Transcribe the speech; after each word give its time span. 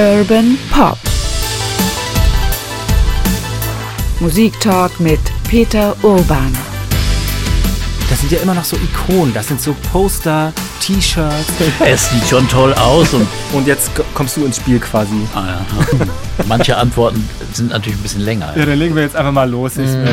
Urban 0.00 0.56
Pop. 0.70 0.96
Musiktalk 4.18 4.98
mit 4.98 5.20
Peter 5.46 5.94
Urban. 6.02 6.56
Das 8.08 8.20
sind 8.20 8.32
ja 8.32 8.38
immer 8.38 8.54
noch 8.54 8.64
so 8.64 8.76
Ikonen. 8.76 9.34
Das 9.34 9.48
sind 9.48 9.60
so 9.60 9.76
Poster, 9.92 10.54
T-Shirts. 10.80 11.52
Es 11.84 12.08
sieht 12.08 12.26
schon 12.26 12.48
toll 12.48 12.72
aus. 12.74 13.12
Und, 13.12 13.28
und 13.52 13.66
jetzt 13.66 13.90
kommst 14.14 14.38
du 14.38 14.46
ins 14.46 14.56
Spiel 14.56 14.78
quasi. 14.78 15.12
Ah, 15.34 15.44
ja. 15.46 16.06
Manche 16.48 16.78
Antworten 16.78 17.28
sind 17.52 17.68
natürlich 17.68 17.98
ein 17.98 18.02
bisschen 18.02 18.22
länger. 18.22 18.54
Ja, 18.56 18.64
dann 18.64 18.78
legen 18.78 18.94
wir 18.96 19.02
jetzt 19.02 19.16
einfach 19.16 19.32
mal 19.32 19.50
los. 19.50 19.76
Ich, 19.76 19.86
mm. 19.86 20.08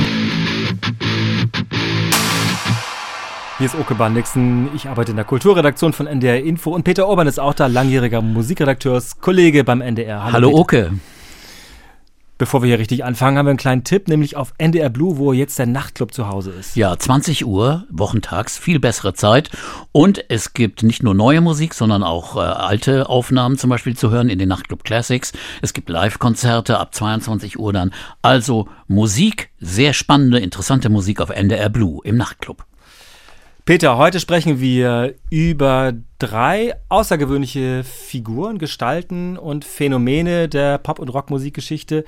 Hier 3.57 3.65
ist 3.65 3.75
Oke 3.75 3.95
Bandixen. 3.95 4.69
Ich 4.75 4.87
arbeite 4.87 5.09
in 5.09 5.15
der 5.15 5.25
Kulturredaktion 5.25 5.91
von 5.91 6.05
NDR 6.05 6.43
Info 6.43 6.75
und 6.75 6.83
Peter 6.83 7.07
Orban 7.07 7.25
ist 7.25 7.39
auch 7.39 7.55
da, 7.55 7.65
langjähriger 7.65 8.21
Musikredakteurs-Kollege 8.21 9.63
beim 9.63 9.81
NDR. 9.81 10.25
Hallo, 10.25 10.33
Hallo 10.33 10.51
Oke. 10.51 10.91
Bevor 12.37 12.61
wir 12.61 12.67
hier 12.67 12.77
richtig 12.77 13.03
anfangen, 13.03 13.35
haben 13.35 13.47
wir 13.47 13.49
einen 13.49 13.57
kleinen 13.57 13.83
Tipp, 13.83 14.09
nämlich 14.09 14.35
auf 14.35 14.53
NDR 14.59 14.91
Blue, 14.91 15.17
wo 15.17 15.33
jetzt 15.33 15.57
der 15.57 15.65
Nachtclub 15.65 16.13
zu 16.13 16.27
Hause 16.27 16.51
ist. 16.51 16.75
Ja, 16.75 16.95
20 16.95 17.47
Uhr, 17.47 17.87
wochentags, 17.89 18.59
viel 18.59 18.79
bessere 18.79 19.15
Zeit. 19.15 19.49
Und 19.91 20.23
es 20.29 20.53
gibt 20.53 20.83
nicht 20.83 21.01
nur 21.01 21.15
neue 21.15 21.41
Musik, 21.41 21.73
sondern 21.73 22.03
auch 22.03 22.35
äh, 22.35 22.41
alte 22.41 23.09
Aufnahmen 23.09 23.57
zum 23.57 23.71
Beispiel 23.71 23.97
zu 23.97 24.11
hören 24.11 24.29
in 24.29 24.37
den 24.37 24.49
Nachtclub 24.49 24.83
Classics. 24.83 25.33
Es 25.63 25.73
gibt 25.73 25.89
Live-Konzerte 25.89 26.77
ab 26.77 26.93
22 26.93 27.57
Uhr 27.57 27.73
dann. 27.73 27.91
Also 28.21 28.67
Musik, 28.87 29.49
sehr 29.59 29.93
spannende, 29.93 30.37
interessante 30.37 30.89
Musik 30.89 31.21
auf 31.21 31.31
NDR 31.31 31.69
Blue 31.69 32.01
im 32.03 32.17
Nachtclub. 32.17 32.66
Peter, 33.67 33.97
heute 33.97 34.21
sprechen 34.21 34.61
wir 34.61 35.15
über 35.29 35.91
drei 36.19 36.75
außergewöhnliche 36.87 37.83
Figuren, 37.83 38.59
Gestalten 38.59 39.35
und 39.37 39.65
Phänomene 39.65 40.47
der 40.47 40.77
Pop- 40.77 40.99
und 40.99 41.09
Rockmusikgeschichte, 41.09 42.05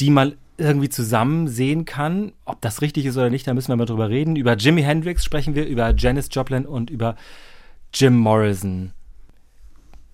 die 0.00 0.08
man 0.08 0.36
irgendwie 0.56 0.88
zusammen 0.88 1.46
sehen 1.46 1.84
kann. 1.84 2.32
Ob 2.46 2.62
das 2.62 2.80
richtig 2.80 3.04
ist 3.04 3.18
oder 3.18 3.28
nicht, 3.28 3.46
da 3.46 3.52
müssen 3.52 3.68
wir 3.68 3.76
mal 3.76 3.84
drüber 3.84 4.08
reden. 4.08 4.34
Über 4.34 4.56
Jimi 4.56 4.80
Hendrix 4.80 5.26
sprechen 5.26 5.54
wir, 5.54 5.66
über 5.66 5.94
Janis 5.94 6.30
Joplin 6.32 6.64
und 6.64 6.88
über 6.88 7.16
Jim 7.92 8.16
Morrison. 8.16 8.92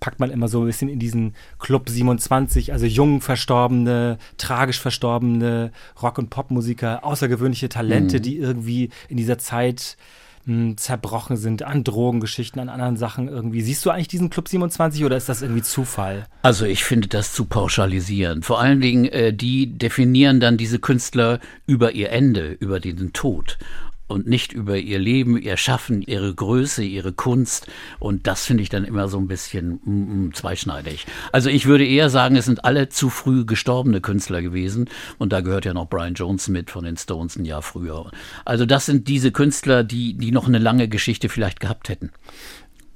Packt 0.01 0.19
man 0.19 0.33
immer 0.33 0.48
so 0.48 0.63
ein 0.63 0.67
bisschen 0.67 0.89
in 0.89 0.98
diesen 0.98 1.37
Club 1.61 1.89
27, 1.89 2.73
also 2.73 2.85
jung 2.85 3.20
verstorbene, 3.20 4.19
tragisch 4.39 4.81
verstorbene 4.81 5.70
Rock- 6.03 6.19
und 6.19 6.31
Popmusiker, 6.31 7.05
außergewöhnliche 7.05 7.69
Talente, 7.69 8.17
mhm. 8.17 8.23
die 8.23 8.39
irgendwie 8.39 8.91
in 9.09 9.17
dieser 9.17 9.39
Zeit 9.39 9.97
zerbrochen 10.77 11.37
sind 11.37 11.62
an 11.62 11.84
Drogengeschichten, 11.84 12.61
an 12.61 12.69
anderen 12.69 12.97
Sachen 12.97 13.28
irgendwie. 13.28 13.62
Siehst 13.62 13.84
du 13.84 13.91
eigentlich 13.91 14.09
diesen 14.09 14.31
Club 14.31 14.48
27 14.48 15.05
oder 15.05 15.17
ist 15.17 15.28
das 15.28 15.42
irgendwie 15.42 15.62
Zufall? 15.62 16.27
Also 16.42 16.67
ich 16.67 16.84
finde 16.84 17.09
das 17.09 17.33
zu 17.33 17.47
pauschalisieren. 17.47 18.42
Vor 18.42 18.61
allen 18.61 18.81
Dingen, 18.81 19.06
äh, 19.06 19.33
die 19.33 19.67
definieren 19.67 20.41
dann 20.41 20.56
diese 20.56 20.78
Künstler 20.78 21.41
über 21.67 21.92
ihr 21.92 22.11
Ende, 22.11 22.53
über 22.61 22.81
den 22.81 23.12
Tod 23.12 23.59
und 24.07 24.27
nicht 24.27 24.53
über 24.53 24.77
ihr 24.77 24.99
Leben, 24.99 25.41
ihr 25.41 25.57
Schaffen, 25.57 26.03
ihre 26.03 26.35
Größe, 26.35 26.85
ihre 26.85 27.13
Kunst. 27.13 27.67
Und 27.99 28.27
das 28.27 28.45
finde 28.45 28.63
ich 28.63 28.69
dann 28.69 28.85
immer 28.85 29.09
so 29.09 29.19
ein 29.19 29.29
bisschen 29.29 29.81
mm, 29.85 30.27
mm, 30.27 30.35
zweischneidig. 30.35 31.07
Also 31.33 31.49
ich 31.49 31.67
würde 31.67 31.87
eher 31.87 32.11
sagen, 32.11 32.37
es 32.37 32.45
sind 32.45 32.65
alle 32.65 32.89
zu 32.89 33.09
früh 33.09 33.45
gestorbene 33.45 34.01
Künstler 34.01 34.43
gewesen. 34.43 34.91
Und 35.19 35.33
da 35.33 35.41
gehört 35.41 35.65
ja 35.65 35.75
noch 35.75 35.89
Brian 35.89 36.15
Jones 36.15 36.49
mit 36.49 36.71
von 36.71 36.85
den 36.85 36.97
Stones 36.97 37.37
ein 37.37 37.45
Jahr 37.45 37.63
früher. 37.63 38.11
Also 38.45 38.67
das 38.67 38.87
sind 38.87 39.09
diese 39.09 39.33
Künstler, 39.33 39.85
die, 39.85 40.15
die 40.15 40.33
noch 40.33 40.49
eine 40.49 40.59
lange 40.59 40.89
Geschichte 40.89 41.29
vielleicht 41.29 41.61
gehabt 41.61 41.89
hätten. 41.89 42.11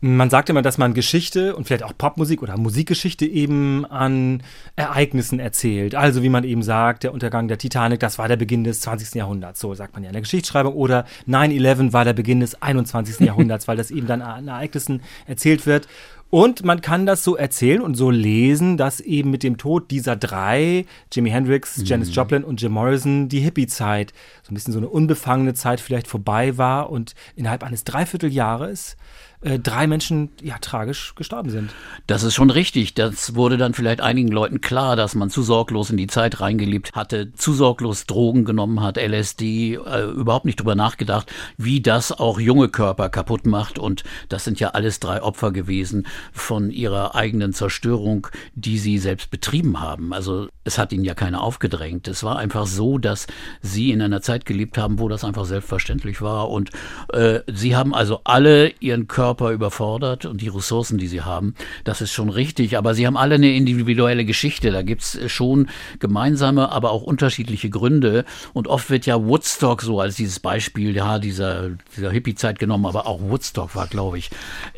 Man 0.00 0.30
sagt 0.30 0.48
immer, 0.48 0.62
dass 0.62 0.78
man 0.78 0.94
Geschichte 0.94 1.56
und 1.56 1.66
vielleicht 1.66 1.82
auch 1.82 1.92
Popmusik 1.96 2.40
oder 2.40 2.56
Musikgeschichte 2.56 3.26
eben 3.26 3.84
an 3.84 4.44
Ereignissen 4.76 5.40
erzählt. 5.40 5.96
Also 5.96 6.22
wie 6.22 6.28
man 6.28 6.44
eben 6.44 6.62
sagt, 6.62 7.02
der 7.02 7.12
Untergang 7.12 7.48
der 7.48 7.58
Titanic, 7.58 7.98
das 7.98 8.16
war 8.16 8.28
der 8.28 8.36
Beginn 8.36 8.62
des 8.62 8.80
20. 8.80 9.16
Jahrhunderts. 9.16 9.58
So 9.58 9.74
sagt 9.74 9.94
man 9.94 10.04
ja 10.04 10.10
in 10.10 10.12
der 10.12 10.22
Geschichtsschreibung. 10.22 10.74
Oder 10.74 11.04
9-11 11.26 11.92
war 11.92 12.04
der 12.04 12.12
Beginn 12.12 12.38
des 12.38 12.62
21. 12.62 13.18
Jahrhunderts, 13.26 13.66
weil 13.66 13.76
das 13.76 13.90
eben 13.90 14.06
dann 14.06 14.22
an 14.22 14.46
Ereignissen 14.46 15.02
erzählt 15.26 15.66
wird. 15.66 15.88
Und 16.30 16.62
man 16.62 16.82
kann 16.82 17.06
das 17.06 17.24
so 17.24 17.36
erzählen 17.36 17.80
und 17.80 17.94
so 17.94 18.10
lesen, 18.10 18.76
dass 18.76 19.00
eben 19.00 19.30
mit 19.30 19.42
dem 19.42 19.56
Tod 19.56 19.90
dieser 19.90 20.14
drei, 20.14 20.84
Jimi 21.10 21.30
Hendrix, 21.30 21.80
Janis 21.84 22.08
mhm. 22.08 22.14
Joplin 22.14 22.44
und 22.44 22.60
Jim 22.60 22.72
Morrison, 22.72 23.28
die 23.30 23.40
Hippie-Zeit, 23.40 24.12
so 24.42 24.52
ein 24.52 24.54
bisschen 24.54 24.74
so 24.74 24.78
eine 24.78 24.88
unbefangene 24.88 25.54
Zeit 25.54 25.80
vielleicht 25.80 26.06
vorbei 26.06 26.58
war 26.58 26.90
und 26.90 27.14
innerhalb 27.34 27.64
eines 27.64 27.84
Dreivierteljahres 27.84 28.96
äh, 29.40 29.58
drei 29.58 29.86
Menschen 29.86 30.30
ja 30.42 30.58
tragisch 30.58 31.14
gestorben 31.14 31.50
sind. 31.50 31.70
Das 32.06 32.22
ist 32.22 32.34
schon 32.34 32.50
richtig. 32.50 32.94
Das 32.94 33.34
wurde 33.34 33.56
dann 33.56 33.74
vielleicht 33.74 34.00
einigen 34.00 34.28
Leuten 34.28 34.60
klar, 34.60 34.96
dass 34.96 35.14
man 35.14 35.30
zu 35.30 35.42
sorglos 35.42 35.90
in 35.90 35.96
die 35.96 36.08
Zeit 36.08 36.40
reingelebt 36.40 36.94
hatte, 36.94 37.32
zu 37.34 37.54
sorglos 37.54 38.06
Drogen 38.06 38.44
genommen 38.44 38.80
hat, 38.82 38.96
LSD, 38.96 39.74
äh, 39.74 40.04
überhaupt 40.10 40.44
nicht 40.44 40.60
drüber 40.60 40.74
nachgedacht, 40.74 41.32
wie 41.56 41.80
das 41.80 42.10
auch 42.10 42.40
junge 42.40 42.68
Körper 42.68 43.08
kaputt 43.08 43.46
macht. 43.46 43.78
Und 43.78 44.02
das 44.28 44.44
sind 44.44 44.58
ja 44.58 44.70
alles 44.70 44.98
drei 44.98 45.22
Opfer 45.22 45.52
gewesen 45.52 46.06
von 46.32 46.70
ihrer 46.70 47.14
eigenen 47.14 47.52
Zerstörung, 47.52 48.26
die 48.54 48.78
sie 48.78 48.98
selbst 48.98 49.30
betrieben 49.30 49.80
haben. 49.80 50.12
Also 50.12 50.48
es 50.68 50.76
hat 50.78 50.92
ihnen 50.92 51.04
ja 51.04 51.14
keiner 51.14 51.42
aufgedrängt. 51.42 52.06
Es 52.08 52.22
war 52.22 52.38
einfach 52.38 52.66
so, 52.66 52.98
dass 52.98 53.26
sie 53.62 53.90
in 53.90 54.02
einer 54.02 54.20
Zeit 54.20 54.44
gelebt 54.44 54.76
haben, 54.76 54.98
wo 54.98 55.08
das 55.08 55.24
einfach 55.24 55.46
selbstverständlich 55.46 56.20
war. 56.20 56.50
Und 56.50 56.70
äh, 57.12 57.40
sie 57.46 57.74
haben 57.74 57.94
also 57.94 58.20
alle 58.24 58.68
ihren 58.80 59.08
Körper 59.08 59.50
überfordert 59.50 60.26
und 60.26 60.42
die 60.42 60.48
Ressourcen, 60.48 60.98
die 60.98 61.08
sie 61.08 61.22
haben. 61.22 61.54
Das 61.84 62.02
ist 62.02 62.12
schon 62.12 62.28
richtig. 62.28 62.76
Aber 62.76 62.94
sie 62.94 63.06
haben 63.06 63.16
alle 63.16 63.36
eine 63.36 63.50
individuelle 63.54 64.26
Geschichte. 64.26 64.70
Da 64.70 64.82
gibt 64.82 65.02
es 65.02 65.32
schon 65.32 65.68
gemeinsame, 66.00 66.70
aber 66.70 66.90
auch 66.90 67.02
unterschiedliche 67.02 67.70
Gründe. 67.70 68.26
Und 68.52 68.68
oft 68.68 68.90
wird 68.90 69.06
ja 69.06 69.24
Woodstock 69.24 69.80
so 69.80 70.00
als 70.00 70.16
dieses 70.16 70.38
Beispiel 70.38 70.94
ja, 70.94 71.18
dieser, 71.18 71.70
dieser 71.96 72.10
Hippie-Zeit 72.10 72.58
genommen. 72.58 72.84
Aber 72.84 73.06
auch 73.06 73.22
Woodstock 73.22 73.74
war, 73.74 73.86
glaube 73.86 74.18
ich, 74.18 74.28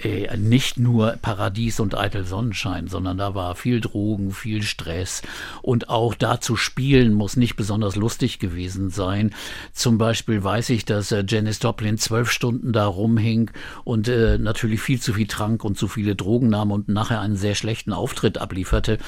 äh, 0.04 0.36
nicht 0.36 0.78
nur 0.78 1.18
Paradies 1.20 1.80
und 1.80 1.98
eitel 1.98 2.24
Sonnenschein, 2.24 2.86
sondern 2.86 3.18
da 3.18 3.34
war 3.34 3.56
viel 3.56 3.80
Drogen, 3.80 4.30
viel 4.30 4.62
Stress. 4.62 5.22
Und 5.62 5.79
auch 5.88 6.14
da 6.14 6.40
zu 6.40 6.56
spielen 6.56 7.14
muss 7.14 7.36
nicht 7.36 7.56
besonders 7.56 7.96
lustig 7.96 8.38
gewesen 8.38 8.90
sein. 8.90 9.30
Zum 9.72 9.98
Beispiel 9.98 10.42
weiß 10.42 10.70
ich, 10.70 10.84
dass 10.84 11.12
äh, 11.12 11.24
Janis 11.26 11.60
Joplin 11.62 11.98
zwölf 11.98 12.30
Stunden 12.30 12.72
da 12.72 12.86
rumhing 12.86 13.50
und 13.84 14.08
äh, 14.08 14.38
natürlich 14.38 14.80
viel 14.80 15.00
zu 15.00 15.12
viel 15.12 15.26
trank 15.26 15.64
und 15.64 15.78
zu 15.78 15.88
viele 15.88 16.16
Drogen 16.16 16.48
nahm 16.48 16.70
und 16.70 16.88
nachher 16.88 17.20
einen 17.20 17.36
sehr 17.36 17.54
schlechten 17.54 17.92
Auftritt 17.92 18.38
ablieferte, 18.38 18.98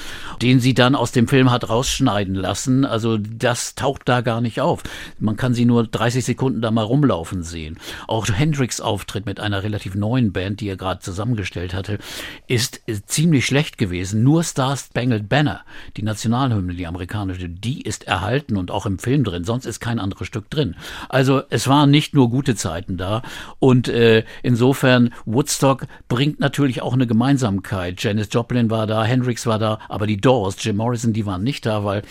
den 0.41 0.59
sie 0.59 0.73
dann 0.73 0.95
aus 0.95 1.11
dem 1.11 1.27
Film 1.27 1.51
hat 1.51 1.69
rausschneiden 1.69 2.35
lassen. 2.35 2.85
Also 2.85 3.17
das 3.17 3.75
taucht 3.75 4.03
da 4.05 4.21
gar 4.21 4.41
nicht 4.41 4.61
auf. 4.61 4.83
Man 5.19 5.35
kann 5.35 5.53
sie 5.53 5.65
nur 5.65 5.85
30 5.85 6.23
Sekunden 6.23 6.61
da 6.61 6.71
mal 6.71 6.83
rumlaufen 6.83 7.43
sehen. 7.43 7.77
Auch 8.07 8.27
Hendricks 8.27 8.79
Auftritt 8.79 9.25
mit 9.25 9.39
einer 9.39 9.63
relativ 9.63 9.95
neuen 9.95 10.31
Band, 10.31 10.61
die 10.61 10.69
er 10.69 10.77
gerade 10.77 11.01
zusammengestellt 11.01 11.73
hatte, 11.73 11.99
ist 12.47 12.81
ziemlich 13.05 13.45
schlecht 13.45 13.77
gewesen. 13.77 14.23
Nur 14.23 14.43
Star 14.43 14.77
Spangled 14.77 15.29
Banner, 15.29 15.61
die 15.97 16.03
Nationalhymne, 16.03 16.62
die 16.69 16.87
amerikanische, 16.87 17.49
die 17.49 17.81
ist 17.81 18.07
erhalten 18.07 18.57
und 18.57 18.71
auch 18.71 18.85
im 18.85 18.99
Film 18.99 19.23
drin. 19.23 19.43
Sonst 19.43 19.65
ist 19.65 19.79
kein 19.79 19.99
anderes 19.99 20.27
Stück 20.27 20.49
drin. 20.49 20.75
Also 21.09 21.41
es 21.49 21.67
waren 21.67 21.91
nicht 21.91 22.13
nur 22.13 22.29
gute 22.29 22.55
Zeiten 22.55 22.97
da 22.97 23.21
und 23.59 23.87
äh, 23.87 24.23
insofern 24.41 25.13
Woodstock 25.25 25.85
bringt 26.07 26.39
natürlich 26.39 26.81
auch 26.81 26.93
eine 26.93 27.07
Gemeinsamkeit. 27.07 28.01
Janis 28.01 28.29
Joplin 28.31 28.69
war 28.69 28.87
da, 28.87 29.03
Hendrix 29.03 29.45
war 29.45 29.59
da, 29.59 29.79
aber 29.89 30.07
die 30.07 30.17
Doors, 30.17 30.55
Jim 30.59 30.77
Morrison, 30.77 31.13
die 31.13 31.25
waren 31.25 31.43
nicht 31.43 31.65
da, 31.65 31.83
weil 31.83 32.01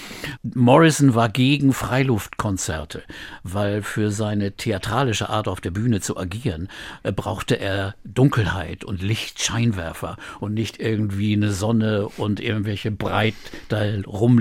Morrison 0.43 1.15
war 1.15 1.29
gegen 1.29 1.73
Freiluftkonzerte, 1.73 3.03
weil 3.43 3.83
für 3.83 4.11
seine 4.11 4.53
theatralische 4.53 5.29
Art 5.29 5.49
auf 5.49 5.61
der 5.61 5.71
Bühne 5.71 6.01
zu 6.01 6.17
agieren, 6.17 6.69
äh, 7.03 7.13
brauchte 7.13 7.59
er 7.59 7.95
Dunkelheit 8.05 8.85
und 8.85 9.03
Lichtscheinwerfer 9.03 10.17
und 10.41 10.55
nicht 10.55 10.81
irgendwie 10.81 11.33
eine 11.35 11.53
Sonne 11.53 12.09
und 12.17 12.41
irgendwelche 12.41 12.91
breit 12.91 13.35
da 13.69 13.83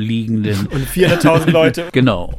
rumliegenden. 0.02 0.68
Und 0.68 0.88
400.000 0.88 1.50
Leute. 1.52 1.90
genau. 1.92 2.34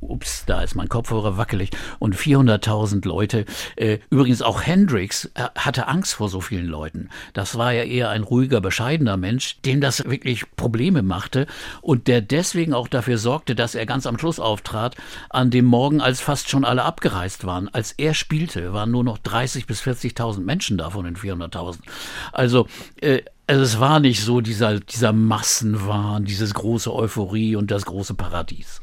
Ups, 0.00 0.44
da 0.46 0.62
ist 0.62 0.74
mein 0.74 0.88
Kopfhörer 0.88 1.36
wackelig. 1.36 1.70
Und 1.98 2.16
400.000 2.16 3.06
Leute. 3.06 3.44
Äh, 3.76 3.98
übrigens 4.10 4.42
auch 4.42 4.62
Hendrix 4.62 5.26
äh, 5.34 5.48
hatte 5.56 5.88
Angst 5.88 6.14
vor 6.14 6.28
so 6.28 6.40
vielen 6.40 6.66
Leuten. 6.66 7.08
Das 7.32 7.56
war 7.56 7.72
ja 7.72 7.84
eher 7.84 8.10
ein 8.10 8.22
ruhiger, 8.22 8.60
bescheidener 8.60 9.16
Mensch, 9.16 9.60
dem 9.62 9.80
das 9.80 10.04
wirklich 10.04 10.44
Probleme 10.56 11.02
machte 11.02 11.46
und 11.80 12.08
der 12.08 12.20
deswegen 12.20 12.74
auch 12.74 12.88
dafür 12.88 13.18
sorgte, 13.18 13.54
dass 13.54 13.74
er 13.74 13.86
ganz 13.86 14.06
am 14.06 14.18
Schluss 14.18 14.40
auftrat, 14.40 14.96
an 15.30 15.50
dem 15.50 15.64
Morgen, 15.64 16.00
als 16.00 16.20
fast 16.20 16.48
schon 16.50 16.64
alle 16.64 16.82
abgereist 16.82 17.44
waren. 17.44 17.68
Als 17.68 17.92
er 17.92 18.14
spielte, 18.14 18.72
waren 18.72 18.90
nur 18.90 19.04
noch 19.04 19.18
30.000 19.18 19.66
bis 19.66 19.82
40.000 19.82 20.40
Menschen 20.40 20.78
da 20.78 20.90
von 20.90 21.04
den 21.04 21.16
400.000. 21.16 21.78
Also 22.32 22.66
äh, 23.00 23.22
also 23.46 23.62
es 23.62 23.78
war 23.78 24.00
nicht 24.00 24.22
so 24.22 24.40
dieser, 24.40 24.80
dieser 24.80 25.12
Massenwahn, 25.12 26.24
dieses 26.24 26.54
große 26.54 26.92
Euphorie 26.92 27.56
und 27.56 27.70
das 27.70 27.84
große 27.84 28.14
Paradies. 28.14 28.80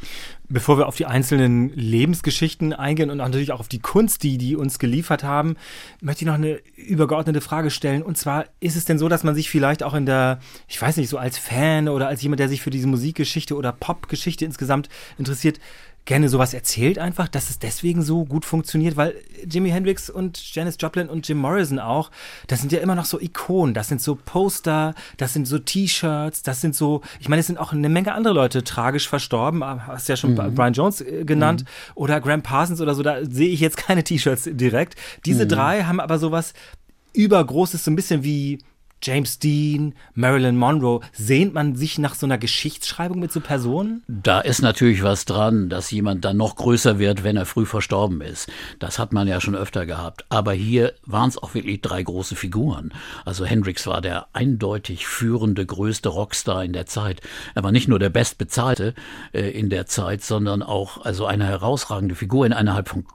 Bevor 0.50 0.78
wir 0.78 0.88
auf 0.88 0.98
die 0.98 1.08
einzelnen 1.08 1.70
Lebensgeschichten 1.70 2.74
eingehen 2.74 3.10
und 3.10 3.18
natürlich 3.18 3.54
auch 3.54 3.60
auf 3.60 3.70
die 3.70 3.80
Kunst, 3.80 4.22
die 4.22 4.38
die 4.38 4.56
uns 4.56 4.78
geliefert 4.78 5.24
haben, 5.24 5.56
möchte 6.02 6.24
ich 6.24 6.28
noch 6.28 6.36
eine 6.36 6.60
übergeordnete 6.76 7.42
Frage 7.42 7.72
stellen. 7.72 8.04
Und 8.04 8.18
zwar, 8.18 8.46
ist 8.60 8.76
es 8.76 8.86
denn 8.86 9.00
so, 9.00 9.10
dass 9.10 9.24
man 9.24 9.34
sich 9.34 9.50
vielleicht 9.50 9.82
auch 9.82 9.96
in 9.96 10.06
der, 10.06 10.40
ich 10.68 10.80
weiß 10.80 10.98
nicht, 10.98 11.10
so 11.10 11.18
als 11.18 11.40
Fan 11.40 11.88
oder 11.90 12.08
als 12.08 12.22
jemand, 12.22 12.40
der 12.40 12.50
sich 12.50 12.62
für 12.62 12.70
diese 12.70 12.88
Musikgeschichte 12.88 13.56
oder 13.56 13.72
Popgeschichte 13.72 14.46
insgesamt 14.46 14.90
interessiert, 15.18 15.60
gerne 16.06 16.30
sowas 16.30 16.54
erzählt 16.54 16.98
einfach, 16.98 17.28
dass 17.28 17.50
es 17.50 17.60
deswegen 17.60 18.02
so 18.02 18.26
gut 18.26 18.44
funktioniert, 18.44 18.98
weil 18.98 19.16
Jimi 19.46 19.70
Hendrix 19.70 20.10
und 20.10 20.54
Janis 20.54 20.78
Joplin 20.80 21.10
und 21.10 21.28
Jim 21.28 21.38
Morrison 21.38 21.80
auch, 21.80 22.10
das 22.48 22.62
sind 22.62 22.72
ja 22.72 22.80
immer 22.80 22.96
noch 22.96 23.06
so 23.06 23.20
Ikonen, 23.20 23.74
das 23.74 23.88
sind 23.88 24.02
so 24.02 24.16
Poster, 24.16 24.96
das 25.18 25.34
sind 25.34 25.48
so 25.48 25.60
T-Shirts, 25.60 26.42
das 26.42 26.62
sind 26.62 26.76
so, 26.76 27.02
ich 27.20 27.30
meine, 27.30 27.42
es 27.42 27.48
sind 27.48 27.58
auch 27.58 27.72
eine 27.72 27.90
Menge 27.90 28.14
andere 28.14 28.34
Leute 28.34 28.64
tragisch 28.64 29.08
verstorben, 29.08 29.64
hast 29.64 30.10
ja 30.10 30.16
schon 30.16 30.34
mhm. 30.34 30.56
Brian 30.56 30.74
Jones 30.74 31.02
äh, 31.02 31.24
genannt 31.24 31.64
mhm. 31.64 31.92
oder 31.96 32.20
Graham 32.20 32.42
Parsons 32.42 32.82
oder 32.82 32.96
so, 32.96 33.04
da 33.04 33.24
sehe 33.24 33.50
ich 33.50 33.60
jetzt 33.60 33.78
keine 33.78 34.04
T-Shirts 34.04 34.50
direkt. 34.52 34.96
Diese 35.26 35.46
mhm. 35.46 35.50
drei 35.50 35.84
haben 35.84 36.00
aber 36.00 36.18
sowas 36.18 36.54
übergroßes, 37.14 37.84
so 37.84 37.92
ein 37.92 37.96
bisschen 37.96 38.24
wie 38.24 38.60
James 39.04 39.40
Dean, 39.40 39.94
Marilyn 40.14 40.58
Monroe, 40.58 41.02
sehnt 41.14 41.54
man 41.54 41.76
sich 41.76 41.98
nach 41.98 42.14
so 42.14 42.26
einer 42.26 42.38
Geschichtsschreibung 42.38 43.20
mit 43.20 43.32
so 43.32 43.40
Personen? 43.40 44.04
Da 44.08 44.42
ist 44.42 44.62
natürlich 44.62 45.02
was 45.02 45.26
dran, 45.26 45.70
dass 45.70 45.90
jemand 45.92 46.24
dann 46.24 46.38
noch 46.38 46.56
größer 46.56 47.00
wird, 47.00 47.24
wenn 47.24 47.38
er 47.38 47.46
früh 47.46 47.66
verstorben 47.66 48.22
ist. 48.22 48.50
Das 48.80 49.00
hat 49.00 49.12
man 49.12 49.28
ja 49.28 49.42
schon 49.42 49.56
öfter 49.56 49.86
gehabt. 49.86 50.26
Aber 50.30 50.54
hier 50.54 50.94
waren 51.06 51.30
es 51.30 51.38
auch 51.38 51.54
wirklich 51.54 51.82
drei 51.82 52.04
große 52.04 52.36
Figuren. 52.36 52.94
Also 53.26 53.46
Hendrix 53.46 53.88
war 53.88 54.02
der 54.02 54.28
eindeutig 54.34 55.08
führende, 55.08 55.66
größte 55.66 56.10
Rockstar 56.10 56.64
in 56.64 56.74
der 56.74 56.86
Zeit. 56.86 57.22
Er 57.56 57.64
war 57.64 57.72
nicht 57.72 57.88
nur 57.88 58.00
der 58.00 58.10
bestbezahlte 58.10 58.94
äh, 59.34 59.50
in 59.50 59.70
der 59.70 59.88
Zeit, 59.88 60.24
sondern 60.24 60.62
auch 60.62 61.04
also 61.04 61.26
eine 61.26 61.46
herausragende 61.46 62.16
Figur 62.16 62.46
innerhalb 62.46 62.90
von 62.90 63.06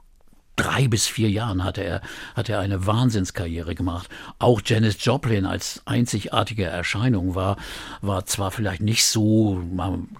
drei 0.57 0.87
bis 0.89 1.07
vier 1.07 1.29
Jahren 1.29 1.63
hatte 1.63 1.81
er, 1.83 2.01
hat 2.35 2.49
er 2.49 2.59
eine 2.59 2.85
Wahnsinnskarriere 2.85 3.75
gemacht. 3.75 4.09
Auch 4.39 4.61
Janis 4.65 4.97
Joplin 5.05 5.45
als 5.45 5.81
einzigartige 5.85 6.65
Erscheinung 6.65 7.35
war, 7.35 7.55
war 8.01 8.25
zwar 8.25 8.51
vielleicht 8.51 8.81
nicht 8.81 9.05
so 9.05 9.63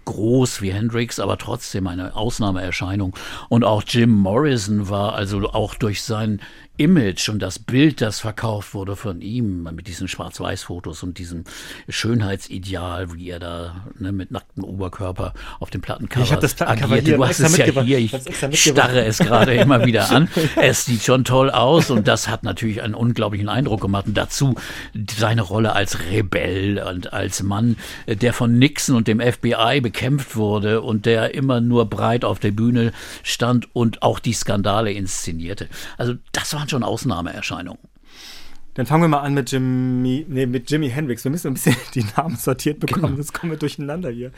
groß 0.06 0.62
wie 0.62 0.72
Hendrix, 0.72 1.20
aber 1.20 1.38
trotzdem 1.38 1.88
eine 1.88 2.16
Ausnahmeerscheinung. 2.16 3.16
Und 3.50 3.66
auch 3.66 3.84
Jim 3.86 4.12
Morrison 4.12 4.90
war 4.90 5.16
also 5.16 5.50
auch 5.50 5.76
durch 5.76 6.04
sein 6.04 6.40
Image 6.78 7.30
und 7.30 7.40
das 7.40 7.60
Bild, 7.60 8.02
das 8.02 8.20
verkauft 8.20 8.74
wurde 8.74 8.96
von 8.96 9.22
ihm 9.22 9.64
mit 9.64 9.88
diesen 9.88 10.08
Schwarz-Weiß-Fotos 10.08 11.04
und 11.04 11.18
diesem 11.18 11.44
Schönheitsideal, 11.90 13.14
wie 13.14 13.30
er 13.30 13.40
da 13.40 13.88
ne, 14.00 14.12
mit 14.12 14.32
nacktem 14.32 14.64
Oberkörper 14.64 15.34
auf 15.60 15.70
dem 15.70 15.82
Plattencover 15.82 16.24
ich 16.24 16.40
das 16.40 16.54
Plattencover 16.54 16.94
agierte. 16.94 17.10
Hier, 17.10 17.18
du 17.18 17.26
hast 17.26 17.40
es 17.40 17.58
ja 17.58 17.82
hier, 17.82 17.98
ich 17.98 18.62
starre 18.62 19.06
es 19.06 19.18
gerade 19.18 19.54
immer 19.56 19.86
wieder 19.86 20.12
an. 20.12 20.30
Es 20.56 20.86
sieht 20.86 21.04
schon 21.04 21.24
toll 21.24 21.50
aus 21.50 21.90
und 21.90 22.08
das 22.08 22.28
hat 22.28 22.44
natürlich 22.44 22.82
einen 22.82 22.94
unglaublichen 22.94 23.50
Eindruck 23.50 23.82
gemacht. 23.82 24.08
Und 24.08 24.16
dazu 24.16 24.56
seine 25.18 25.42
Rolle 25.42 25.74
als 25.74 26.00
Rebell 26.12 26.80
und 26.80 27.14
als 27.14 27.42
Mann, 27.44 27.78
der 28.08 28.34
von 28.34 28.58
Nixon 28.60 28.96
und 28.96 29.08
dem 29.08 29.20
FBI 29.20 29.82
bekämpft 29.82 30.36
wurde 30.36 30.82
und 30.82 31.06
der 31.06 31.34
immer 31.34 31.62
nur 31.62 31.90
breit 31.90 32.24
auf 32.24 32.40
der 32.40 32.52
Bühne 32.52 32.92
stand 33.24 33.74
und 33.74 34.04
auch 34.04 34.20
die 34.20 34.34
Skandale 34.34 34.92
inszenierte. 34.92 35.68
Also 35.98 36.16
das 36.32 36.54
war 36.54 36.67
waren 36.68 36.70
schon 36.70 36.84
Ausnahmeerscheinungen. 36.84 37.82
Dann 38.74 38.86
fangen 38.86 39.04
wir 39.04 39.08
mal 39.08 39.22
an 39.22 39.34
mit 39.34 39.52
Jimmy, 39.52 40.26
nee, 40.28 40.46
mit 40.46 40.70
Jimi 40.70 40.90
Hendrix. 40.90 41.24
Wir 41.24 41.32
müssen 41.32 41.48
ein 41.48 41.54
bisschen 41.56 41.76
die 41.96 42.06
Namen 42.16 42.36
sortiert 42.36 42.80
bekommen, 42.80 43.04
genau. 43.04 43.16
sonst 43.16 43.34
kommen 43.34 43.52
wir 43.52 43.58
durcheinander 43.58 44.12
hier. 44.12 44.32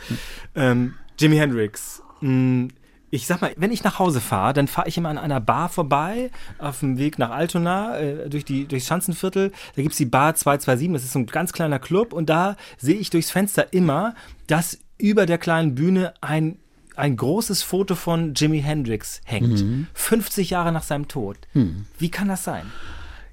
Ähm, 0.56 0.94
Jimi 1.20 1.36
Hendrix. 1.36 2.02
Hm, 2.20 2.70
ich 3.12 3.26
sag 3.26 3.42
mal, 3.42 3.54
wenn 3.58 3.72
ich 3.72 3.84
nach 3.84 3.98
Hause 4.00 4.22
fahre, 4.22 4.54
dann 4.54 4.68
fahre 4.68 4.88
ich 4.88 4.98
immer 4.98 5.10
an 5.10 5.18
einer 5.18 5.42
Bar 5.42 5.68
vorbei, 5.68 6.30
auf 6.60 6.80
dem 6.80 7.00
Weg 7.00 7.18
nach 7.18 7.32
Altona, 7.32 7.98
äh, 7.98 8.30
durch 8.30 8.46
die, 8.46 8.66
durchs 8.66 8.88
Schanzenviertel. 8.88 9.52
Da 9.76 9.82
gibt 9.82 9.94
es 9.94 9.98
die 9.98 10.06
Bar 10.06 10.36
227, 10.36 10.94
das 10.94 11.04
ist 11.04 11.14
so 11.14 11.20
ein 11.20 11.26
ganz 11.26 11.52
kleiner 11.52 11.80
Club 11.80 12.14
und 12.14 12.30
da 12.30 12.56
sehe 12.78 12.96
ich 12.96 13.10
durchs 13.10 13.32
Fenster 13.32 13.74
immer, 13.74 14.14
dass 14.48 14.80
über 15.00 15.26
der 15.26 15.40
kleinen 15.40 15.76
Bühne 15.76 16.14
ein 16.22 16.60
ein 17.00 17.16
großes 17.18 17.64
Foto 17.64 17.96
von 17.96 18.34
Jimi 18.36 18.62
Hendrix 18.62 19.22
hängt. 19.26 19.64
Mhm. 19.64 19.88
50 19.94 20.52
Jahre 20.52 20.72
nach 20.72 20.84
seinem 20.84 21.08
Tod. 21.08 21.38
Mhm. 21.54 21.86
Wie 21.98 22.12
kann 22.12 22.28
das 22.28 22.44
sein? 22.44 22.66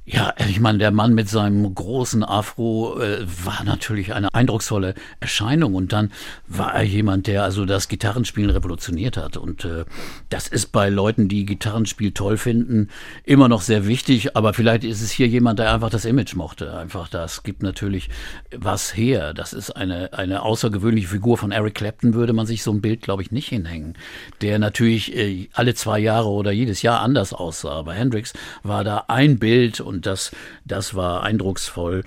Ja, 0.08 0.34
ich 0.48 0.60
meine, 0.60 0.78
der 0.78 0.92
Mann 0.92 1.14
mit 1.14 1.28
seinem 1.28 1.74
großen 1.74 2.22
Afro 2.22 3.00
äh, 3.00 3.26
war 3.44 3.64
natürlich 3.64 4.14
eine 4.14 4.32
eindrucksvolle 4.32 4.94
Erscheinung. 5.18 5.74
Und 5.74 5.92
dann 5.92 6.12
war 6.46 6.72
er 6.74 6.84
jemand, 6.84 7.26
der 7.26 7.42
also 7.42 7.64
das 7.64 7.88
Gitarrenspielen 7.88 8.50
revolutioniert 8.50 9.16
hat. 9.16 9.36
Und 9.36 9.64
äh, 9.64 9.84
das 10.28 10.46
ist 10.46 10.70
bei 10.70 10.90
Leuten, 10.90 11.28
die 11.28 11.44
Gitarrenspiel 11.44 12.12
toll 12.12 12.36
finden, 12.36 12.88
immer 13.24 13.48
noch 13.48 13.62
sehr 13.62 13.88
wichtig, 13.88 14.36
aber 14.36 14.54
vielleicht 14.54 14.84
ist 14.84 15.02
es 15.02 15.10
hier 15.10 15.26
jemand, 15.26 15.58
der 15.58 15.74
einfach 15.74 15.90
das 15.90 16.04
Image 16.04 16.36
mochte, 16.36 16.76
einfach 16.76 17.08
das 17.08 17.42
gibt 17.42 17.64
natürlich 17.64 18.08
was 18.56 18.96
her. 18.96 19.34
Das 19.34 19.52
ist 19.52 19.72
eine 19.72 20.12
eine 20.12 20.42
außergewöhnliche 20.42 21.08
Figur 21.08 21.36
von 21.36 21.50
Eric 21.50 21.74
Clapton 21.74 22.14
würde 22.14 22.32
man 22.32 22.46
sich 22.46 22.62
so 22.62 22.70
ein 22.70 22.80
Bild, 22.80 23.02
glaube 23.02 23.22
ich, 23.22 23.32
nicht 23.32 23.48
hinhängen, 23.48 23.94
der 24.40 24.60
natürlich 24.60 25.16
äh, 25.16 25.48
alle 25.52 25.74
zwei 25.74 25.98
Jahre 25.98 26.28
oder 26.28 26.52
jedes 26.52 26.82
Jahr 26.82 27.00
anders 27.00 27.32
aussah. 27.32 27.72
Aber 27.72 27.94
Hendrix 27.94 28.34
war 28.62 28.84
da 28.84 29.06
ein 29.08 29.38
Bild 29.40 29.80
und 29.80 29.95
und 29.96 30.06
das, 30.06 30.30
das 30.64 30.94
war 30.94 31.22
eindrucksvoll. 31.22 32.04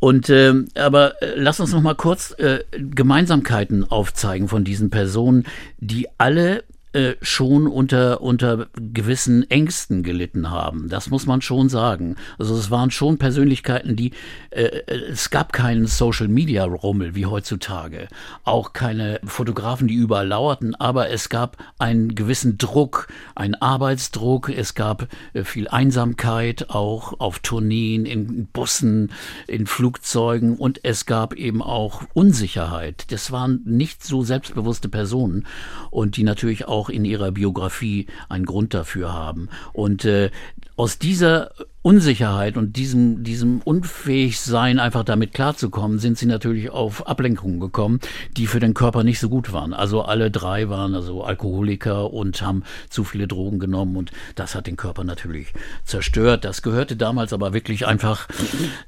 Und 0.00 0.28
äh, 0.28 0.54
aber 0.74 1.14
lass 1.34 1.60
uns 1.60 1.72
noch 1.72 1.82
mal 1.82 1.94
kurz 1.94 2.32
äh, 2.38 2.60
Gemeinsamkeiten 2.72 3.90
aufzeigen 3.90 4.48
von 4.48 4.64
diesen 4.64 4.90
Personen, 4.90 5.44
die 5.78 6.08
alle 6.18 6.64
äh, 6.94 7.16
schon 7.22 7.66
unter, 7.66 8.20
unter 8.20 8.68
gewissen 8.76 9.50
Ängsten 9.50 10.02
gelitten 10.02 10.50
haben. 10.50 10.88
Das 10.88 11.10
muss 11.10 11.26
man 11.26 11.42
schon 11.42 11.68
sagen. 11.68 12.14
Also 12.38 12.56
es 12.56 12.70
waren 12.70 12.90
schon 12.92 13.18
Persönlichkeiten, 13.18 13.96
die, 13.96 14.12
äh, 14.50 14.62
äh, 14.62 15.10
es 15.10 15.30
gab 15.30 15.52
keinen 15.52 15.86
Social 15.86 16.28
Media 16.28 16.64
Rummel 16.64 17.14
wie 17.16 17.26
heutzutage. 17.26 18.06
Auch 18.44 18.72
keine 18.72 19.20
Fotografen, 19.24 19.88
die 19.88 19.94
überall 19.94 20.28
lauerten, 20.28 20.76
aber 20.76 21.10
es 21.10 21.28
gab 21.28 21.56
einen 21.78 22.14
gewissen 22.14 22.58
Druck, 22.58 23.08
einen 23.34 23.56
Arbeitsdruck, 23.56 24.48
es 24.48 24.74
gab 24.74 25.08
äh, 25.32 25.42
viel 25.42 25.66
Einsamkeit, 25.66 26.70
auch 26.70 27.18
auf 27.18 27.40
Tourneen, 27.40 28.06
in 28.06 28.46
Bussen, 28.46 29.10
in 29.48 29.66
Flugzeugen 29.66 30.56
und 30.56 30.84
es 30.84 31.06
gab 31.06 31.34
eben 31.34 31.60
auch 31.60 32.02
Unsicherheit. 32.14 33.06
Das 33.10 33.32
waren 33.32 33.62
nicht 33.64 34.04
so 34.04 34.22
selbstbewusste 34.22 34.88
Personen 34.88 35.46
und 35.90 36.16
die 36.16 36.22
natürlich 36.22 36.68
auch 36.68 36.83
auch 36.84 36.90
in 36.90 37.04
ihrer 37.04 37.32
Biografie 37.32 38.06
einen 38.28 38.44
Grund 38.44 38.74
dafür 38.74 39.12
haben. 39.12 39.48
Und 39.72 40.04
äh, 40.04 40.30
aus 40.76 40.98
dieser 40.98 41.52
Unsicherheit 41.84 42.56
und 42.56 42.76
diesem, 42.76 43.24
diesem 43.24 43.60
Unfähigsein, 43.60 44.78
einfach 44.78 45.04
damit 45.04 45.34
klarzukommen, 45.34 45.98
sind 45.98 46.16
sie 46.16 46.24
natürlich 46.24 46.70
auf 46.70 47.06
Ablenkungen 47.06 47.60
gekommen, 47.60 48.00
die 48.38 48.46
für 48.46 48.58
den 48.58 48.72
Körper 48.72 49.04
nicht 49.04 49.20
so 49.20 49.28
gut 49.28 49.52
waren. 49.52 49.74
Also 49.74 50.00
alle 50.00 50.30
drei 50.30 50.70
waren 50.70 50.94
also 50.94 51.24
Alkoholiker 51.24 52.10
und 52.10 52.40
haben 52.40 52.62
zu 52.88 53.04
viele 53.04 53.28
Drogen 53.28 53.58
genommen 53.58 53.96
und 53.98 54.12
das 54.34 54.54
hat 54.54 54.66
den 54.66 54.78
Körper 54.78 55.04
natürlich 55.04 55.52
zerstört. 55.84 56.46
Das 56.46 56.62
gehörte 56.62 56.96
damals 56.96 57.34
aber 57.34 57.52
wirklich 57.52 57.86
einfach 57.86 58.28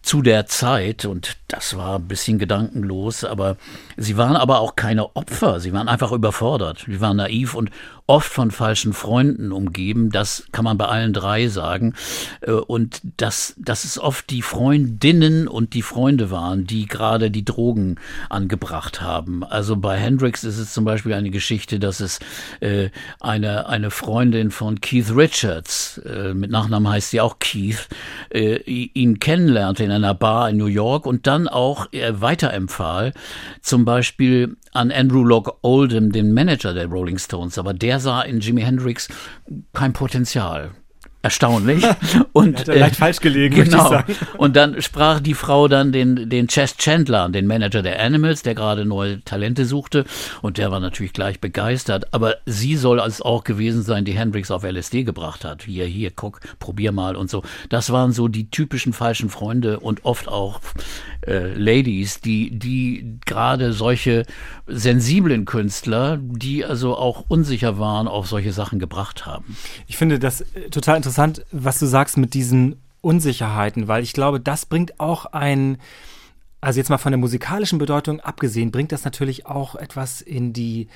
zu 0.01 0.23
der 0.23 0.47
Zeit 0.47 1.05
und 1.05 1.37
das 1.49 1.77
war 1.77 1.97
ein 1.97 2.09
bisschen 2.09 2.39
gedankenlos, 2.39 3.25
aber 3.25 3.59
sie 3.99 4.17
waren 4.17 4.37
aber 4.37 4.61
auch 4.61 4.75
keine 4.75 5.15
Opfer. 5.15 5.61
Sie 5.61 5.75
waren 5.75 5.89
einfach 5.89 6.13
überfordert. 6.13 6.87
Sie 6.87 7.03
waren 7.03 7.19
naiv 7.19 7.55
und 7.55 7.71
oft 8.07 8.33
von 8.33 8.51
falschen 8.51 8.93
Freunden 8.93 9.51
umgeben. 9.53 10.11
Das 10.11 10.47
kann 10.53 10.65
man 10.65 10.79
bei 10.79 10.87
allen 10.87 11.13
drei 11.13 11.49
sagen. 11.49 11.95
Äh, 12.41 12.53
und 12.53 13.01
dass, 13.17 13.55
dass 13.59 13.85
es 13.85 13.99
oft 13.99 14.31
die 14.31 14.43
Freundinnen 14.43 15.49
und 15.49 15.75
die 15.75 15.83
Freunde 15.83 16.31
waren, 16.31 16.67
die 16.67 16.87
gerade 16.87 17.31
die 17.31 17.45
Drogen 17.45 17.97
angebracht 18.31 19.01
haben. 19.01 19.43
Also 19.45 19.77
bei 19.77 19.97
Hendrix 19.97 20.45
ist 20.45 20.59
es 20.59 20.73
zum 20.73 20.85
Beispiel 20.85 21.15
eine 21.15 21.31
Geschichte, 21.31 21.81
dass 21.81 22.01
es 22.01 22.21
äh, 22.61 22.91
eine, 23.21 23.69
eine 23.69 23.91
Freundin 23.91 24.51
von 24.51 24.81
Keith 24.81 25.11
Richards, 25.15 25.99
äh, 25.99 26.33
mit 26.33 26.51
Nachnamen 26.51 26.89
heißt 26.89 27.11
sie 27.11 27.21
auch 27.21 27.39
Keith, 27.41 27.89
äh, 28.31 28.57
ihn 28.67 29.19
kennenlernte 29.19 29.85
in 29.85 29.91
einer 29.91 30.15
Bar 30.15 30.51
in 30.51 30.57
New 30.57 30.67
York 30.67 31.07
und 31.07 31.27
dann 31.27 31.49
auch 31.49 31.87
weiterempfahl, 31.93 33.13
zum 33.61 33.85
Beispiel 33.85 34.57
an 34.73 34.93
Andrew 34.93 35.25
Locke 35.25 35.53
Oldham, 35.63 36.13
den 36.13 36.33
Manager 36.33 36.75
der 36.75 36.87
Rolling 36.87 37.19
Stones. 37.19 37.59
Aber 37.59 37.73
der 37.73 37.96
sah 38.01 38.23
in 38.23 38.41
Jimi 38.41 38.63
Hendrix 38.63 39.09
kein 39.73 39.93
Potenzial. 39.93 40.73
Erstaunlich. 41.27 41.85
Und 42.33 42.61
hat 42.61 42.69
er 42.69 42.79
leicht 42.79 42.97
falsch 42.97 43.21
gelegen, 43.21 43.55
genau. 43.55 43.91
möchte 43.91 44.13
ich 44.13 44.17
sagen. 44.17 44.37
Und 44.39 44.57
dann 44.57 44.81
sprach 44.83 45.21
die 45.21 45.35
Frau 45.35 45.69
dann 45.69 45.93
den, 45.93 46.29
den 46.29 46.49
Chess 46.49 46.77
Chandler, 46.77 47.29
den 47.29 47.47
Manager 47.47 47.83
der 47.83 48.01
Animals, 48.03 48.43
der 48.43 48.55
gerade 48.55 48.85
neue 48.85 49.23
Talente 49.25 49.65
suchte. 49.65 50.05
Und 50.43 50.59
der 50.59 50.71
war 50.71 50.81
natürlich 50.81 51.13
gleich 51.13 51.41
begeistert. 51.41 52.15
Aber 52.15 52.37
sie 52.47 52.77
soll 52.77 53.01
es 53.01 53.21
auch 53.21 53.45
gewesen 53.45 53.83
sein, 53.83 54.05
die 54.05 54.13
Hendrix 54.13 54.51
auf 54.51 54.63
LSD 54.63 55.05
gebracht 55.05 55.45
hat. 55.45 55.65
Hier, 55.65 55.87
hier, 55.87 56.11
guck, 56.11 56.41
probier 56.59 56.93
mal 56.93 57.17
und 57.17 57.31
so. 57.31 57.43
Das 57.69 57.91
waren 57.91 58.13
so 58.13 58.29
die 58.29 58.51
typischen 58.51 58.93
falschen 58.93 59.31
Freunde 59.31 59.81
und 59.81 60.05
oft 60.05 60.29
auch 60.29 60.61
äh, 61.27 61.55
Ladies, 61.55 62.21
die, 62.21 62.57
die 62.57 63.19
gerade 63.25 63.73
solche 63.73 64.25
sensiblen 64.67 65.45
Künstler, 65.45 66.19
die 66.21 66.65
also 66.65 66.97
auch 66.97 67.25
unsicher 67.29 67.79
waren, 67.79 68.09
auf 68.09 68.27
solche 68.27 68.53
Sachen 68.53 68.79
gebracht 68.79 69.27
haben. 69.27 69.57
Ich 69.87 69.97
finde 69.97 70.19
das 70.19 70.41
äh, 70.41 70.71
total 70.71 70.97
interessant, 70.97 71.16
was 71.53 71.79
du 71.79 71.87
sagst 71.87 72.17
mit 72.17 72.35
diesen 72.35 72.77
Unsicherheiten, 73.01 73.89
weil 73.89 74.03
ich 74.03 74.13
glaube, 74.13 74.41
das 74.41 74.67
bringt 74.67 74.99
auch 75.01 75.27
ein, 75.27 75.79
also 76.61 76.79
jetzt 76.79 76.89
mal 76.89 76.99
von 76.99 77.13
der 77.13 77.19
musikalischen 77.19 77.79
Bedeutung 77.79 78.21
abgesehen, 78.21 78.71
bringt 78.71 78.93
das 78.93 79.05
natürlich 79.05 79.47
auch 79.47 79.75
etwas 79.77 80.21
in 80.21 80.53
die 80.53 80.89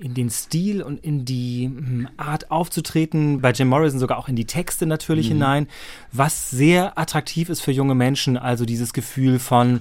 in 0.00 0.14
den 0.14 0.30
Stil 0.30 0.82
und 0.82 1.04
in 1.04 1.24
die 1.24 1.66
hm, 1.66 2.08
Art 2.16 2.50
aufzutreten, 2.50 3.40
bei 3.40 3.52
Jim 3.52 3.68
Morrison 3.68 4.00
sogar 4.00 4.18
auch 4.18 4.28
in 4.28 4.34
die 4.34 4.46
Texte 4.46 4.86
natürlich 4.86 5.26
mhm. 5.26 5.34
hinein, 5.34 5.68
was 6.10 6.50
sehr 6.50 6.98
attraktiv 6.98 7.48
ist 7.48 7.60
für 7.60 7.70
junge 7.70 7.94
Menschen, 7.94 8.36
also 8.36 8.64
dieses 8.64 8.92
Gefühl 8.92 9.38
von 9.38 9.80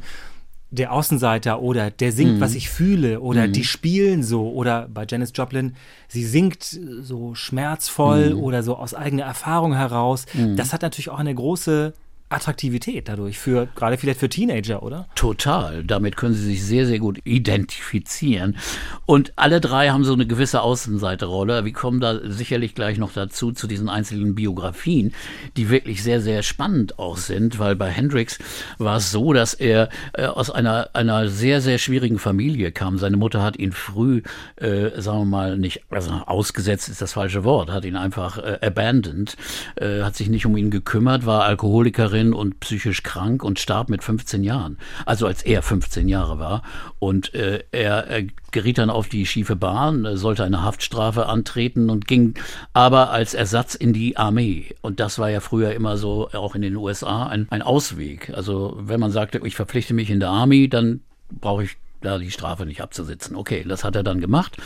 der 0.71 0.93
Außenseiter 0.93 1.61
oder 1.61 1.91
der 1.91 2.13
singt, 2.13 2.35
mhm. 2.35 2.41
was 2.41 2.55
ich 2.55 2.69
fühle 2.69 3.19
oder 3.19 3.47
mhm. 3.47 3.53
die 3.53 3.65
spielen 3.65 4.23
so 4.23 4.49
oder 4.49 4.87
bei 4.91 5.05
Janis 5.07 5.33
Joplin, 5.35 5.75
sie 6.07 6.25
singt 6.25 6.63
so 6.63 7.35
schmerzvoll 7.35 8.33
mhm. 8.33 8.39
oder 8.39 8.63
so 8.63 8.77
aus 8.77 8.93
eigener 8.93 9.23
Erfahrung 9.23 9.75
heraus. 9.75 10.25
Mhm. 10.33 10.55
Das 10.55 10.71
hat 10.71 10.81
natürlich 10.81 11.09
auch 11.09 11.19
eine 11.19 11.35
große 11.35 11.93
Attraktivität 12.31 13.09
dadurch, 13.09 13.37
für 13.37 13.67
gerade 13.75 13.97
vielleicht 13.97 14.19
für 14.19 14.29
Teenager, 14.29 14.83
oder? 14.83 15.07
Total. 15.15 15.83
Damit 15.83 16.15
können 16.15 16.33
sie 16.33 16.45
sich 16.45 16.63
sehr, 16.63 16.85
sehr 16.85 16.99
gut 16.99 17.19
identifizieren. 17.23 18.57
Und 19.05 19.33
alle 19.35 19.59
drei 19.59 19.89
haben 19.89 20.03
so 20.03 20.13
eine 20.13 20.25
gewisse 20.25 20.61
Außenseiterrolle. 20.61 21.65
Wir 21.65 21.73
kommen 21.73 21.99
da 21.99 22.19
sicherlich 22.23 22.75
gleich 22.75 22.97
noch 22.97 23.11
dazu, 23.13 23.51
zu 23.51 23.67
diesen 23.67 23.89
einzelnen 23.89 24.35
Biografien, 24.35 25.13
die 25.57 25.69
wirklich 25.69 26.03
sehr, 26.03 26.21
sehr 26.21 26.43
spannend 26.43 26.99
auch 26.99 27.17
sind, 27.17 27.59
weil 27.59 27.75
bei 27.75 27.89
Hendrix 27.89 28.39
war 28.77 28.97
es 28.97 29.11
so, 29.11 29.33
dass 29.33 29.53
er 29.53 29.89
äh, 30.13 30.25
aus 30.25 30.49
einer, 30.49 30.89
einer 30.93 31.27
sehr, 31.27 31.61
sehr 31.61 31.77
schwierigen 31.77 32.19
Familie 32.19 32.71
kam. 32.71 32.97
Seine 32.97 33.17
Mutter 33.17 33.43
hat 33.43 33.57
ihn 33.57 33.73
früh, 33.73 34.21
äh, 34.55 35.01
sagen 35.01 35.19
wir 35.19 35.25
mal, 35.25 35.57
nicht, 35.57 35.81
also 35.89 36.11
ausgesetzt 36.11 36.89
ist 36.89 37.01
das 37.01 37.13
falsche 37.13 37.43
Wort, 37.43 37.69
hat 37.69 37.83
ihn 37.83 37.95
einfach 37.95 38.37
äh, 38.37 38.59
abandoned, 38.61 39.35
äh, 39.75 40.01
hat 40.03 40.15
sich 40.15 40.29
nicht 40.29 40.45
um 40.45 40.55
ihn 40.55 40.71
gekümmert, 40.71 41.25
war 41.25 41.43
Alkoholikerin 41.43 42.20
Alkoholikerin 42.21 42.33
und 42.33 42.59
psychisch 42.59 43.03
krank 43.03 43.43
und 43.43 43.59
starb 43.59 43.89
mit 43.89 44.03
15 44.03 44.43
Jahren. 44.43 44.77
Also 45.05 45.27
als 45.27 45.43
er 45.43 45.61
15 45.61 46.07
Jahre 46.07 46.39
war. 46.39 46.63
Und 46.99 47.33
äh, 47.33 47.63
er, 47.71 48.07
er 48.07 48.23
geriet 48.51 48.77
dann 48.77 48.89
auf 48.89 49.07
die 49.07 49.25
schiefe 49.25 49.55
Bahn, 49.55 50.17
sollte 50.17 50.43
eine 50.43 50.63
Haftstrafe 50.63 51.25
antreten 51.25 51.89
und 51.89 52.07
ging 52.07 52.35
aber 52.73 53.11
als 53.11 53.33
Ersatz 53.33 53.75
in 53.75 53.93
die 53.93 54.17
Armee. 54.17 54.75
Und 54.81 54.99
das 54.99 55.19
war 55.19 55.29
ja 55.29 55.39
früher 55.39 55.73
immer 55.73 55.97
so, 55.97 56.29
auch 56.31 56.55
in 56.55 56.61
den 56.61 56.75
USA, 56.75 57.27
ein, 57.27 57.47
ein 57.49 57.61
Ausweg. 57.61 58.31
Also 58.33 58.77
wenn 58.79 58.99
man 58.99 59.11
sagte, 59.11 59.41
ich 59.43 59.55
verpflichte 59.55 59.93
mich 59.93 60.09
in 60.09 60.19
der 60.19 60.29
Armee, 60.29 60.67
dann 60.67 61.01
brauche 61.29 61.63
ich 61.63 61.77
da 62.01 62.17
die 62.17 62.31
Strafe 62.31 62.65
nicht 62.65 62.81
abzusitzen. 62.81 63.35
Okay, 63.35 63.63
das 63.67 63.83
hat 63.83 63.95
er 63.95 64.03
dann 64.03 64.19
gemacht 64.19 64.57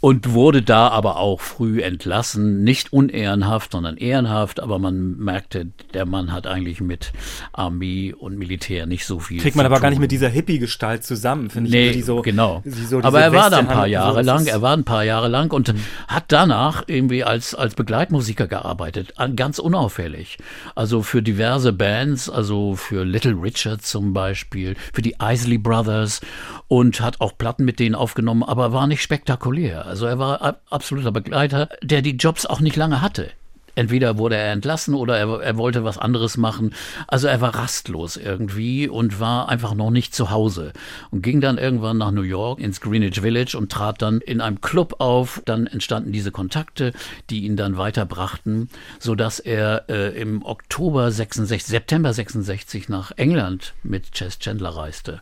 und 0.00 0.32
wurde 0.32 0.62
da 0.62 0.88
aber 0.88 1.18
auch 1.18 1.40
früh 1.40 1.82
entlassen. 1.82 2.64
Nicht 2.64 2.92
unehrenhaft, 2.92 3.72
sondern 3.72 3.96
ehrenhaft, 3.98 4.60
aber 4.60 4.78
man 4.78 5.18
merkte, 5.18 5.66
der 5.92 6.06
Mann 6.06 6.32
hat 6.32 6.46
eigentlich 6.46 6.80
mit 6.80 7.12
Armee 7.52 8.14
und 8.14 8.38
Militär 8.38 8.86
nicht 8.86 9.04
so 9.04 9.20
viel. 9.20 9.40
Kriegt 9.40 9.56
man 9.56 9.66
aber 9.66 9.76
tun. 9.76 9.82
gar 9.82 9.90
nicht 9.90 9.98
mit 9.98 10.10
dieser 10.10 10.28
Hippie-Gestalt 10.28 11.04
zusammen, 11.04 11.50
finde 11.50 11.68
ich. 11.68 11.74
Nee, 11.74 11.92
die 11.92 12.02
so, 12.02 12.22
genau. 12.22 12.62
So 12.64 13.00
aber 13.02 13.20
er 13.20 13.32
war 13.32 13.50
da 13.50 13.58
ein 13.58 13.68
paar 13.68 13.86
Jahre 13.86 14.24
so 14.24 14.30
lang, 14.30 14.46
er 14.46 14.62
war 14.62 14.76
ein 14.76 14.84
paar 14.84 15.04
Jahre 15.04 15.28
lang 15.28 15.52
und 15.52 15.72
mhm. 15.72 15.80
hat 16.08 16.24
danach 16.28 16.84
irgendwie 16.86 17.22
als, 17.22 17.54
als 17.54 17.74
Begleitmusiker 17.74 18.46
gearbeitet, 18.46 19.14
ganz 19.36 19.58
unauffällig. 19.58 20.38
Also 20.74 21.02
für 21.02 21.22
diverse 21.22 21.72
Bands, 21.72 22.30
also 22.30 22.74
für 22.74 23.04
Little 23.04 23.34
Richard 23.40 23.82
zum 23.82 24.14
Beispiel, 24.14 24.76
für 24.92 25.02
die 25.02 25.16
Isley 25.22 25.58
Brothers 25.58 26.20
und 26.68 27.00
hat 27.00 27.20
auch 27.20 27.36
Platten 27.36 27.64
mit 27.64 27.78
denen 27.80 27.94
aufgenommen, 27.94 28.42
aber 28.42 28.72
war 28.72 28.86
nicht 28.86 29.02
spektakulär. 29.02 29.89
Also 29.90 30.06
er 30.06 30.18
war 30.18 30.60
absoluter 30.70 31.12
Begleiter, 31.12 31.68
der 31.82 32.00
die 32.00 32.16
Jobs 32.16 32.46
auch 32.46 32.60
nicht 32.60 32.76
lange 32.76 33.02
hatte. 33.02 33.30
Entweder 33.74 34.18
wurde 34.18 34.36
er 34.36 34.52
entlassen 34.52 34.94
oder 34.94 35.16
er, 35.16 35.40
er, 35.40 35.56
wollte 35.56 35.84
was 35.84 35.96
anderes 35.96 36.36
machen. 36.36 36.74
Also 37.06 37.28
er 37.28 37.40
war 37.40 37.54
rastlos 37.54 38.16
irgendwie 38.16 38.88
und 38.88 39.20
war 39.20 39.48
einfach 39.48 39.74
noch 39.74 39.90
nicht 39.90 40.14
zu 40.14 40.30
Hause 40.30 40.72
und 41.10 41.22
ging 41.22 41.40
dann 41.40 41.56
irgendwann 41.56 41.98
nach 41.98 42.10
New 42.10 42.22
York 42.22 42.60
ins 42.60 42.80
Greenwich 42.80 43.20
Village 43.20 43.56
und 43.56 43.70
trat 43.70 44.02
dann 44.02 44.20
in 44.20 44.40
einem 44.40 44.60
Club 44.60 44.96
auf. 44.98 45.40
Dann 45.44 45.66
entstanden 45.66 46.12
diese 46.12 46.32
Kontakte, 46.32 46.92
die 47.30 47.44
ihn 47.44 47.56
dann 47.56 47.76
weiterbrachten, 47.76 48.68
sodass 48.98 49.38
er 49.38 49.88
äh, 49.88 50.20
im 50.20 50.44
Oktober 50.44 51.10
66, 51.10 51.66
September 51.66 52.12
66 52.12 52.88
nach 52.88 53.12
England 53.16 53.74
mit 53.82 54.12
Chess 54.12 54.38
Chandler 54.38 54.70
reiste. 54.70 55.20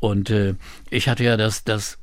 Und 0.00 0.30
äh, 0.30 0.54
ich 0.90 1.08
hatte 1.08 1.24
ja 1.24 1.36
das, 1.36 1.64
das 1.64 1.98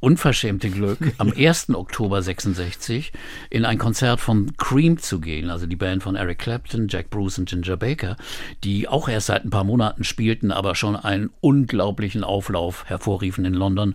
unverschämte 0.00 0.70
Glück, 0.70 0.98
am 1.18 1.32
1. 1.36 1.70
Oktober 1.74 2.22
66 2.22 3.12
in 3.50 3.64
ein 3.64 3.78
Konzert 3.78 4.20
von 4.20 4.56
Cream 4.56 4.98
zu 4.98 5.20
gehen, 5.20 5.50
also 5.50 5.66
die 5.66 5.76
Band 5.76 6.02
von 6.02 6.16
Eric 6.16 6.40
Clapton, 6.40 6.88
Jack 6.88 7.10
Bruce 7.10 7.38
und 7.38 7.48
Ginger 7.48 7.76
Baker, 7.76 8.16
die 8.64 8.88
auch 8.88 9.08
erst 9.08 9.28
seit 9.28 9.44
ein 9.44 9.50
paar 9.50 9.64
Monaten 9.64 10.04
spielten, 10.04 10.50
aber 10.50 10.74
schon 10.74 10.96
einen 10.96 11.30
unglaublichen 11.40 12.24
Auflauf 12.24 12.86
hervorriefen 12.86 13.44
in 13.44 13.54
London. 13.54 13.94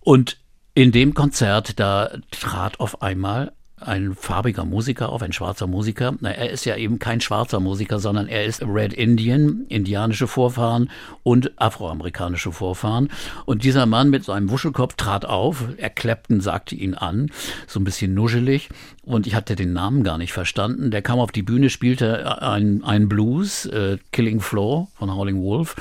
Und 0.00 0.38
in 0.74 0.92
dem 0.92 1.12
Konzert, 1.14 1.78
da 1.78 2.10
trat 2.30 2.80
auf 2.80 3.02
einmal 3.02 3.52
ein 3.86 4.14
farbiger 4.14 4.64
Musiker 4.64 5.10
auf, 5.10 5.22
ein 5.22 5.32
schwarzer 5.32 5.66
Musiker. 5.66 6.14
Na, 6.20 6.30
er 6.30 6.50
ist 6.50 6.64
ja 6.64 6.76
eben 6.76 6.98
kein 6.98 7.20
schwarzer 7.20 7.60
Musiker, 7.60 7.98
sondern 7.98 8.28
er 8.28 8.44
ist 8.44 8.62
Red 8.62 8.92
Indian, 8.92 9.64
indianische 9.68 10.26
Vorfahren 10.26 10.90
und 11.22 11.52
afroamerikanische 11.60 12.52
Vorfahren. 12.52 13.08
Und 13.44 13.64
dieser 13.64 13.86
Mann 13.86 14.10
mit 14.10 14.24
seinem 14.24 14.50
Wuschelkopf 14.50 14.94
trat 14.94 15.24
auf. 15.24 15.64
Er 15.76 15.90
Clapton 15.90 16.40
sagte 16.40 16.74
ihn 16.74 16.94
an, 16.94 17.30
so 17.66 17.80
ein 17.80 17.84
bisschen 17.84 18.14
nuschelig. 18.14 18.68
Und 19.04 19.26
ich 19.26 19.34
hatte 19.34 19.56
den 19.56 19.72
Namen 19.72 20.04
gar 20.04 20.18
nicht 20.18 20.32
verstanden. 20.32 20.90
Der 20.90 21.02
kam 21.02 21.18
auf 21.18 21.32
die 21.32 21.42
Bühne, 21.42 21.70
spielte 21.70 22.42
ein, 22.42 23.08
Blues, 23.08 23.66
äh, 23.66 23.98
Killing 24.12 24.40
Floor 24.40 24.88
von 24.94 25.14
Howling 25.14 25.42
Wolf 25.42 25.74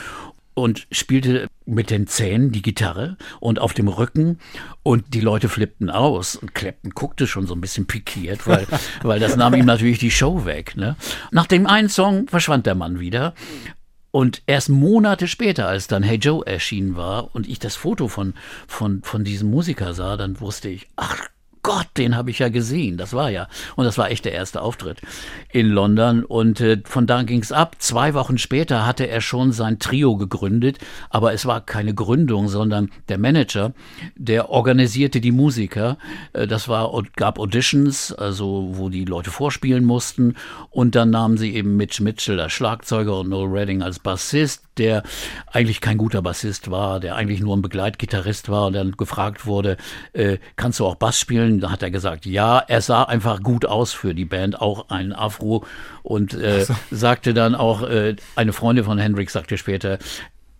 und 0.53 0.87
spielte 0.91 1.47
mit 1.65 1.89
den 1.89 2.07
Zähnen 2.07 2.51
die 2.51 2.61
Gitarre 2.61 3.17
und 3.39 3.59
auf 3.59 3.73
dem 3.73 3.87
Rücken 3.87 4.39
und 4.83 5.13
die 5.13 5.21
Leute 5.21 5.49
flippten 5.49 5.89
aus 5.89 6.35
und 6.35 6.53
Clapton 6.53 6.91
guckte 6.91 7.27
schon 7.27 7.47
so 7.47 7.53
ein 7.53 7.61
bisschen 7.61 7.87
pikiert, 7.87 8.47
weil, 8.47 8.67
weil 9.03 9.19
das 9.19 9.35
nahm 9.35 9.53
ihm 9.53 9.65
natürlich 9.65 9.99
die 9.99 10.11
Show 10.11 10.45
weg. 10.45 10.75
Ne? 10.75 10.95
Nach 11.31 11.47
dem 11.47 11.67
einen 11.67 11.89
Song 11.89 12.27
verschwand 12.27 12.65
der 12.65 12.75
Mann 12.75 12.99
wieder 12.99 13.33
und 14.11 14.43
erst 14.45 14.69
Monate 14.69 15.27
später, 15.27 15.67
als 15.67 15.87
dann 15.87 16.03
Hey 16.03 16.17
Joe 16.17 16.45
erschienen 16.45 16.97
war 16.97 17.33
und 17.33 17.47
ich 17.47 17.59
das 17.59 17.75
Foto 17.75 18.09
von, 18.09 18.33
von, 18.67 19.01
von 19.03 19.23
diesem 19.23 19.49
Musiker 19.49 19.93
sah, 19.93 20.17
dann 20.17 20.39
wusste 20.41 20.69
ich, 20.69 20.89
ach 20.97 21.27
Gott, 21.63 21.87
den 21.97 22.15
habe 22.15 22.31
ich 22.31 22.39
ja 22.39 22.49
gesehen. 22.49 22.97
Das 22.97 23.13
war 23.13 23.29
ja. 23.29 23.47
Und 23.75 23.85
das 23.85 23.97
war 23.97 24.09
echt 24.09 24.25
der 24.25 24.33
erste 24.33 24.61
Auftritt 24.61 25.01
in 25.51 25.67
London. 25.67 26.23
Und 26.23 26.59
äh, 26.61 26.81
von 26.83 27.05
da 27.05 27.23
ging 27.23 27.41
es 27.41 27.51
ab. 27.51 27.75
Zwei 27.79 28.13
Wochen 28.13 28.37
später 28.37 28.85
hatte 28.85 29.07
er 29.07 29.21
schon 29.21 29.51
sein 29.51 29.79
Trio 29.79 30.17
gegründet. 30.17 30.79
Aber 31.09 31.33
es 31.33 31.45
war 31.45 31.61
keine 31.61 31.93
Gründung, 31.93 32.47
sondern 32.47 32.89
der 33.09 33.17
Manager, 33.17 33.73
der 34.15 34.49
organisierte 34.49 35.21
die 35.21 35.31
Musiker. 35.31 35.97
Äh, 36.33 36.47
das 36.47 36.67
war, 36.67 36.91
gab 37.15 37.39
Auditions, 37.39 38.11
also 38.11 38.69
wo 38.73 38.89
die 38.89 39.05
Leute 39.05 39.29
vorspielen 39.29 39.85
mussten. 39.85 40.35
Und 40.71 40.95
dann 40.95 41.11
nahmen 41.11 41.37
sie 41.37 41.53
eben 41.53 41.77
Mitch 41.77 42.01
Mitchell 42.03 42.39
als 42.39 42.53
Schlagzeuger 42.53 43.19
und 43.19 43.29
Noel 43.29 43.51
Redding 43.51 43.81
als 43.81 43.99
Bassist, 43.99 44.63
der 44.81 45.03
eigentlich 45.45 45.79
kein 45.79 45.99
guter 45.99 46.23
Bassist 46.23 46.71
war, 46.71 46.99
der 46.99 47.15
eigentlich 47.15 47.39
nur 47.39 47.55
ein 47.55 47.61
Begleitgitarrist 47.61 48.49
war 48.49 48.65
und 48.65 48.73
dann 48.73 48.93
gefragt 48.93 49.45
wurde, 49.45 49.77
äh, 50.13 50.39
kannst 50.55 50.79
du 50.79 50.87
auch 50.87 50.95
Bass 50.95 51.19
spielen? 51.19 51.59
Da 51.59 51.69
hat 51.69 51.83
er 51.83 51.91
gesagt, 51.91 52.25
ja, 52.25 52.57
er 52.57 52.81
sah 52.81 53.03
einfach 53.03 53.43
gut 53.43 53.67
aus 53.67 53.93
für 53.93 54.15
die 54.15 54.25
Band, 54.25 54.59
auch 54.59 54.89
ein 54.89 55.13
Afro 55.13 55.63
und 56.01 56.33
äh, 56.33 56.65
so. 56.65 56.73
sagte 56.89 57.35
dann 57.35 57.53
auch, 57.53 57.83
äh, 57.83 58.15
eine 58.35 58.53
Freundin 58.53 58.83
von 58.83 58.97
Hendrix 58.97 59.33
sagte 59.33 59.59
später, 59.59 59.99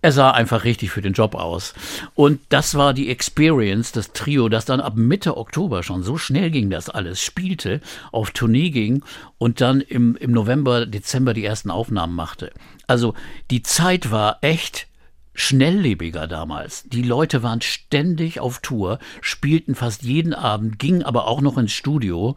er 0.01 0.11
sah 0.11 0.31
einfach 0.31 0.63
richtig 0.63 0.91
für 0.91 1.01
den 1.01 1.13
Job 1.13 1.35
aus. 1.35 1.73
Und 2.15 2.39
das 2.49 2.75
war 2.75 2.93
die 2.93 3.09
Experience, 3.09 3.91
das 3.91 4.13
Trio, 4.13 4.49
das 4.49 4.65
dann 4.65 4.81
ab 4.81 4.95
Mitte 4.95 5.37
Oktober 5.37 5.83
schon, 5.83 6.03
so 6.03 6.17
schnell 6.17 6.49
ging 6.49 6.69
das 6.69 6.89
alles, 6.89 7.21
spielte, 7.21 7.81
auf 8.11 8.31
Tournee 8.31 8.71
ging 8.71 9.03
und 9.37 9.61
dann 9.61 9.81
im, 9.81 10.15
im 10.15 10.31
November, 10.31 10.85
Dezember 10.85 11.33
die 11.33 11.45
ersten 11.45 11.69
Aufnahmen 11.69 12.15
machte. 12.15 12.51
Also 12.87 13.13
die 13.51 13.61
Zeit 13.61 14.11
war 14.11 14.39
echt 14.41 14.87
schnelllebiger 15.33 16.27
damals. 16.27 16.83
Die 16.83 17.03
Leute 17.03 17.43
waren 17.43 17.61
ständig 17.61 18.39
auf 18.39 18.59
Tour, 18.59 18.99
spielten 19.21 19.75
fast 19.75 20.03
jeden 20.03 20.33
Abend, 20.33 20.79
gingen 20.79 21.03
aber 21.03 21.27
auch 21.27 21.41
noch 21.41 21.57
ins 21.57 21.71
Studio 21.71 22.35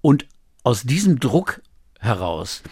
und 0.00 0.26
aus 0.62 0.82
diesem 0.82 1.20
Druck 1.20 1.60
heraus 1.98 2.62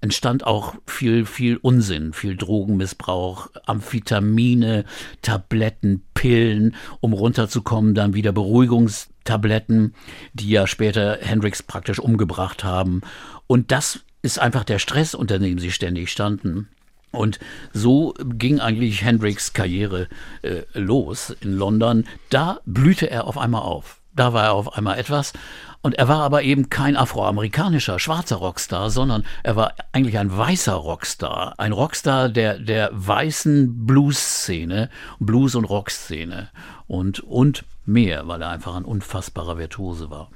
entstand 0.00 0.46
auch 0.46 0.74
viel, 0.86 1.26
viel 1.26 1.56
Unsinn, 1.56 2.12
viel 2.12 2.36
Drogenmissbrauch, 2.36 3.48
Amphetamine, 3.66 4.84
Tabletten, 5.22 6.02
Pillen, 6.14 6.74
um 7.00 7.12
runterzukommen, 7.12 7.94
dann 7.94 8.14
wieder 8.14 8.32
Beruhigungstabletten, 8.32 9.94
die 10.32 10.50
ja 10.50 10.66
später 10.66 11.18
Hendrix 11.20 11.62
praktisch 11.62 11.98
umgebracht 11.98 12.64
haben. 12.64 13.00
Und 13.46 13.72
das 13.72 14.00
ist 14.22 14.38
einfach 14.38 14.64
der 14.64 14.78
Stress, 14.78 15.14
unter 15.14 15.38
dem 15.38 15.58
sie 15.58 15.70
ständig 15.70 16.10
standen. 16.10 16.68
Und 17.12 17.38
so 17.72 18.14
ging 18.24 18.60
eigentlich 18.60 19.02
Hendricks 19.02 19.52
Karriere 19.52 20.08
äh, 20.42 20.62
los 20.74 21.34
in 21.40 21.54
London. 21.54 22.04
Da 22.28 22.60
blühte 22.66 23.10
er 23.10 23.26
auf 23.26 23.38
einmal 23.38 23.62
auf. 23.62 24.00
Da 24.16 24.32
war 24.32 24.44
er 24.44 24.52
auf 24.54 24.76
einmal 24.76 24.98
etwas. 24.98 25.34
Und 25.82 25.94
er 25.94 26.08
war 26.08 26.22
aber 26.22 26.42
eben 26.42 26.70
kein 26.70 26.96
afroamerikanischer, 26.96 27.98
schwarzer 27.98 28.36
Rockstar, 28.36 28.90
sondern 28.90 29.24
er 29.44 29.54
war 29.56 29.74
eigentlich 29.92 30.18
ein 30.18 30.36
weißer 30.36 30.72
Rockstar. 30.72 31.54
Ein 31.58 31.72
Rockstar 31.72 32.30
der, 32.30 32.58
der 32.58 32.90
weißen 32.92 33.86
Blues-Szene, 33.86 34.88
Blues- 35.20 35.54
und 35.54 35.66
Rock-Szene. 35.66 36.48
Und, 36.88 37.20
und 37.20 37.64
mehr, 37.84 38.26
weil 38.26 38.42
er 38.42 38.48
einfach 38.48 38.74
ein 38.74 38.84
unfassbarer 38.84 39.58
Virtuose 39.58 40.10
war. 40.10 40.30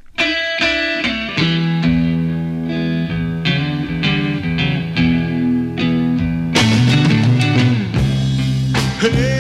Hey 9.01 9.40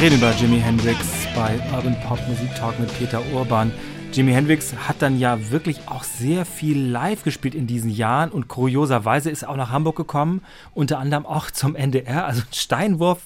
Wir 0.00 0.06
reden 0.06 0.16
über 0.16 0.32
Jimi 0.32 0.58
Hendrix 0.58 0.98
bei 1.36 1.60
Urban 1.76 1.94
Pop 2.00 2.18
Musik 2.26 2.48
Talk 2.54 2.80
mit 2.80 2.88
Peter 2.98 3.20
Urban. 3.34 3.70
Jimi 4.14 4.32
Hendrix 4.32 4.72
hat 4.88 4.96
dann 5.00 5.18
ja 5.18 5.50
wirklich 5.50 5.76
auch 5.88 6.04
sehr 6.04 6.46
viel 6.46 6.80
live 6.88 7.22
gespielt 7.22 7.54
in 7.54 7.66
diesen 7.66 7.90
Jahren 7.90 8.30
und 8.30 8.48
kurioserweise 8.48 9.28
ist 9.28 9.42
er 9.42 9.50
auch 9.50 9.56
nach 9.58 9.68
Hamburg 9.68 9.96
gekommen, 9.96 10.40
unter 10.72 10.98
anderem 11.00 11.26
auch 11.26 11.50
zum 11.50 11.76
NDR, 11.76 12.24
also 12.24 12.40
ein 12.40 12.54
Steinwurf 12.54 13.20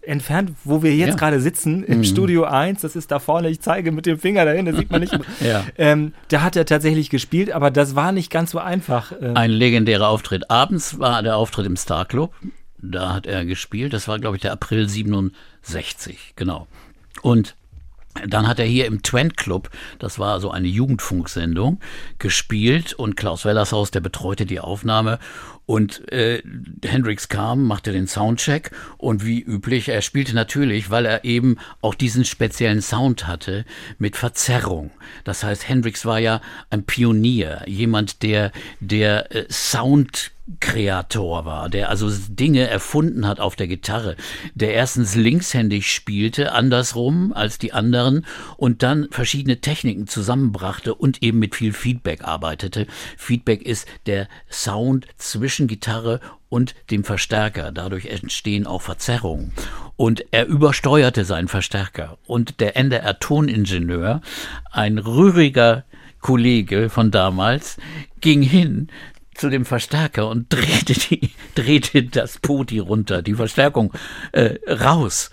entfernt, 0.00 0.52
wo 0.64 0.82
wir 0.82 0.96
jetzt 0.96 1.10
Ja. 1.10 1.14
gerade 1.16 1.38
sitzen, 1.38 1.84
im 1.84 2.02
Studio 2.02 2.44
1, 2.44 2.80
das 2.80 2.96
ist 2.96 3.10
da 3.10 3.18
vorne, 3.18 3.50
ich 3.50 3.60
zeige 3.60 3.92
mit 3.92 4.06
dem 4.06 4.18
Finger 4.18 4.46
dahin, 4.46 4.64
das 4.64 4.76
sieht 4.76 4.90
man 4.90 5.02
nicht. 5.02 5.12
Ja. 5.46 5.64
ähm, 5.76 6.14
da 6.28 6.40
hat 6.40 6.56
er 6.56 6.64
tatsächlich 6.64 7.10
gespielt, 7.10 7.52
aber 7.52 7.70
das 7.70 7.94
war 7.94 8.12
nicht 8.12 8.30
ganz 8.30 8.52
so 8.52 8.58
einfach. 8.58 9.12
Ähm, 9.20 9.36
Ein 9.36 9.50
legendärer 9.50 10.08
Auftritt. 10.08 10.50
Abends 10.50 10.98
war 10.98 11.22
der 11.22 11.36
Auftritt 11.36 11.66
im 11.66 11.76
Star 11.76 12.06
Club. 12.06 12.32
Da 12.78 13.14
hat 13.14 13.26
er 13.26 13.44
gespielt. 13.44 13.92
Das 13.92 14.08
war, 14.08 14.18
glaube 14.18 14.36
ich, 14.36 14.42
der 14.42 14.52
April 14.52 14.88
67. 14.88 16.34
Genau. 16.36 16.66
Und 17.22 17.56
dann 18.26 18.46
hat 18.46 18.58
er 18.58 18.64
hier 18.64 18.86
im 18.86 19.02
Twent 19.02 19.36
Club, 19.36 19.70
das 19.98 20.18
war 20.18 20.40
so 20.40 20.50
eine 20.50 20.68
Jugendfunksendung, 20.68 21.80
gespielt 22.18 22.94
und 22.94 23.16
Klaus 23.16 23.44
Wellershaus, 23.44 23.90
der 23.90 24.00
betreute 24.00 24.46
die 24.46 24.60
Aufnahme 24.60 25.18
und 25.66 26.10
äh, 26.12 26.42
Hendrix 26.84 27.28
kam, 27.28 27.64
machte 27.64 27.92
den 27.92 28.06
Soundcheck 28.06 28.70
und 28.98 29.26
wie 29.26 29.40
üblich, 29.40 29.88
er 29.88 30.00
spielte 30.00 30.34
natürlich, 30.34 30.90
weil 30.90 31.06
er 31.06 31.24
eben 31.24 31.56
auch 31.82 31.94
diesen 31.94 32.24
speziellen 32.24 32.80
Sound 32.80 33.26
hatte, 33.26 33.64
mit 33.98 34.16
Verzerrung. 34.16 34.92
Das 35.24 35.42
heißt, 35.42 35.68
Hendrix 35.68 36.06
war 36.06 36.20
ja 36.20 36.40
ein 36.70 36.84
Pionier, 36.84 37.62
jemand, 37.66 38.22
der 38.22 38.52
der 38.80 39.34
äh, 39.34 39.46
Sound 39.50 40.30
Kreator 40.60 41.44
war, 41.44 41.68
der 41.68 41.90
also 41.90 42.08
Dinge 42.28 42.68
erfunden 42.68 43.26
hat 43.26 43.40
auf 43.40 43.56
der 43.56 43.66
Gitarre, 43.66 44.14
der 44.54 44.74
erstens 44.74 45.16
linkshändig 45.16 45.90
spielte, 45.90 46.52
andersrum 46.52 47.32
als 47.32 47.58
die 47.58 47.72
anderen 47.72 48.24
und 48.56 48.84
dann 48.84 49.08
verschiedene 49.10 49.60
Techniken 49.60 50.06
zusammenbrachte 50.06 50.94
und 50.94 51.20
eben 51.22 51.40
mit 51.40 51.56
viel 51.56 51.72
Feedback 51.72 52.22
arbeitete. 52.22 52.86
Feedback 53.16 53.62
ist 53.62 53.88
der 54.06 54.28
Sound 54.48 55.06
zwischen 55.16 55.66
Gitarre 55.66 56.20
und 56.48 56.76
dem 56.92 57.02
Verstärker. 57.02 57.72
Dadurch 57.72 58.06
entstehen 58.06 58.68
auch 58.68 58.82
Verzerrungen. 58.82 59.52
Und 59.96 60.26
er 60.30 60.46
übersteuerte 60.46 61.24
seinen 61.24 61.48
Verstärker. 61.48 62.18
Und 62.26 62.60
der 62.60 62.76
NDR-Toningenieur, 62.76 64.20
ein 64.70 64.98
rühriger 64.98 65.84
Kollege 66.20 66.88
von 66.88 67.10
damals, 67.10 67.78
ging 68.20 68.42
hin 68.42 68.88
zu 69.38 69.50
dem 69.50 69.64
Verstärker 69.64 70.28
und 70.28 70.52
drehte, 70.52 70.94
die, 70.94 71.30
drehte 71.54 72.04
das 72.04 72.38
Poti 72.38 72.78
runter, 72.78 73.22
die 73.22 73.34
Verstärkung 73.34 73.92
äh, 74.32 74.54
raus. 74.68 75.30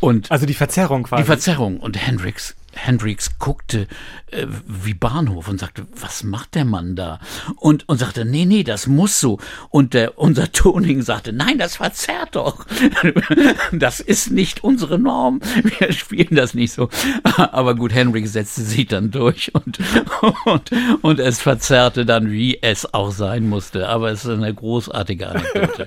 Und 0.00 0.30
also 0.30 0.46
die 0.46 0.54
Verzerrung 0.54 1.04
quasi. 1.04 1.22
die 1.22 1.26
Verzerrung. 1.26 1.80
Und 1.80 1.96
Hendrix, 1.96 2.54
Hendrix 2.72 3.38
guckte 3.38 3.88
äh, 4.32 4.46
wie 4.66 4.94
Bahnhof 4.94 5.48
und 5.48 5.58
sagte, 5.60 5.86
was 6.00 6.22
macht 6.24 6.54
der 6.54 6.64
Mann 6.64 6.96
da? 6.96 7.20
Und, 7.56 7.88
und 7.88 7.98
sagte, 7.98 8.24
nee, 8.24 8.44
nee, 8.44 8.64
das 8.64 8.86
muss 8.86 9.20
so. 9.20 9.38
Und 9.70 9.94
der, 9.94 10.18
unser 10.18 10.50
Toning 10.52 11.02
sagte, 11.02 11.32
nein, 11.32 11.58
das 11.58 11.76
verzerrt 11.76 12.36
doch. 12.36 12.64
Das 13.72 14.00
ist 14.00 14.30
nicht 14.30 14.64
unsere 14.64 14.98
Norm. 14.98 15.40
Wir 15.78 15.92
spielen 15.92 16.34
das 16.36 16.54
nicht 16.54 16.72
so. 16.72 16.88
Aber 17.36 17.74
gut, 17.74 17.92
Hendrix 17.92 18.32
setzte 18.32 18.62
sich 18.62 18.86
dann 18.86 19.10
durch 19.10 19.54
und, 19.54 19.78
und, 20.44 20.70
und 21.02 21.20
es 21.20 21.40
verzerrte 21.40 22.04
dann, 22.06 22.30
wie 22.30 22.58
es 22.62 22.92
auch 22.94 23.10
sein 23.10 23.48
musste. 23.48 23.88
Aber 23.88 24.10
es 24.10 24.24
ist 24.24 24.30
eine 24.30 24.52
großartige 24.52 25.28
Anekdote. 25.28 25.86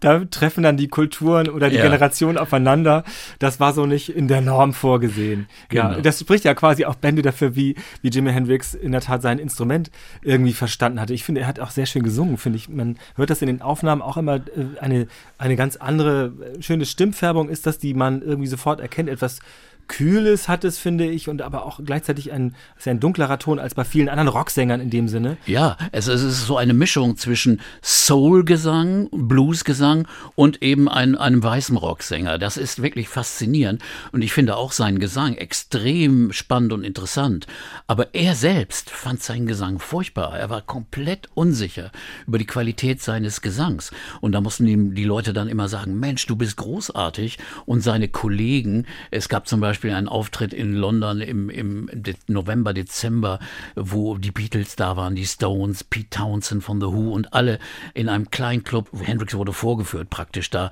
da 0.00 0.24
treffen 0.26 0.62
dann 0.62 0.76
die 0.76 0.88
Kulturen 0.88 1.48
oder 1.48 1.70
die 1.70 1.76
Ja. 1.76 1.82
Generationen 1.82 2.36
aufeinander. 2.38 3.04
Das 3.38 3.60
war 3.60 3.72
so 3.72 3.86
nicht 3.86 4.08
in 4.10 4.28
der 4.28 4.40
Norm 4.40 4.72
vorgesehen. 4.74 5.46
Ja, 5.72 5.88
Genau. 5.88 6.00
das 6.02 6.20
spricht 6.20 6.44
ja 6.44 6.54
quasi 6.54 6.84
auch 6.84 6.94
Bände 6.96 7.22
dafür, 7.22 7.54
wie, 7.56 7.63
wie 8.02 8.08
Jimi 8.08 8.32
Hendrix 8.32 8.74
in 8.74 8.92
der 8.92 9.00
Tat 9.00 9.22
sein 9.22 9.38
Instrument 9.38 9.90
irgendwie 10.22 10.52
verstanden 10.52 11.00
hatte. 11.00 11.14
Ich 11.14 11.24
finde, 11.24 11.40
er 11.42 11.46
hat 11.46 11.60
auch 11.60 11.70
sehr 11.70 11.86
schön 11.86 12.02
gesungen, 12.02 12.36
finde 12.36 12.58
ich. 12.58 12.68
Man 12.68 12.98
hört 13.16 13.30
das 13.30 13.42
in 13.42 13.46
den 13.46 13.62
Aufnahmen 13.62 14.02
auch 14.02 14.16
immer 14.16 14.36
äh, 14.36 14.78
eine, 14.80 15.06
eine 15.38 15.56
ganz 15.56 15.76
andere, 15.76 16.32
äh, 16.58 16.62
schöne 16.62 16.84
Stimmfärbung 16.84 17.48
ist 17.48 17.66
das, 17.66 17.78
die 17.78 17.94
man 17.94 18.22
irgendwie 18.22 18.48
sofort 18.48 18.80
erkennt. 18.80 19.08
Etwas 19.08 19.40
Kühles 19.88 20.48
hat 20.48 20.64
es, 20.64 20.78
finde 20.78 21.06
ich, 21.06 21.28
und 21.28 21.42
aber 21.42 21.64
auch 21.66 21.80
gleichzeitig 21.84 22.32
ein, 22.32 22.54
ja 22.84 22.90
ein 22.92 23.00
dunklerer 23.00 23.38
Ton 23.38 23.58
als 23.58 23.74
bei 23.74 23.84
vielen 23.84 24.08
anderen 24.08 24.28
Rocksängern 24.28 24.80
in 24.80 24.90
dem 24.90 25.08
Sinne. 25.08 25.36
Ja, 25.46 25.76
es, 25.92 26.06
es 26.06 26.22
ist 26.22 26.46
so 26.46 26.56
eine 26.56 26.74
Mischung 26.74 27.16
zwischen 27.16 27.60
Soul-Gesang, 27.82 29.08
Blues-Gesang 29.12 30.08
und 30.34 30.62
eben 30.62 30.88
ein, 30.88 31.16
einem 31.16 31.42
weißen 31.42 31.76
Rocksänger. 31.76 32.38
Das 32.38 32.56
ist 32.56 32.82
wirklich 32.82 33.08
faszinierend 33.08 33.82
und 34.12 34.22
ich 34.22 34.32
finde 34.32 34.56
auch 34.56 34.72
seinen 34.72 34.98
Gesang 34.98 35.34
extrem 35.34 36.32
spannend 36.32 36.72
und 36.72 36.84
interessant. 36.84 37.46
Aber 37.86 38.14
er 38.14 38.34
selbst 38.34 38.90
fand 38.90 39.22
seinen 39.22 39.46
Gesang 39.46 39.78
furchtbar. 39.78 40.38
Er 40.38 40.50
war 40.50 40.62
komplett 40.62 41.28
unsicher 41.34 41.90
über 42.26 42.38
die 42.38 42.46
Qualität 42.46 43.02
seines 43.02 43.42
Gesangs. 43.42 43.90
Und 44.20 44.32
da 44.32 44.40
mussten 44.40 44.66
ihm 44.66 44.94
die 44.94 45.04
Leute 45.04 45.32
dann 45.32 45.48
immer 45.48 45.68
sagen, 45.68 45.98
Mensch, 45.98 46.26
du 46.26 46.36
bist 46.36 46.56
großartig. 46.56 47.38
Und 47.66 47.82
seine 47.82 48.08
Kollegen, 48.08 48.86
es 49.10 49.28
gab 49.28 49.46
zum 49.46 49.60
Beispiel 49.60 49.73
einen 49.82 50.08
Auftritt 50.08 50.52
in 50.52 50.74
London 50.74 51.20
im, 51.20 51.50
im 51.50 51.90
November, 52.26 52.74
Dezember, 52.74 53.38
wo 53.74 54.16
die 54.18 54.30
Beatles 54.30 54.76
da 54.76 54.96
waren, 54.96 55.14
die 55.14 55.26
Stones, 55.26 55.84
Pete 55.84 56.10
Townsend 56.10 56.62
von 56.62 56.80
The 56.80 56.86
Who 56.86 57.12
und 57.12 57.32
alle 57.32 57.58
in 57.94 58.08
einem 58.08 58.30
kleinen 58.30 58.64
Club. 58.64 58.90
Hendrix 59.02 59.34
wurde 59.34 59.52
vorgeführt 59.52 60.10
praktisch 60.10 60.50
da. 60.50 60.70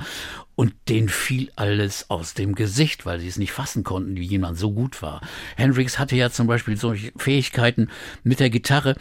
Und 0.54 0.74
denen 0.88 1.08
fiel 1.08 1.50
alles 1.56 2.10
aus 2.10 2.34
dem 2.34 2.54
Gesicht, 2.54 3.06
weil 3.06 3.18
sie 3.18 3.28
es 3.28 3.38
nicht 3.38 3.52
fassen 3.52 3.84
konnten, 3.84 4.16
wie 4.16 4.26
jemand 4.26 4.58
so 4.58 4.72
gut 4.72 5.02
war. 5.02 5.20
Hendrix 5.56 5.98
hatte 5.98 6.14
ja 6.14 6.30
zum 6.30 6.46
Beispiel 6.46 6.76
solche 6.76 7.12
Fähigkeiten 7.16 7.88
mit 8.22 8.38
der 8.38 8.50
Gitarre, 8.50 8.96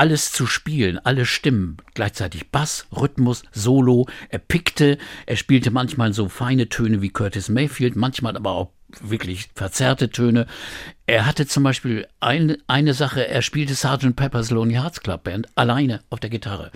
alles 0.00 0.32
zu 0.32 0.46
spielen, 0.46 0.98
alle 0.98 1.26
Stimmen, 1.26 1.76
gleichzeitig 1.92 2.50
Bass, 2.50 2.86
Rhythmus, 2.90 3.42
Solo. 3.52 4.06
Er 4.30 4.38
pickte, 4.38 4.96
er 5.26 5.36
spielte 5.36 5.70
manchmal 5.70 6.14
so 6.14 6.30
feine 6.30 6.70
Töne 6.70 7.02
wie 7.02 7.10
Curtis 7.10 7.50
Mayfield, 7.50 7.96
manchmal 7.96 8.34
aber 8.34 8.52
auch 8.52 8.70
wirklich 9.00 9.48
verzerrte 9.54 10.10
Töne. 10.10 10.46
Er 11.10 11.26
hatte 11.26 11.44
zum 11.44 11.64
Beispiel 11.64 12.06
ein, 12.20 12.58
eine 12.68 12.94
Sache, 12.94 13.26
er 13.26 13.42
spielte 13.42 13.74
Sgt. 13.74 14.14
Pepper's 14.14 14.52
Lonely 14.52 14.74
Hearts 14.74 15.00
Club 15.00 15.24
Band 15.24 15.48
alleine 15.56 16.02
auf 16.08 16.20
der 16.20 16.30
Gitarre. 16.30 16.70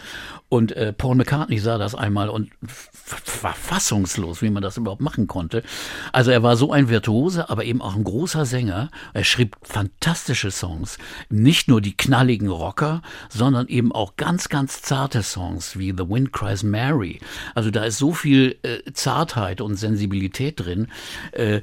Und 0.48 0.72
äh, 0.72 0.92
Paul 0.92 1.14
McCartney 1.14 1.60
sah 1.60 1.78
das 1.78 1.94
einmal 1.94 2.28
und 2.28 2.50
war 3.42 3.54
fassungslos, 3.54 4.42
wie 4.42 4.50
man 4.50 4.62
das 4.62 4.76
überhaupt 4.76 5.00
machen 5.00 5.28
konnte. 5.28 5.62
Also 6.10 6.32
er 6.32 6.42
war 6.42 6.56
so 6.56 6.72
ein 6.72 6.88
Virtuose, 6.88 7.48
aber 7.48 7.64
eben 7.64 7.80
auch 7.80 7.94
ein 7.94 8.02
großer 8.02 8.44
Sänger. 8.44 8.90
Er 9.12 9.22
schrieb 9.22 9.56
fantastische 9.62 10.50
Songs. 10.50 10.98
Nicht 11.28 11.68
nur 11.68 11.80
die 11.80 11.96
knalligen 11.96 12.48
Rocker, 12.48 13.02
sondern 13.28 13.68
eben 13.68 13.92
auch 13.92 14.16
ganz, 14.16 14.48
ganz 14.48 14.82
zarte 14.82 15.22
Songs 15.22 15.78
wie 15.78 15.92
The 15.92 16.08
Wind 16.08 16.32
Cries 16.32 16.64
Mary. 16.64 17.20
Also 17.54 17.70
da 17.70 17.84
ist 17.84 17.98
so 17.98 18.12
viel 18.12 18.56
äh, 18.62 18.78
Zartheit 18.94 19.60
und 19.60 19.76
Sensibilität 19.76 20.58
drin. 20.58 20.88
Äh, 21.30 21.60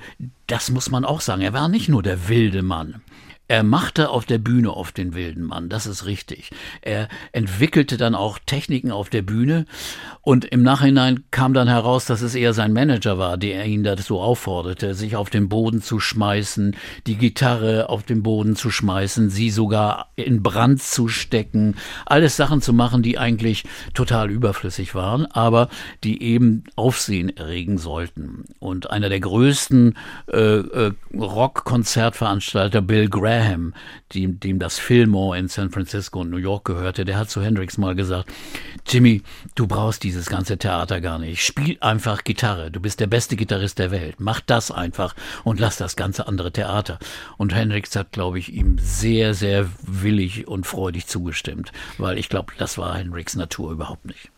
das 0.51 0.69
muss 0.69 0.91
man 0.91 1.05
auch 1.05 1.21
sagen. 1.21 1.41
Er 1.41 1.53
war 1.53 1.69
nicht 1.69 1.87
nur 1.87 2.03
der 2.03 2.27
wilde 2.27 2.60
Mann. 2.61 3.01
Er 3.51 3.63
machte 3.63 4.11
auf 4.11 4.25
der 4.25 4.37
Bühne 4.37 4.73
oft 4.73 4.97
den 4.97 5.13
wilden 5.13 5.43
Mann, 5.43 5.67
das 5.67 5.85
ist 5.85 6.05
richtig. 6.05 6.51
Er 6.81 7.09
entwickelte 7.33 7.97
dann 7.97 8.15
auch 8.15 8.39
Techniken 8.39 8.91
auf 8.91 9.09
der 9.09 9.23
Bühne 9.23 9.65
und 10.21 10.45
im 10.45 10.63
Nachhinein 10.63 11.25
kam 11.31 11.53
dann 11.53 11.67
heraus, 11.67 12.05
dass 12.05 12.21
es 12.21 12.33
eher 12.33 12.53
sein 12.53 12.71
Manager 12.71 13.17
war, 13.17 13.35
der 13.35 13.65
ihn 13.65 13.83
dazu 13.83 14.21
aufforderte, 14.21 14.93
sich 14.93 15.17
auf 15.17 15.29
den 15.29 15.49
Boden 15.49 15.81
zu 15.81 15.99
schmeißen, 15.99 16.77
die 17.07 17.17
Gitarre 17.17 17.89
auf 17.89 18.03
den 18.03 18.23
Boden 18.23 18.55
zu 18.55 18.71
schmeißen, 18.71 19.29
sie 19.29 19.49
sogar 19.49 20.11
in 20.15 20.41
Brand 20.41 20.81
zu 20.81 21.09
stecken, 21.09 21.75
alles 22.05 22.37
Sachen 22.37 22.61
zu 22.61 22.71
machen, 22.71 23.03
die 23.03 23.17
eigentlich 23.17 23.65
total 23.93 24.31
überflüssig 24.31 24.95
waren, 24.95 25.25
aber 25.25 25.67
die 26.05 26.23
eben 26.23 26.63
Aufsehen 26.77 27.35
erregen 27.35 27.77
sollten. 27.77 28.45
Und 28.59 28.91
einer 28.91 29.09
der 29.09 29.19
größten 29.19 29.97
äh, 30.31 30.37
äh, 30.37 30.91
Rock-Konzertveranstalter, 31.13 32.81
Bill 32.81 33.09
Graham, 33.09 33.40
dem, 34.13 34.39
dem 34.39 34.59
das 34.59 34.79
Fillmore 34.79 35.37
in 35.37 35.47
San 35.47 35.71
Francisco 35.71 36.21
und 36.21 36.29
New 36.29 36.37
York 36.37 36.65
gehörte, 36.65 37.05
der 37.05 37.17
hat 37.17 37.29
zu 37.29 37.41
Hendrix 37.41 37.77
mal 37.77 37.95
gesagt, 37.95 38.29
Jimmy, 38.87 39.23
du 39.55 39.67
brauchst 39.67 40.03
dieses 40.03 40.27
ganze 40.27 40.57
Theater 40.57 41.01
gar 41.01 41.19
nicht. 41.19 41.43
Spiel 41.43 41.77
einfach 41.81 42.23
Gitarre. 42.23 42.71
Du 42.71 42.79
bist 42.79 42.99
der 42.99 43.07
beste 43.07 43.35
Gitarrist 43.35 43.79
der 43.79 43.91
Welt. 43.91 44.15
Mach 44.19 44.41
das 44.41 44.71
einfach 44.71 45.15
und 45.43 45.59
lass 45.59 45.77
das 45.77 45.95
ganze 45.95 46.27
andere 46.27 46.51
Theater. 46.51 46.99
Und 47.37 47.53
Hendrix 47.53 47.95
hat, 47.95 48.11
glaube 48.11 48.39
ich, 48.39 48.51
ihm 48.53 48.77
sehr, 48.79 49.33
sehr 49.33 49.69
willig 49.81 50.47
und 50.47 50.65
freudig 50.65 51.07
zugestimmt, 51.07 51.71
weil 51.97 52.17
ich 52.17 52.29
glaube, 52.29 52.53
das 52.57 52.77
war 52.77 52.97
Hendrix 52.97 53.35
Natur 53.35 53.71
überhaupt 53.71 54.05
nicht. 54.05 54.30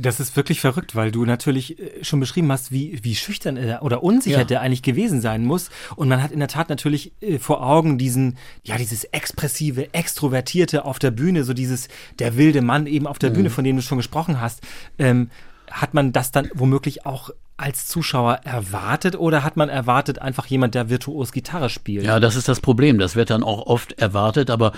Das 0.00 0.20
ist 0.20 0.36
wirklich 0.36 0.60
verrückt, 0.60 0.94
weil 0.94 1.10
du 1.10 1.24
natürlich 1.24 1.78
äh, 1.78 2.04
schon 2.04 2.20
beschrieben 2.20 2.50
hast, 2.52 2.70
wie, 2.72 2.98
wie 3.02 3.14
schüchtern 3.14 3.56
er 3.56 3.82
oder 3.82 4.02
unsicher 4.02 4.38
Ja. 4.38 4.44
der 4.44 4.60
eigentlich 4.60 4.82
gewesen 4.82 5.20
sein 5.20 5.44
muss. 5.44 5.70
Und 5.96 6.08
man 6.08 6.22
hat 6.22 6.30
in 6.30 6.38
der 6.38 6.48
Tat 6.48 6.68
natürlich 6.68 7.12
äh, 7.20 7.38
vor 7.38 7.62
Augen 7.66 7.98
diesen, 7.98 8.36
ja, 8.64 8.76
dieses 8.76 9.04
expressive, 9.04 9.92
extrovertierte 9.94 10.84
auf 10.84 10.98
der 10.98 11.10
Bühne, 11.10 11.44
so 11.44 11.52
dieses, 11.52 11.88
der 12.18 12.36
wilde 12.36 12.62
Mann 12.62 12.86
eben 12.86 13.06
auf 13.06 13.18
der 13.18 13.30
Bühne, 13.30 13.50
von 13.50 13.64
dem 13.64 13.76
du 13.76 13.82
schon 13.82 13.98
gesprochen 13.98 14.40
hast. 14.40 14.60
Ähm, 14.98 15.30
hat 15.70 15.92
man 15.94 16.12
das 16.12 16.30
dann 16.32 16.48
womöglich 16.54 17.04
auch 17.04 17.30
als 17.58 17.88
Zuschauer 17.88 18.40
erwartet 18.44 19.18
oder 19.18 19.42
hat 19.42 19.56
man 19.56 19.68
erwartet 19.68 20.22
einfach 20.22 20.46
jemand, 20.46 20.76
der 20.76 20.90
virtuos 20.90 21.32
Gitarre 21.32 21.68
spielt? 21.68 22.04
Ja, 22.04 22.20
das 22.20 22.36
ist 22.36 22.48
das 22.48 22.60
Problem. 22.60 23.00
Das 23.00 23.16
wird 23.16 23.30
dann 23.30 23.42
auch 23.42 23.66
oft 23.66 23.98
erwartet, 23.98 24.48
aber 24.48 24.72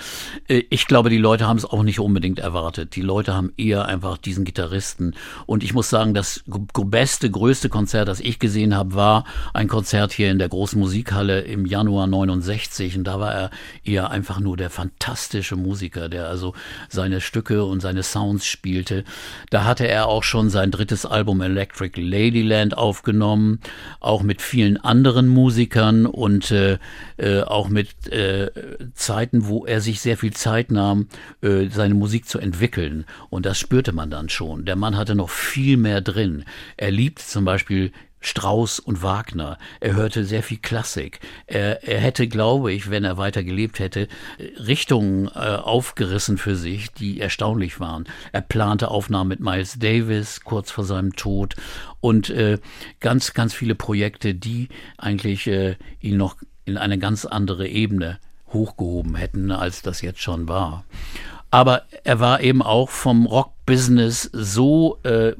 äh, 0.47 0.63
ich 0.71 0.87
glaube, 0.87 1.11
die 1.11 1.19
Leute 1.19 1.47
haben 1.47 1.57
es 1.57 1.65
auch 1.65 1.83
nicht 1.83 1.99
unbedingt 1.99 2.39
erwartet. 2.39 2.95
Die 2.95 3.03
Leute 3.03 3.35
haben 3.35 3.53
eher 3.55 3.85
einfach 3.85 4.17
diesen 4.17 4.45
Gitarristen. 4.45 5.13
Und 5.45 5.63
ich 5.63 5.75
muss 5.75 5.91
sagen, 5.91 6.15
das 6.15 6.43
beste, 6.47 7.29
größte 7.29 7.69
Konzert, 7.69 8.07
das 8.07 8.19
ich 8.19 8.39
gesehen 8.39 8.75
habe, 8.75 8.95
war 8.95 9.25
ein 9.53 9.67
Konzert 9.67 10.11
hier 10.11 10.31
in 10.31 10.39
der 10.39 10.49
großen 10.49 10.79
Musikhalle 10.79 11.41
im 11.41 11.67
Januar 11.67 12.07
69. 12.07 12.97
Und 12.97 13.03
da 13.03 13.19
war 13.19 13.31
er 13.31 13.49
eher 13.83 14.09
einfach 14.09 14.39
nur 14.39 14.57
der 14.57 14.71
fantastische 14.71 15.55
Musiker, 15.55 16.09
der 16.09 16.29
also 16.29 16.55
seine 16.89 17.21
Stücke 17.21 17.63
und 17.63 17.79
seine 17.79 18.01
Sounds 18.01 18.47
spielte. 18.47 19.03
Da 19.51 19.65
hatte 19.65 19.87
er 19.87 20.07
auch 20.07 20.23
schon 20.23 20.49
sein 20.49 20.71
drittes 20.71 21.05
Album 21.05 21.41
Electric 21.41 22.01
Ladyland 22.01 22.70
aufgenommen, 22.77 23.59
auch 23.99 24.23
mit 24.23 24.41
vielen 24.41 24.77
anderen 24.77 25.27
Musikern 25.27 26.05
und 26.05 26.51
äh, 26.51 26.77
äh, 27.17 27.41
auch 27.41 27.69
mit 27.69 28.07
äh, 28.11 28.51
Zeiten, 28.93 29.47
wo 29.47 29.65
er 29.65 29.81
sich 29.81 30.01
sehr 30.01 30.17
viel 30.17 30.33
Zeit 30.33 30.71
nahm, 30.71 31.07
äh, 31.41 31.67
seine 31.69 31.93
Musik 31.93 32.27
zu 32.27 32.39
entwickeln. 32.39 33.05
Und 33.29 33.45
das 33.45 33.59
spürte 33.59 33.93
man 33.93 34.09
dann 34.09 34.29
schon. 34.29 34.65
Der 34.65 34.75
Mann 34.75 34.97
hatte 34.97 35.15
noch 35.15 35.29
viel 35.29 35.77
mehr 35.77 36.01
drin. 36.01 36.45
Er 36.77 36.91
liebt 36.91 37.19
zum 37.19 37.45
Beispiel 37.45 37.91
Strauss 38.21 38.79
und 38.79 39.01
Wagner. 39.01 39.57
Er 39.79 39.95
hörte 39.95 40.23
sehr 40.23 40.43
viel 40.43 40.59
Klassik. 40.59 41.19
Er, 41.47 41.83
er 41.83 41.99
hätte, 41.99 42.27
glaube 42.27 42.71
ich, 42.71 42.89
wenn 42.89 43.03
er 43.03 43.17
weiter 43.17 43.43
gelebt 43.43 43.79
hätte, 43.79 44.07
Richtungen 44.39 45.27
äh, 45.27 45.57
aufgerissen 45.57 46.37
für 46.37 46.55
sich, 46.55 46.91
die 46.91 47.19
erstaunlich 47.19 47.79
waren. 47.79 48.05
Er 48.31 48.41
plante 48.41 48.89
Aufnahmen 48.89 49.29
mit 49.29 49.39
Miles 49.39 49.79
Davis 49.79 50.41
kurz 50.41 50.71
vor 50.71 50.83
seinem 50.83 51.15
Tod 51.15 51.55
und 51.99 52.29
äh, 52.29 52.59
ganz, 52.99 53.33
ganz 53.33 53.53
viele 53.53 53.75
Projekte, 53.75 54.35
die 54.35 54.69
eigentlich 54.97 55.47
äh, 55.47 55.75
ihn 55.99 56.17
noch 56.17 56.37
in 56.65 56.77
eine 56.77 56.99
ganz 56.99 57.25
andere 57.25 57.67
Ebene 57.67 58.19
hochgehoben 58.53 59.15
hätten, 59.15 59.51
als 59.51 59.81
das 59.81 60.01
jetzt 60.01 60.21
schon 60.21 60.47
war. 60.47 60.83
Aber 61.49 61.83
er 62.03 62.19
war 62.19 62.41
eben 62.41 62.61
auch 62.61 62.89
vom 62.89 63.25
Rock-Business 63.25 64.29
so 64.31 64.99
äh, 65.03 65.33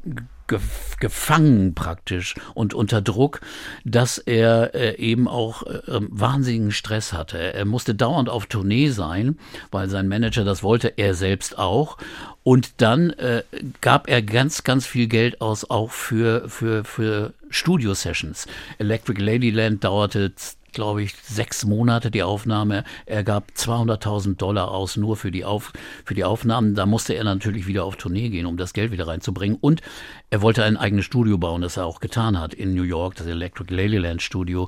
gef- 0.52 1.00
gefangen 1.00 1.74
praktisch 1.74 2.36
und 2.54 2.74
unter 2.74 3.02
Druck, 3.02 3.42
dass 3.86 4.18
er 4.18 4.76
äh, 4.76 4.98
eben 4.98 5.28
auch 5.28 5.64
äh, 5.64 5.82
wahnsinnigen 5.88 6.72
Stress 6.72 7.14
hatte. 7.14 7.38
Er 7.54 7.66
musste 7.66 7.96
dauernd 7.96 8.30
auf 8.30 8.46
Tournee 8.46 8.90
sein, 8.90 9.40
weil 9.72 9.90
sein 9.90 10.08
Manager 10.08 10.44
das 10.44 10.64
wollte, 10.64 10.98
er 10.98 11.14
selbst 11.14 11.58
auch. 11.58 11.98
Und 12.44 12.82
dann 12.82 13.12
äh, 13.12 13.44
gab 13.82 14.10
er 14.10 14.22
ganz, 14.22 14.64
ganz 14.64 14.86
viel 14.86 15.08
Geld 15.08 15.42
aus, 15.42 15.70
auch 15.70 15.92
für, 15.92 16.50
für, 16.50 16.84
für 16.84 17.34
Studio-Sessions. 17.50 18.48
Electric 18.80 19.22
Ladyland 19.22 19.84
dauerte 19.84 20.32
glaube 20.72 21.04
ich, 21.04 21.16
sechs 21.16 21.66
Monate 21.66 22.12
die 22.12 22.24
Aufnahme. 22.24 22.84
Er 23.06 23.24
gab 23.24 23.52
200.000 23.56 24.38
Dollar 24.38 24.72
aus 24.72 24.98
nur 24.98 25.18
für 25.18 25.32
die, 25.32 25.46
Auf, 25.46 25.74
für 26.06 26.14
die 26.14 26.24
Aufnahmen. 26.24 26.76
Da 26.76 26.86
musste 26.86 27.14
er 27.14 27.24
natürlich 27.24 27.68
wieder 27.68 27.84
auf 27.84 27.98
Tournee 27.98 28.30
gehen, 28.30 28.46
um 28.46 28.58
das 28.58 28.74
Geld 28.74 28.92
wieder 28.92 29.08
reinzubringen. 29.08 29.58
Und 29.60 29.82
er 30.30 30.42
wollte 30.42 30.64
ein 30.64 30.78
eigenes 30.78 31.06
Studio 31.06 31.38
bauen, 31.38 31.62
das 31.62 31.78
er 31.78 31.86
auch 31.86 32.00
getan 32.00 32.40
hat 32.40 32.54
in 32.54 32.74
New 32.74 32.84
York, 32.84 33.16
das 33.16 33.28
Electric 33.28 33.74
Ladyland 33.74 34.22
Studio. 34.22 34.68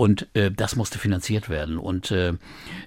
Und 0.00 0.28
äh, 0.32 0.50
das 0.50 0.76
musste 0.76 0.98
finanziert 0.98 1.50
werden. 1.50 1.76
Und 1.76 2.10
äh, 2.10 2.32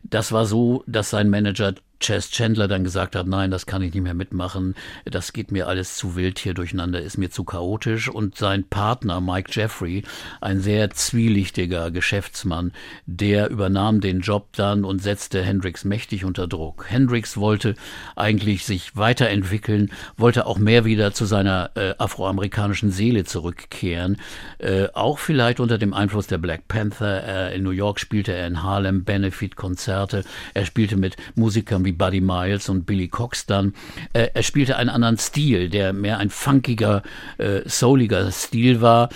das 0.01 0.31
war 0.31 0.47
so, 0.47 0.83
dass 0.87 1.11
sein 1.11 1.29
Manager 1.29 1.75
Chess 2.03 2.31
Chandler 2.31 2.67
dann 2.67 2.83
gesagt 2.83 3.15
hat, 3.15 3.27
nein, 3.27 3.49
das 3.49 3.65
kann 3.65 3.81
ich 3.81 3.93
nicht 3.93 4.03
mehr 4.03 4.13
mitmachen, 4.13 4.75
das 5.05 5.31
geht 5.31 5.51
mir 5.51 5.67
alles 5.67 5.95
zu 5.95 6.17
wild 6.17 6.37
hier 6.37 6.53
durcheinander, 6.53 7.01
ist 7.01 7.17
mir 7.17 7.31
zu 7.31 7.45
chaotisch. 7.45 8.09
Und 8.09 8.37
sein 8.37 8.65
Partner 8.65 9.21
Mike 9.21 9.49
Jeffrey, 9.53 10.03
ein 10.41 10.59
sehr 10.59 10.89
zwielichtiger 10.89 11.91
Danemann, 11.91 12.73
der 13.05 13.49
übernahm 13.49 14.01
den 14.01 14.19
Job 14.19 14.49
dann 14.53 14.83
und 14.83 15.01
setzte 15.01 15.41
Hendrix 15.41 15.85
mächtig 15.85 16.25
unter 16.25 16.47
Druck. 16.47 16.85
Hendrix 16.89 17.37
wollte 17.37 17.75
eigentlich 18.17 18.65
sich 18.65 18.97
weiterentwickeln, 18.97 19.91
wollte 20.17 20.45
auch 20.45 20.57
mehr 20.57 20.83
wieder 20.83 21.13
zu 21.13 21.23
seiner 21.23 21.71
äh, 21.75 21.93
afroamerikanischen 21.97 22.91
Seele 22.91 23.23
zurückkehren, 23.23 24.17
äh, 24.57 24.87
auch 24.93 25.19
vielleicht 25.19 25.61
unter 25.61 25.77
dem 25.77 25.93
Einfluss 25.93 26.27
der 26.27 26.37
Black 26.37 26.67
Panther. 26.67 27.02
Äh, 27.07 27.55
in 27.55 27.63
New 27.63 27.71
York 27.71 27.99
spielte 27.99 28.33
er 28.33 28.47
in 28.47 28.63
Harlem 28.63 29.03
Benefit-Konzerte. 29.03 30.23
Er 30.53 30.65
spielte 30.65 30.97
mit 30.97 31.15
Musikern 31.35 31.85
wie 31.85 31.91
Buddy 31.91 32.21
Miles 32.21 32.69
und 32.69 32.85
Billy 32.85 33.07
Cox 33.07 33.45
dann. 33.45 33.73
Äh, 34.13 34.29
er 34.33 34.43
spielte 34.43 34.77
einen 34.77 34.89
anderen 34.89 35.17
Stil, 35.17 35.69
der 35.69 35.93
mehr 35.93 36.17
ein 36.17 36.29
funkiger, 36.29 37.03
äh, 37.37 37.61
souliger 37.65 38.31
Stil 38.31 38.81
war. 38.81 39.09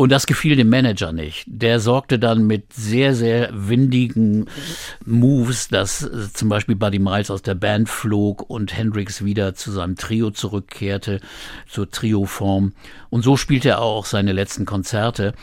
Und 0.00 0.12
das 0.12 0.26
gefiel 0.26 0.56
dem 0.56 0.70
Manager 0.70 1.12
nicht. 1.12 1.44
Der 1.46 1.78
sorgte 1.78 2.18
dann 2.18 2.46
mit 2.46 2.72
sehr, 2.72 3.14
sehr 3.14 3.50
windigen 3.52 4.46
Moves, 5.04 5.68
dass 5.68 6.04
äh, 6.04 6.32
zum 6.32 6.48
Beispiel 6.48 6.74
Buddy 6.74 6.98
Miles 6.98 7.30
aus 7.30 7.42
der 7.42 7.54
Band 7.54 7.86
flog 7.86 8.48
und 8.48 8.74
Hendrix 8.74 9.26
wieder 9.26 9.54
zu 9.54 9.70
seinem 9.70 9.96
Trio 9.96 10.30
zurückkehrte, 10.30 11.20
zur 11.68 11.90
Trio-Form. 11.90 12.72
Und 13.10 13.22
so 13.22 13.36
spielte 13.36 13.68
er 13.68 13.82
auch 13.82 14.06
seine 14.06 14.32
letzten 14.32 14.64
Konzerte. 14.64 15.34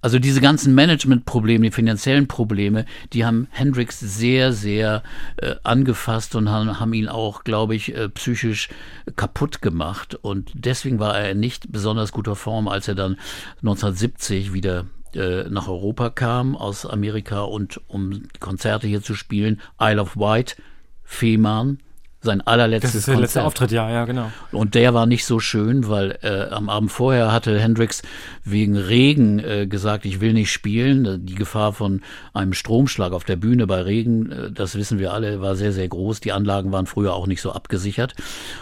Also 0.00 0.18
diese 0.18 0.40
ganzen 0.40 0.74
Managementprobleme, 0.74 1.64
die 1.64 1.72
finanziellen 1.72 2.28
Probleme, 2.28 2.86
die 3.12 3.24
haben 3.24 3.48
Hendrix 3.50 3.98
sehr, 3.98 4.52
sehr 4.52 5.02
äh, 5.36 5.56
angefasst 5.64 6.36
und 6.36 6.48
haben, 6.48 6.78
haben 6.78 6.94
ihn 6.94 7.08
auch, 7.08 7.44
glaube 7.44 7.74
ich, 7.74 7.94
äh, 7.94 8.08
psychisch 8.10 8.68
kaputt 9.16 9.60
gemacht. 9.60 10.14
Und 10.14 10.52
deswegen 10.54 11.00
war 11.00 11.18
er 11.18 11.34
nicht 11.34 11.72
besonders 11.72 12.12
guter 12.12 12.36
Form, 12.36 12.68
als 12.68 12.86
er 12.88 12.94
dann 12.94 13.16
1970 13.62 14.05
wieder 14.52 14.86
äh, 15.14 15.44
nach 15.48 15.68
Europa 15.68 16.10
kam 16.10 16.56
aus 16.56 16.86
Amerika 16.86 17.40
und 17.42 17.80
um 17.88 18.24
Konzerte 18.40 18.86
hier 18.86 19.02
zu 19.02 19.14
spielen. 19.14 19.60
Isle 19.80 20.00
of 20.02 20.16
Wight, 20.16 20.56
Fehmarn, 21.04 21.78
sein 22.26 22.40
allerletztes 22.40 22.92
Das 22.92 22.98
ist 22.98 23.06
der 23.06 23.14
Konzert. 23.14 23.28
letzte 23.28 23.44
Auftritt, 23.44 23.70
ja, 23.70 23.90
ja, 23.90 24.04
genau. 24.04 24.30
Und 24.52 24.74
der 24.74 24.92
war 24.92 25.06
nicht 25.06 25.24
so 25.24 25.38
schön, 25.38 25.88
weil 25.88 26.18
äh, 26.22 26.52
am 26.52 26.68
Abend 26.68 26.92
vorher 26.92 27.32
hatte 27.32 27.58
Hendrix 27.58 28.02
wegen 28.44 28.76
Regen 28.76 29.38
äh, 29.38 29.66
gesagt, 29.66 30.04
ich 30.04 30.20
will 30.20 30.32
nicht 30.32 30.52
spielen. 30.52 31.24
Die 31.24 31.34
Gefahr 31.34 31.72
von 31.72 32.02
einem 32.34 32.52
Stromschlag 32.52 33.12
auf 33.12 33.24
der 33.24 33.36
Bühne 33.36 33.66
bei 33.66 33.80
Regen, 33.80 34.32
äh, 34.32 34.50
das 34.52 34.74
wissen 34.74 34.98
wir 34.98 35.12
alle, 35.12 35.40
war 35.40 35.56
sehr, 35.56 35.72
sehr 35.72 35.88
groß. 35.88 36.20
Die 36.20 36.32
Anlagen 36.32 36.72
waren 36.72 36.86
früher 36.86 37.14
auch 37.14 37.26
nicht 37.26 37.40
so 37.40 37.52
abgesichert. 37.52 38.14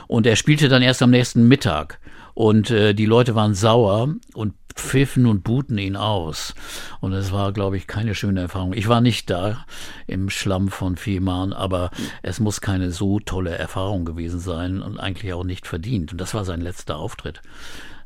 Und 0.07 0.27
er 0.27 0.37
spielte 0.37 0.69
dann 0.69 0.83
erst 0.83 1.03
am 1.03 1.11
nächsten 1.11 1.49
Mittag. 1.49 1.99
Und 2.35 2.71
äh, 2.71 2.95
die 2.95 3.07
Leute 3.07 3.35
waren 3.35 3.55
sauer 3.55 4.15
und 4.35 4.55
pfiffen 4.75 5.27
und 5.27 5.45
buten 5.45 5.79
ihn 5.79 5.97
aus. 5.97 6.55
Und 7.01 7.13
es 7.13 7.33
war, 7.33 7.53
glaube 7.53 7.77
ich, 7.77 7.87
keine 7.87 8.15
schöne 8.15 8.41
Erfahrung. 8.41 8.73
Ich 8.73 8.89
war 8.89 9.01
nicht 9.01 9.31
da 9.31 9.65
im 10.07 10.31
Schlamm 10.31 10.69
von 10.69 10.97
Fehmarn, 10.97 11.53
aber 11.53 11.91
es 12.23 12.41
muss 12.41 12.61
keine 12.61 12.91
so 12.91 13.21
tolle 13.21 13.57
Erfahrung 13.57 14.05
gewesen 14.05 14.41
sein 14.41 14.83
und 14.83 14.99
eigentlich 14.99 15.33
auch 15.33 15.45
nicht 15.45 15.67
verdient. 15.67 16.13
Und 16.13 16.21
das 16.21 16.35
war 16.35 16.45
sein 16.45 16.61
letzter 16.61 16.97
Auftritt. 16.97 17.41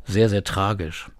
Sehr, 0.04 0.28
sehr 0.28 0.44
tragisch. 0.44 1.10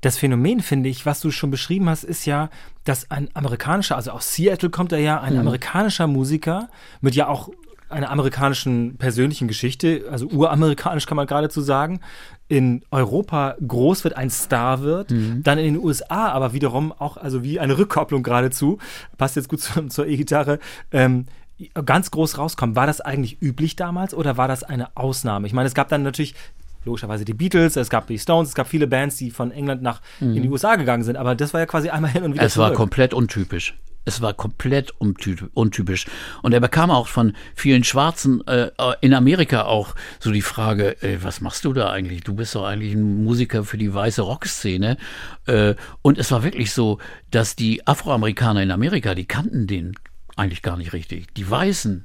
Das 0.00 0.18
Phänomen, 0.18 0.60
finde 0.60 0.88
ich, 0.88 1.06
was 1.06 1.20
du 1.20 1.30
schon 1.30 1.50
beschrieben 1.50 1.88
hast, 1.88 2.02
ist 2.02 2.26
ja, 2.26 2.50
dass 2.84 3.10
ein 3.10 3.30
amerikanischer, 3.34 3.96
also 3.96 4.10
aus 4.10 4.34
Seattle 4.34 4.70
kommt 4.70 4.92
er 4.92 4.98
ja, 4.98 5.20
ein 5.20 5.38
amerikanischer 5.38 6.08
Musiker 6.08 6.68
mit 7.00 7.14
ja 7.14 7.28
auch 7.28 7.50
einer 7.92 8.10
amerikanischen 8.10 8.96
persönlichen 8.96 9.48
Geschichte, 9.48 10.04
also 10.10 10.26
uramerikanisch 10.26 11.06
kann 11.06 11.16
man 11.16 11.26
geradezu 11.26 11.60
sagen, 11.60 12.00
in 12.48 12.84
Europa 12.90 13.56
groß 13.66 14.04
wird, 14.04 14.16
ein 14.16 14.30
Star 14.30 14.82
wird, 14.82 15.10
dann 15.10 15.58
in 15.58 15.74
den 15.74 15.82
USA 15.82 16.28
aber 16.30 16.52
wiederum 16.52 16.92
auch, 16.92 17.16
also 17.16 17.42
wie 17.42 17.60
eine 17.60 17.78
Rückkopplung 17.78 18.22
geradezu, 18.22 18.78
passt 19.18 19.36
jetzt 19.36 19.48
gut 19.48 19.60
zu, 19.60 19.86
zur 19.88 20.06
E-Gitarre, 20.06 20.58
ähm, 20.90 21.26
ganz 21.84 22.10
groß 22.10 22.38
rauskommt. 22.38 22.74
War 22.76 22.86
das 22.86 23.00
eigentlich 23.00 23.40
üblich 23.40 23.76
damals 23.76 24.14
oder 24.14 24.36
war 24.36 24.48
das 24.48 24.64
eine 24.64 24.96
Ausnahme? 24.96 25.46
Ich 25.46 25.52
meine, 25.52 25.66
es 25.68 25.74
gab 25.74 25.88
dann 25.88 26.02
natürlich 26.02 26.34
logischerweise 26.84 27.24
die 27.24 27.34
Beatles, 27.34 27.76
es 27.76 27.90
gab 27.90 28.08
die 28.08 28.18
Stones, 28.18 28.48
es 28.48 28.54
gab 28.54 28.66
viele 28.66 28.88
Bands, 28.88 29.16
die 29.16 29.30
von 29.30 29.52
England 29.52 29.82
nach 29.82 30.00
in 30.20 30.42
die 30.42 30.48
USA 30.48 30.74
gegangen 30.76 31.04
sind, 31.04 31.16
aber 31.16 31.34
das 31.36 31.54
war 31.54 31.60
ja 31.60 31.66
quasi 31.66 31.90
einmal 31.90 32.10
hin 32.10 32.24
und 32.24 32.34
wieder 32.34 32.42
Es 32.42 32.56
war 32.58 32.68
zurück. 32.68 32.76
komplett 32.78 33.14
untypisch. 33.14 33.78
Es 34.04 34.20
war 34.20 34.34
komplett 34.34 34.92
unty- 34.94 35.48
untypisch. 35.54 36.06
Und 36.42 36.52
er 36.52 36.60
bekam 36.60 36.90
auch 36.90 37.06
von 37.06 37.34
vielen 37.54 37.84
Schwarzen 37.84 38.46
äh, 38.46 38.70
in 39.00 39.14
Amerika 39.14 39.62
auch 39.62 39.94
so 40.18 40.32
die 40.32 40.42
Frage, 40.42 41.00
äh, 41.02 41.18
was 41.22 41.40
machst 41.40 41.64
du 41.64 41.72
da 41.72 41.90
eigentlich? 41.90 42.22
Du 42.22 42.34
bist 42.34 42.54
doch 42.54 42.64
eigentlich 42.64 42.94
ein 42.94 43.24
Musiker 43.24 43.64
für 43.64 43.78
die 43.78 43.92
weiße 43.94 44.22
Rockszene. 44.22 44.96
Äh, 45.46 45.74
und 46.02 46.18
es 46.18 46.30
war 46.32 46.42
wirklich 46.42 46.72
so, 46.72 46.98
dass 47.30 47.56
die 47.56 47.86
Afroamerikaner 47.86 48.62
in 48.62 48.70
Amerika, 48.70 49.14
die 49.14 49.26
kannten 49.26 49.66
den 49.66 49.94
eigentlich 50.36 50.62
gar 50.62 50.76
nicht 50.76 50.92
richtig. 50.92 51.32
Die 51.34 51.48
weißen 51.48 52.04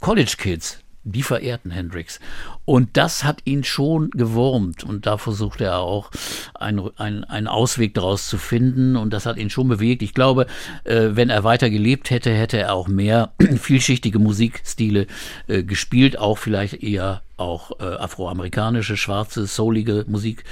College 0.00 0.34
Kids, 0.38 0.80
die 1.06 1.22
verehrten 1.22 1.70
Hendrix. 1.70 2.20
Und 2.64 2.96
das 2.96 3.24
hat 3.24 3.40
ihn 3.44 3.64
schon 3.64 4.10
gewurmt. 4.10 4.84
Und 4.84 5.06
da 5.06 5.18
versuchte 5.18 5.64
er 5.64 5.78
auch 5.78 6.10
einen, 6.54 6.90
einen, 6.98 7.24
einen 7.24 7.46
Ausweg 7.46 7.94
daraus 7.94 8.28
zu 8.28 8.38
finden. 8.38 8.96
Und 8.96 9.12
das 9.12 9.24
hat 9.24 9.36
ihn 9.36 9.50
schon 9.50 9.68
bewegt. 9.68 10.02
Ich 10.02 10.14
glaube, 10.14 10.46
äh, 10.84 11.10
wenn 11.12 11.30
er 11.30 11.44
weiter 11.44 11.70
gelebt 11.70 12.10
hätte, 12.10 12.32
hätte 12.32 12.58
er 12.58 12.74
auch 12.74 12.88
mehr 12.88 13.32
vielschichtige 13.56 14.18
Musikstile 14.18 15.06
äh, 15.46 15.62
gespielt. 15.62 16.18
Auch 16.18 16.38
vielleicht 16.38 16.82
eher 16.82 17.22
auch 17.36 17.78
äh, 17.78 17.84
afroamerikanische, 17.84 18.96
schwarze, 18.96 19.46
soulige 19.46 20.04
Musik. 20.08 20.44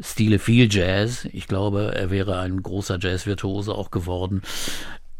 Stile 0.00 0.40
viel 0.40 0.68
Jazz. 0.72 1.28
Ich 1.32 1.46
glaube, 1.46 1.94
er 1.94 2.10
wäre 2.10 2.40
ein 2.40 2.60
großer 2.60 2.98
Jazz-Virtuose 3.00 3.72
auch 3.72 3.92
geworden. 3.92 4.42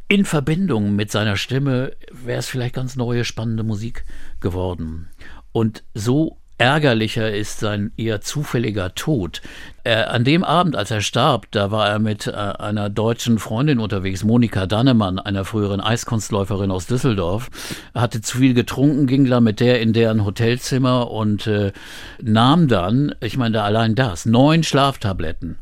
In 0.06 0.26
Verbindung 0.26 0.94
mit 0.94 1.10
seiner 1.10 1.36
Stimme 1.36 1.92
wäre 2.12 2.38
es 2.38 2.48
vielleicht 2.48 2.74
ganz 2.74 2.94
neue, 2.94 3.24
spannende 3.24 3.62
Musik 3.62 4.04
geworden. 4.38 5.08
Und 5.52 5.82
so 5.94 6.36
ärgerlicher 6.58 7.34
ist 7.34 7.58
sein 7.58 7.90
eher 7.96 8.20
zufälliger 8.20 8.94
Tod. 8.94 9.40
Er, 9.82 10.12
an 10.12 10.24
dem 10.24 10.44
Abend, 10.44 10.76
als 10.76 10.90
er 10.90 11.00
starb, 11.00 11.50
da 11.52 11.70
war 11.70 11.88
er 11.88 11.98
mit 11.98 12.26
äh, 12.26 12.32
einer 12.32 12.90
deutschen 12.90 13.38
Freundin 13.38 13.78
unterwegs, 13.78 14.24
Monika 14.24 14.66
Dannemann, 14.66 15.18
einer 15.18 15.46
früheren 15.46 15.80
Eiskunstläuferin 15.80 16.70
aus 16.70 16.86
Düsseldorf. 16.86 17.50
Hatte 17.94 18.20
zu 18.20 18.38
viel 18.38 18.52
getrunken, 18.52 19.06
ging 19.06 19.24
da 19.24 19.40
mit 19.40 19.58
der 19.58 19.80
in 19.80 19.94
deren 19.94 20.24
Hotelzimmer 20.24 21.10
und 21.10 21.46
äh, 21.46 21.72
nahm 22.22 22.68
dann, 22.68 23.14
ich 23.20 23.38
meine, 23.38 23.62
allein 23.62 23.94
das, 23.94 24.26
neun 24.26 24.62
Schlaftabletten 24.64 25.58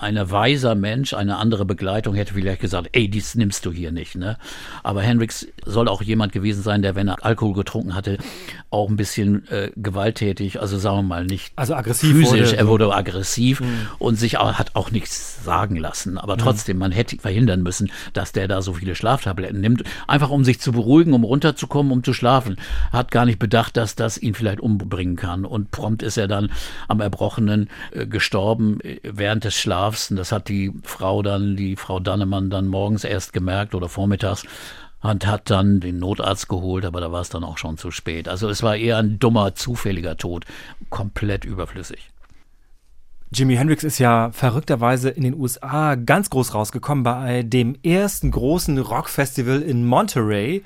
ein 0.00 0.30
weiser 0.30 0.74
Mensch, 0.74 1.14
eine 1.14 1.36
andere 1.36 1.64
Begleitung 1.64 2.14
hätte 2.14 2.34
vielleicht 2.34 2.60
gesagt, 2.60 2.88
ey, 2.92 3.08
dies 3.08 3.34
nimmst 3.34 3.64
du 3.66 3.72
hier 3.72 3.92
nicht. 3.92 4.16
Ne? 4.16 4.38
Aber 4.82 5.02
Hendrix 5.02 5.46
soll 5.64 5.88
auch 5.88 6.02
jemand 6.02 6.32
gewesen 6.32 6.62
sein, 6.62 6.82
der, 6.82 6.94
wenn 6.94 7.08
er 7.08 7.24
Alkohol 7.24 7.54
getrunken 7.54 7.94
hatte, 7.94 8.18
auch 8.70 8.88
ein 8.88 8.96
bisschen 8.96 9.46
äh, 9.48 9.70
gewalttätig, 9.76 10.60
also 10.60 10.78
sagen 10.78 10.98
wir 10.98 11.02
mal 11.02 11.24
nicht 11.26 11.52
Also 11.56 11.74
aggressiv 11.74 12.12
physisch, 12.12 12.50
wurde. 12.50 12.56
er 12.56 12.66
wurde 12.68 12.94
aggressiv 12.94 13.62
und 13.98 14.16
sich 14.16 14.38
auch, 14.38 14.54
hat 14.54 14.74
auch 14.74 14.90
nichts 14.90 15.44
sagen 15.44 15.76
lassen. 15.76 16.18
Aber 16.18 16.36
trotzdem, 16.36 16.78
man 16.78 16.92
hätte 16.92 17.16
verhindern 17.18 17.62
müssen, 17.62 17.90
dass 18.12 18.32
der 18.32 18.48
da 18.48 18.62
so 18.62 18.74
viele 18.74 18.94
Schlaftabletten 18.94 19.60
nimmt, 19.60 19.84
einfach 20.06 20.30
um 20.30 20.44
sich 20.44 20.60
zu 20.60 20.72
beruhigen, 20.72 21.12
um 21.12 21.24
runterzukommen, 21.24 21.92
um 21.92 22.04
zu 22.04 22.12
schlafen. 22.12 22.56
Hat 22.92 23.10
gar 23.10 23.26
nicht 23.26 23.38
bedacht, 23.38 23.76
dass 23.76 23.96
das 23.96 24.18
ihn 24.18 24.34
vielleicht 24.34 24.60
umbringen 24.60 25.16
kann. 25.16 25.44
Und 25.44 25.70
prompt 25.70 26.02
ist 26.02 26.16
er 26.16 26.28
dann 26.28 26.50
am 26.88 27.00
Erbrochenen 27.00 27.68
äh, 27.92 28.06
gestorben 28.06 28.80
äh, 28.80 29.00
während 29.02 29.44
des 29.44 29.54
Schlafs. 29.54 29.89
Und 30.10 30.16
das 30.16 30.32
hat 30.32 30.48
die 30.48 30.72
Frau 30.82 31.22
dann, 31.22 31.56
die 31.56 31.76
Frau 31.76 32.00
Dannemann 32.00 32.50
dann 32.50 32.66
morgens 32.66 33.04
erst 33.04 33.32
gemerkt 33.32 33.74
oder 33.74 33.88
vormittags 33.88 34.44
und 35.02 35.26
hat 35.26 35.48
dann 35.50 35.80
den 35.80 35.98
Notarzt 35.98 36.48
geholt, 36.48 36.84
aber 36.84 37.00
da 37.00 37.10
war 37.10 37.22
es 37.22 37.30
dann 37.30 37.44
auch 37.44 37.58
schon 37.58 37.78
zu 37.78 37.90
spät. 37.90 38.28
Also 38.28 38.48
es 38.48 38.62
war 38.62 38.76
eher 38.76 38.98
ein 38.98 39.18
dummer, 39.18 39.54
zufälliger 39.54 40.16
Tod, 40.16 40.44
komplett 40.90 41.44
überflüssig. 41.44 42.10
Jimi 43.32 43.54
Hendrix 43.54 43.84
ist 43.84 43.98
ja 43.98 44.30
verrückterweise 44.32 45.08
in 45.08 45.22
den 45.22 45.34
USA 45.34 45.94
ganz 45.94 46.30
groß 46.30 46.52
rausgekommen 46.52 47.04
bei 47.04 47.44
dem 47.44 47.76
ersten 47.82 48.30
großen 48.32 48.76
Rockfestival 48.78 49.62
in 49.62 49.86
Monterey. 49.86 50.64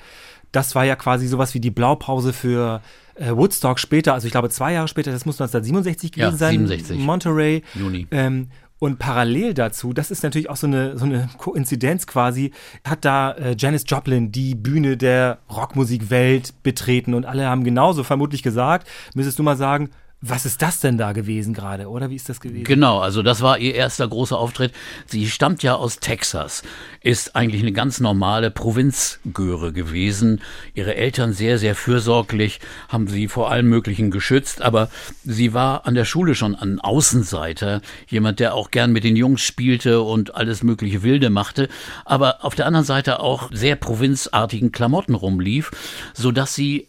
Das 0.51 0.73
war 0.73 0.83
ja 0.83 0.95
quasi 0.95 1.27
sowas 1.27 1.53
wie 1.53 1.59
die 1.59 1.69
Blaupause 1.69 2.33
für 2.33 2.81
äh, 3.15 3.31
Woodstock 3.31 3.77
später, 3.79 4.13
also 4.13 4.25
ich 4.25 4.31
glaube 4.31 4.49
zwei 4.49 4.73
Jahre 4.73 4.87
später, 4.87 5.11
das 5.11 5.25
muss 5.25 5.39
1967 5.39 6.11
gewesen 6.13 6.31
Ja, 6.31 6.37
sein. 6.37 6.67
67. 6.67 6.97
Monterey. 6.99 7.63
Juni. 7.75 8.07
Ähm, 8.11 8.49
und 8.77 8.99
parallel 8.99 9.53
dazu, 9.53 9.93
das 9.93 10.11
ist 10.11 10.23
natürlich 10.23 10.49
auch 10.49 10.57
so 10.57 10.67
eine, 10.67 10.97
so 10.97 11.05
eine 11.05 11.29
Koinzidenz 11.37 12.07
quasi, 12.07 12.51
hat 12.85 13.05
da 13.05 13.31
äh, 13.31 13.55
Janis 13.57 13.85
Joplin 13.87 14.31
die 14.31 14.53
Bühne 14.53 14.97
der 14.97 15.39
Rockmusikwelt 15.49 16.61
betreten. 16.61 17.13
Und 17.13 17.25
alle 17.25 17.47
haben 17.47 17.63
genauso 17.63 18.03
vermutlich 18.03 18.43
gesagt, 18.43 18.87
müsstest 19.13 19.39
du 19.39 19.43
mal 19.43 19.55
sagen, 19.55 19.89
Was 20.27 20.47
ist 20.47 20.63
das 20.63 20.79
denn 20.79 20.97
da 20.97 21.11
gewesen 21.11 21.53
gerade, 21.53 21.87
oder 21.87 22.09
wie 22.09 22.15
ist 22.15 22.29
das 22.29 22.39
gewesen? 22.39 22.63
Genau, 22.63 22.97
also 22.97 23.21
das 23.21 23.41
war 23.41 23.59
ihr 23.59 23.75
erster 23.75 24.07
großer 24.07 24.39
Auftritt. 24.39 24.73
Sie 25.05 25.29
stammt 25.29 25.61
ja 25.61 25.75
aus 25.75 25.99
Texas, 25.99 26.63
ist 27.01 27.35
eigentlich 27.35 27.61
eine 27.61 27.73
ganz 27.73 27.99
normale 27.99 28.49
Provinzgöre 28.49 29.71
gewesen. 29.71 30.41
Ihre 30.73 30.95
Eltern 30.95 31.33
sehr, 31.33 31.59
sehr 31.59 31.75
fürsorglich, 31.75 32.59
haben 32.89 33.07
sie 33.07 33.27
vor 33.27 33.51
allem 33.51 33.69
Möglichen 33.69 34.09
geschützt, 34.09 34.63
aber 34.63 34.89
sie 35.23 35.53
war 35.53 35.85
an 35.85 35.93
der 35.93 36.05
Schule 36.05 36.33
schon 36.33 36.55
ein 36.55 36.79
Außenseiter, 36.79 37.81
jemand, 38.07 38.39
der 38.39 38.55
auch 38.55 38.71
gern 38.71 38.91
mit 38.91 39.03
den 39.03 39.15
Jungs 39.15 39.41
spielte 39.41 40.01
und 40.01 40.33
alles 40.33 40.63
mögliche 40.63 41.03
Wilde 41.03 41.29
machte, 41.29 41.69
aber 42.03 42.43
auf 42.43 42.55
der 42.55 42.65
anderen 42.65 42.85
Seite 42.85 43.19
auch 43.19 43.51
sehr 43.53 43.75
provinzartigen 43.75 44.71
Klamotten 44.71 45.13
rumlief, 45.13 45.69
so 46.15 46.31
dass 46.31 46.55
sie 46.55 46.87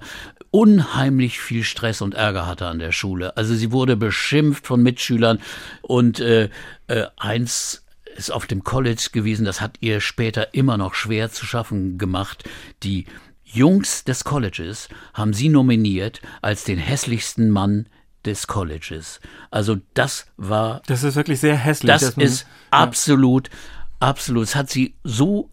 unheimlich 0.56 1.38
viel 1.38 1.64
Stress 1.64 2.00
und 2.00 2.14
Ärger 2.14 2.46
hatte 2.46 2.66
an 2.66 2.78
der 2.78 2.90
Schule. 2.90 3.36
Also 3.36 3.54
sie 3.54 3.72
wurde 3.72 3.94
beschimpft 3.94 4.66
von 4.66 4.82
Mitschülern 4.82 5.38
und 5.82 6.18
äh, 6.18 6.48
äh, 6.86 7.04
eins 7.18 7.84
ist 8.16 8.30
auf 8.32 8.46
dem 8.46 8.64
College 8.64 9.10
gewesen, 9.12 9.44
das 9.44 9.60
hat 9.60 9.76
ihr 9.80 10.00
später 10.00 10.54
immer 10.54 10.78
noch 10.78 10.94
schwer 10.94 11.30
zu 11.30 11.44
schaffen 11.44 11.98
gemacht. 11.98 12.48
Die 12.82 13.04
Jungs 13.44 14.04
des 14.04 14.24
Colleges 14.24 14.88
haben 15.12 15.34
sie 15.34 15.50
nominiert 15.50 16.22
als 16.40 16.64
den 16.64 16.78
hässlichsten 16.78 17.50
Mann 17.50 17.86
des 18.24 18.46
Colleges. 18.46 19.20
Also 19.50 19.76
das 19.92 20.24
war 20.38 20.80
Das 20.86 21.02
ist 21.02 21.16
wirklich 21.16 21.38
sehr 21.38 21.56
hässlich. 21.56 21.92
das 21.92 22.16
ist 22.16 22.46
absolut, 22.70 23.50
absolut. 24.00 24.44
Es 24.44 24.56
hat 24.56 24.70
sie 24.70 24.94
so 25.04 25.50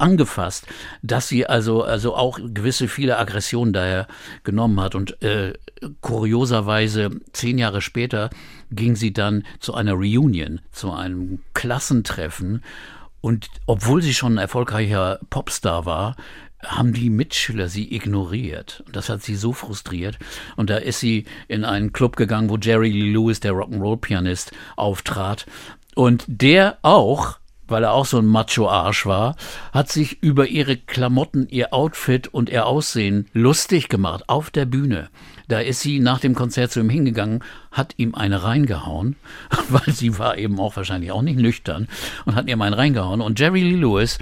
angefasst, 0.00 0.66
dass 1.02 1.28
sie 1.28 1.46
also, 1.46 1.82
also 1.82 2.14
auch 2.14 2.38
gewisse 2.42 2.88
viele 2.88 3.18
Aggressionen 3.18 3.72
daher 3.72 4.06
genommen 4.44 4.80
hat. 4.80 4.94
Und 4.94 5.22
äh, 5.22 5.54
kurioserweise, 6.00 7.10
zehn 7.32 7.58
Jahre 7.58 7.80
später, 7.80 8.30
ging 8.70 8.96
sie 8.96 9.12
dann 9.12 9.44
zu 9.58 9.74
einer 9.74 9.94
Reunion, 9.94 10.60
zu 10.72 10.92
einem 10.92 11.40
Klassentreffen. 11.54 12.62
Und 13.20 13.48
obwohl 13.66 14.02
sie 14.02 14.14
schon 14.14 14.34
ein 14.34 14.38
erfolgreicher 14.38 15.20
Popstar 15.28 15.84
war, 15.84 16.16
haben 16.64 16.92
die 16.92 17.10
Mitschüler 17.10 17.68
sie 17.68 17.94
ignoriert. 17.94 18.84
Das 18.92 19.08
hat 19.08 19.22
sie 19.22 19.34
so 19.34 19.52
frustriert. 19.52 20.18
Und 20.56 20.70
da 20.70 20.76
ist 20.76 21.00
sie 21.00 21.24
in 21.48 21.64
einen 21.64 21.92
Club 21.92 22.16
gegangen, 22.16 22.50
wo 22.50 22.56
Jerry 22.56 22.90
Lewis, 22.90 23.40
der 23.40 23.52
Rock'n'Roll-Pianist, 23.52 24.52
auftrat. 24.76 25.46
Und 25.94 26.24
der 26.28 26.78
auch, 26.82 27.39
weil 27.70 27.84
er 27.84 27.92
auch 27.92 28.06
so 28.06 28.18
ein 28.18 28.26
Macho-Arsch 28.26 29.06
war, 29.06 29.36
hat 29.72 29.90
sich 29.90 30.22
über 30.22 30.46
ihre 30.46 30.76
Klamotten, 30.76 31.48
ihr 31.48 31.72
Outfit 31.72 32.28
und 32.28 32.50
ihr 32.50 32.66
Aussehen 32.66 33.28
lustig 33.32 33.88
gemacht 33.88 34.24
auf 34.28 34.50
der 34.50 34.64
Bühne. 34.64 35.08
Da 35.48 35.58
ist 35.60 35.80
sie 35.80 35.98
nach 35.98 36.20
dem 36.20 36.34
Konzert 36.34 36.70
zu 36.70 36.80
ihm 36.80 36.90
hingegangen, 36.90 37.42
hat 37.72 37.94
ihm 37.96 38.14
eine 38.14 38.42
reingehauen, 38.42 39.16
weil 39.68 39.92
sie 39.92 40.18
war 40.18 40.38
eben 40.38 40.60
auch 40.60 40.76
wahrscheinlich 40.76 41.12
auch 41.12 41.22
nicht 41.22 41.38
nüchtern 41.38 41.88
und 42.24 42.34
hat 42.34 42.48
ihm 42.48 42.62
einen 42.62 42.74
reingehauen. 42.74 43.20
Und 43.20 43.38
Jerry 43.38 43.62
Lee 43.62 43.76
Lewis 43.76 44.18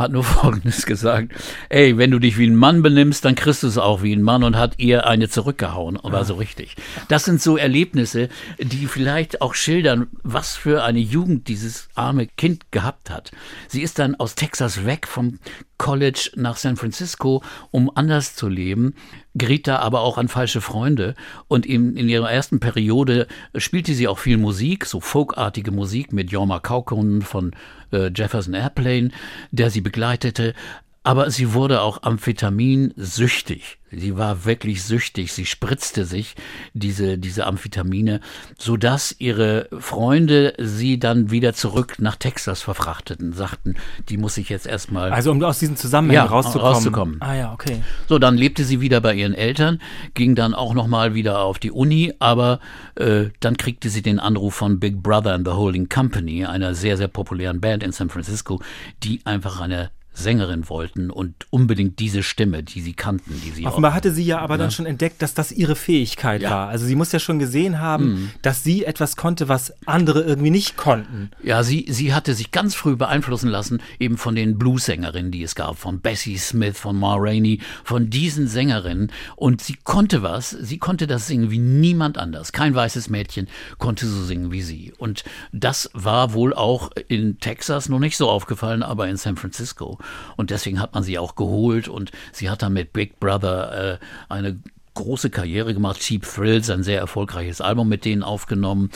hat 0.00 0.10
nur 0.10 0.24
Folgendes 0.40 0.86
gesagt. 0.86 1.32
Ey, 1.68 1.96
wenn 1.96 2.10
du 2.10 2.18
dich 2.18 2.38
wie 2.38 2.46
ein 2.46 2.56
Mann 2.56 2.82
benimmst, 2.82 3.24
dann 3.24 3.36
kriegst 3.36 3.62
du 3.62 3.68
es 3.68 3.78
auch 3.78 4.02
wie 4.02 4.12
ein 4.12 4.22
Mann 4.22 4.42
und 4.42 4.56
hat 4.56 4.74
ihr 4.78 5.06
eine 5.06 5.28
zurückgehauen. 5.28 5.96
Und 5.96 6.12
war 6.12 6.24
so 6.24 6.34
richtig. 6.34 6.74
Das 7.08 7.24
sind 7.24 7.40
so 7.40 7.56
Erlebnisse, 7.56 8.28
die 8.58 8.86
vielleicht 8.86 9.42
auch 9.42 9.54
schildern, 9.54 10.08
was 10.22 10.56
für 10.56 10.82
eine 10.82 10.98
Jugend 10.98 11.46
dieses 11.48 11.88
arme 11.94 12.26
Kind 12.26 12.72
gehabt 12.72 13.10
hat. 13.10 13.30
Sie 13.68 13.82
ist 13.82 13.98
dann 13.98 14.16
aus 14.16 14.34
Texas 14.34 14.84
weg 14.84 15.06
vom 15.06 15.38
College 15.78 16.32
nach 16.36 16.56
San 16.56 16.76
Francisco, 16.76 17.42
um 17.70 17.90
anders 17.94 18.34
zu 18.34 18.48
leben, 18.48 18.94
geriet 19.34 19.66
da 19.66 19.78
aber 19.78 20.00
auch 20.00 20.18
an 20.18 20.28
falsche 20.28 20.60
Freunde. 20.60 21.14
Und 21.48 21.66
in, 21.66 21.96
in 21.96 22.08
ihrer 22.08 22.30
ersten 22.30 22.60
Periode 22.60 23.26
spielte 23.56 23.94
sie 23.94 24.08
auch 24.08 24.18
viel 24.18 24.36
Musik, 24.36 24.86
so 24.86 25.00
folkartige 25.00 25.70
Musik 25.70 26.12
mit 26.12 26.30
Jorma 26.30 26.60
Kaukonen 26.60 27.22
von 27.22 27.52
äh, 27.92 28.10
Jefferson 28.14 28.54
Airplane, 28.54 29.10
der 29.50 29.70
sie 29.70 29.80
begleitete. 29.80 30.54
Aber 31.02 31.30
sie 31.30 31.54
wurde 31.54 31.80
auch 31.80 32.02
Amphetamin 32.02 32.92
süchtig. 32.96 33.78
Sie 33.90 34.18
war 34.18 34.44
wirklich 34.44 34.82
süchtig. 34.84 35.32
Sie 35.32 35.46
spritzte 35.46 36.04
sich 36.04 36.36
diese, 36.74 37.16
diese 37.16 37.46
Amphetamine, 37.46 38.20
sodass 38.58 39.16
ihre 39.18 39.68
Freunde 39.78 40.52
sie 40.58 40.98
dann 40.98 41.30
wieder 41.30 41.54
zurück 41.54 41.96
nach 42.00 42.16
Texas 42.16 42.60
verfrachteten, 42.60 43.32
sagten, 43.32 43.76
die 44.10 44.18
muss 44.18 44.36
ich 44.36 44.50
jetzt 44.50 44.66
erstmal 44.66 45.10
Also 45.10 45.30
um 45.30 45.42
aus 45.42 45.58
diesen 45.58 45.76
Zusammenhängen 45.76 46.22
Ja, 46.22 46.30
rauszukommen. 46.30 46.66
rauszukommen. 46.74 47.16
Ah 47.20 47.34
ja, 47.34 47.52
okay. 47.54 47.82
so, 48.06 48.18
dann 48.18 48.36
lebte 48.36 48.64
sie 48.64 48.82
wieder 48.82 49.00
bei 49.00 49.14
ihren 49.14 49.34
Eltern, 49.34 49.80
ging 50.12 50.34
dann 50.34 50.54
auch 50.54 50.74
nochmal 50.74 51.14
wieder 51.14 51.40
auf 51.40 51.58
die 51.58 51.70
Uni, 51.70 52.12
aber 52.18 52.60
äh, 52.96 53.30
dann 53.40 53.56
kriegte 53.56 53.88
sie 53.88 54.02
den 54.02 54.20
Anruf 54.20 54.54
von 54.54 54.78
Big 54.78 55.02
Brother 55.02 55.32
and 55.32 55.46
the 55.46 55.54
Holding 55.54 55.88
Company, 55.88 56.44
einer 56.44 56.74
sehr, 56.74 56.98
sehr 56.98 57.08
populären 57.08 57.60
Band 57.62 57.82
in 57.82 57.92
San 57.92 58.10
Francisco, 58.10 58.60
die 59.02 59.24
einfach 59.24 59.60
eine 59.62 59.90
Sängerin 60.22 60.68
wollten 60.68 61.10
und 61.10 61.34
unbedingt 61.50 61.98
diese 61.98 62.22
Stimme, 62.22 62.62
die 62.62 62.80
sie 62.80 62.92
kannten, 62.92 63.40
die 63.44 63.50
sie 63.50 63.66
auch 63.66 63.72
Offenbar 63.72 63.94
hatte 63.94 64.12
sie 64.12 64.24
ja 64.24 64.38
aber 64.40 64.58
dann 64.58 64.70
schon 64.70 64.86
entdeckt, 64.86 65.22
dass 65.22 65.34
das 65.34 65.52
ihre 65.52 65.76
Fähigkeit 65.76 66.42
Ja. 66.42 66.50
war. 66.50 66.68
Also 66.68 66.86
sie 66.86 66.94
muss 66.94 67.12
ja 67.12 67.18
schon 67.18 67.38
gesehen 67.38 67.78
haben, 67.80 68.04
Mhm. 68.12 68.30
dass 68.42 68.62
sie 68.64 68.84
etwas 68.84 69.16
konnte, 69.16 69.48
was 69.48 69.72
andere 69.86 70.22
irgendwie 70.22 70.50
nicht 70.50 70.76
konnten. 70.76 71.30
Ja, 71.42 71.62
sie, 71.62 71.86
sie 71.88 72.14
hatte 72.14 72.34
sich 72.34 72.50
ganz 72.50 72.74
früh 72.74 72.96
beeinflussen 72.96 73.48
lassen, 73.48 73.80
eben 73.98 74.16
von 74.18 74.34
den 74.34 74.58
Bluesängerinnen, 74.58 75.30
die 75.32 75.42
es 75.42 75.54
gab, 75.54 75.78
von 75.78 76.00
Bessie 76.00 76.36
Smith, 76.38 76.78
von 76.78 76.96
Ma 76.98 77.16
Rainey, 77.18 77.60
von 77.84 78.10
diesen 78.10 78.48
Sängerinnen. 78.48 79.10
Und 79.36 79.60
sie 79.62 79.76
konnte 79.82 80.22
was, 80.22 80.50
sie 80.50 80.78
konnte 80.78 81.06
das 81.06 81.26
singen 81.26 81.50
wie 81.50 81.58
niemand 81.58 82.18
anders. 82.18 82.52
Kein 82.52 82.74
weißes 82.74 83.08
Mädchen 83.10 83.48
konnte 83.78 84.06
so 84.06 84.22
singen 84.24 84.50
wie 84.52 84.62
sie. 84.62 84.92
Und 84.98 85.24
das 85.52 85.90
war 85.94 86.32
wohl 86.32 86.54
auch 86.54 86.90
in 87.08 87.38
Texas 87.38 87.88
noch 87.88 87.98
nicht 87.98 88.16
so 88.16 88.28
aufgefallen, 88.28 88.82
aber 88.82 89.08
in 89.08 89.16
San 89.16 89.36
Francisco. 89.36 89.98
Und 90.36 90.50
deswegen 90.50 90.80
hat 90.80 90.94
man 90.94 91.02
sie 91.02 91.18
auch 91.18 91.34
geholt 91.34 91.88
und 91.88 92.10
sie 92.32 92.50
hat 92.50 92.62
dann 92.62 92.72
mit 92.72 92.92
Big 92.92 93.20
Brother 93.20 93.94
äh, 93.94 93.98
eine 94.28 94.58
große 94.94 95.30
Karriere 95.30 95.74
gemacht. 95.74 96.00
Cheap 96.00 96.22
Thrills, 96.22 96.70
ein 96.70 96.82
sehr 96.82 96.98
erfolgreiches 96.98 97.60
Album 97.60 97.88
mit 97.88 98.04
denen 98.04 98.22
aufgenommen. 98.22 98.90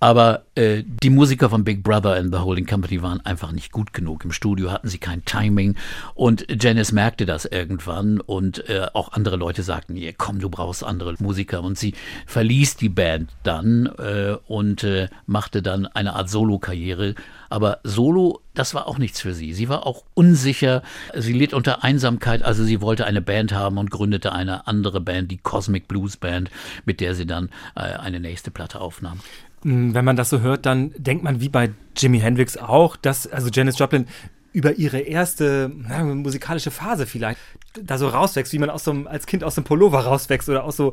Aber 0.00 0.44
äh, 0.54 0.82
die 0.82 1.10
Musiker 1.10 1.50
von 1.50 1.62
Big 1.62 1.82
Brother 1.82 2.14
and 2.14 2.34
the 2.34 2.40
Holding 2.40 2.66
Company 2.66 3.02
waren 3.02 3.20
einfach 3.26 3.52
nicht 3.52 3.70
gut 3.70 3.92
genug. 3.92 4.24
Im 4.24 4.32
Studio 4.32 4.72
hatten 4.72 4.88
sie 4.88 4.96
kein 4.96 5.26
Timing. 5.26 5.76
Und 6.14 6.46
Janice 6.48 6.92
merkte 6.92 7.26
das 7.26 7.44
irgendwann. 7.44 8.18
Und 8.18 8.66
äh, 8.70 8.86
auch 8.94 9.12
andere 9.12 9.36
Leute 9.36 9.62
sagten 9.62 9.96
ihr, 9.96 10.14
komm, 10.14 10.40
du 10.40 10.48
brauchst 10.48 10.82
andere 10.82 11.14
Musiker. 11.18 11.62
Und 11.62 11.78
sie 11.78 11.94
verließ 12.26 12.76
die 12.76 12.88
Band 12.88 13.30
dann 13.42 13.86
äh, 13.98 14.36
und 14.48 14.84
äh, 14.84 15.08
machte 15.26 15.60
dann 15.60 15.86
eine 15.86 16.14
Art 16.14 16.30
Solo-Karriere. 16.30 17.14
Aber 17.50 17.80
Solo, 17.84 18.40
das 18.54 18.72
war 18.72 18.86
auch 18.86 18.96
nichts 18.96 19.20
für 19.20 19.34
sie. 19.34 19.52
Sie 19.52 19.68
war 19.68 19.86
auch 19.86 20.04
unsicher. 20.14 20.82
Sie 21.14 21.34
litt 21.34 21.52
unter 21.52 21.84
Einsamkeit. 21.84 22.42
Also 22.42 22.64
sie 22.64 22.80
wollte 22.80 23.04
eine 23.04 23.20
Band 23.20 23.52
haben 23.52 23.76
und 23.76 23.90
gründete 23.90 24.32
eine 24.32 24.66
andere 24.66 25.02
Band, 25.02 25.30
die 25.30 25.36
Cosmic 25.38 25.88
Blues 25.88 26.16
Band, 26.16 26.50
mit 26.86 27.00
der 27.00 27.14
sie 27.14 27.26
dann 27.26 27.50
äh, 27.74 27.80
eine 27.80 28.18
nächste 28.18 28.50
Platte 28.50 28.80
aufnahm. 28.80 29.20
Mm, 29.62 29.94
Wenn 29.94 30.04
man 30.04 30.16
das 30.16 30.30
so 30.30 30.40
hört, 30.40 30.66
dann 30.66 30.92
denkt 30.96 31.24
man 31.24 31.40
wie 31.40 31.48
bei 31.48 31.70
Jimi 31.96 32.20
Hendrix 32.20 32.56
auch, 32.56 32.96
dass 32.96 33.26
also 33.26 33.48
Janis 33.52 33.78
Joplin 33.78 34.06
über 34.52 34.74
ihre 34.74 34.98
erste 34.98 35.70
na, 35.88 36.02
musikalische 36.02 36.70
Phase 36.72 37.06
vielleicht 37.06 37.38
da 37.80 37.98
so 37.98 38.08
rauswächst, 38.08 38.52
wie 38.52 38.58
man 38.58 38.68
aus 38.68 38.82
so 38.82 38.90
einem, 38.90 39.06
als 39.06 39.26
Kind 39.26 39.44
aus 39.44 39.54
dem 39.54 39.62
Pullover 39.62 40.00
rauswächst 40.00 40.48
oder 40.48 40.64
aus 40.64 40.76
so, 40.76 40.92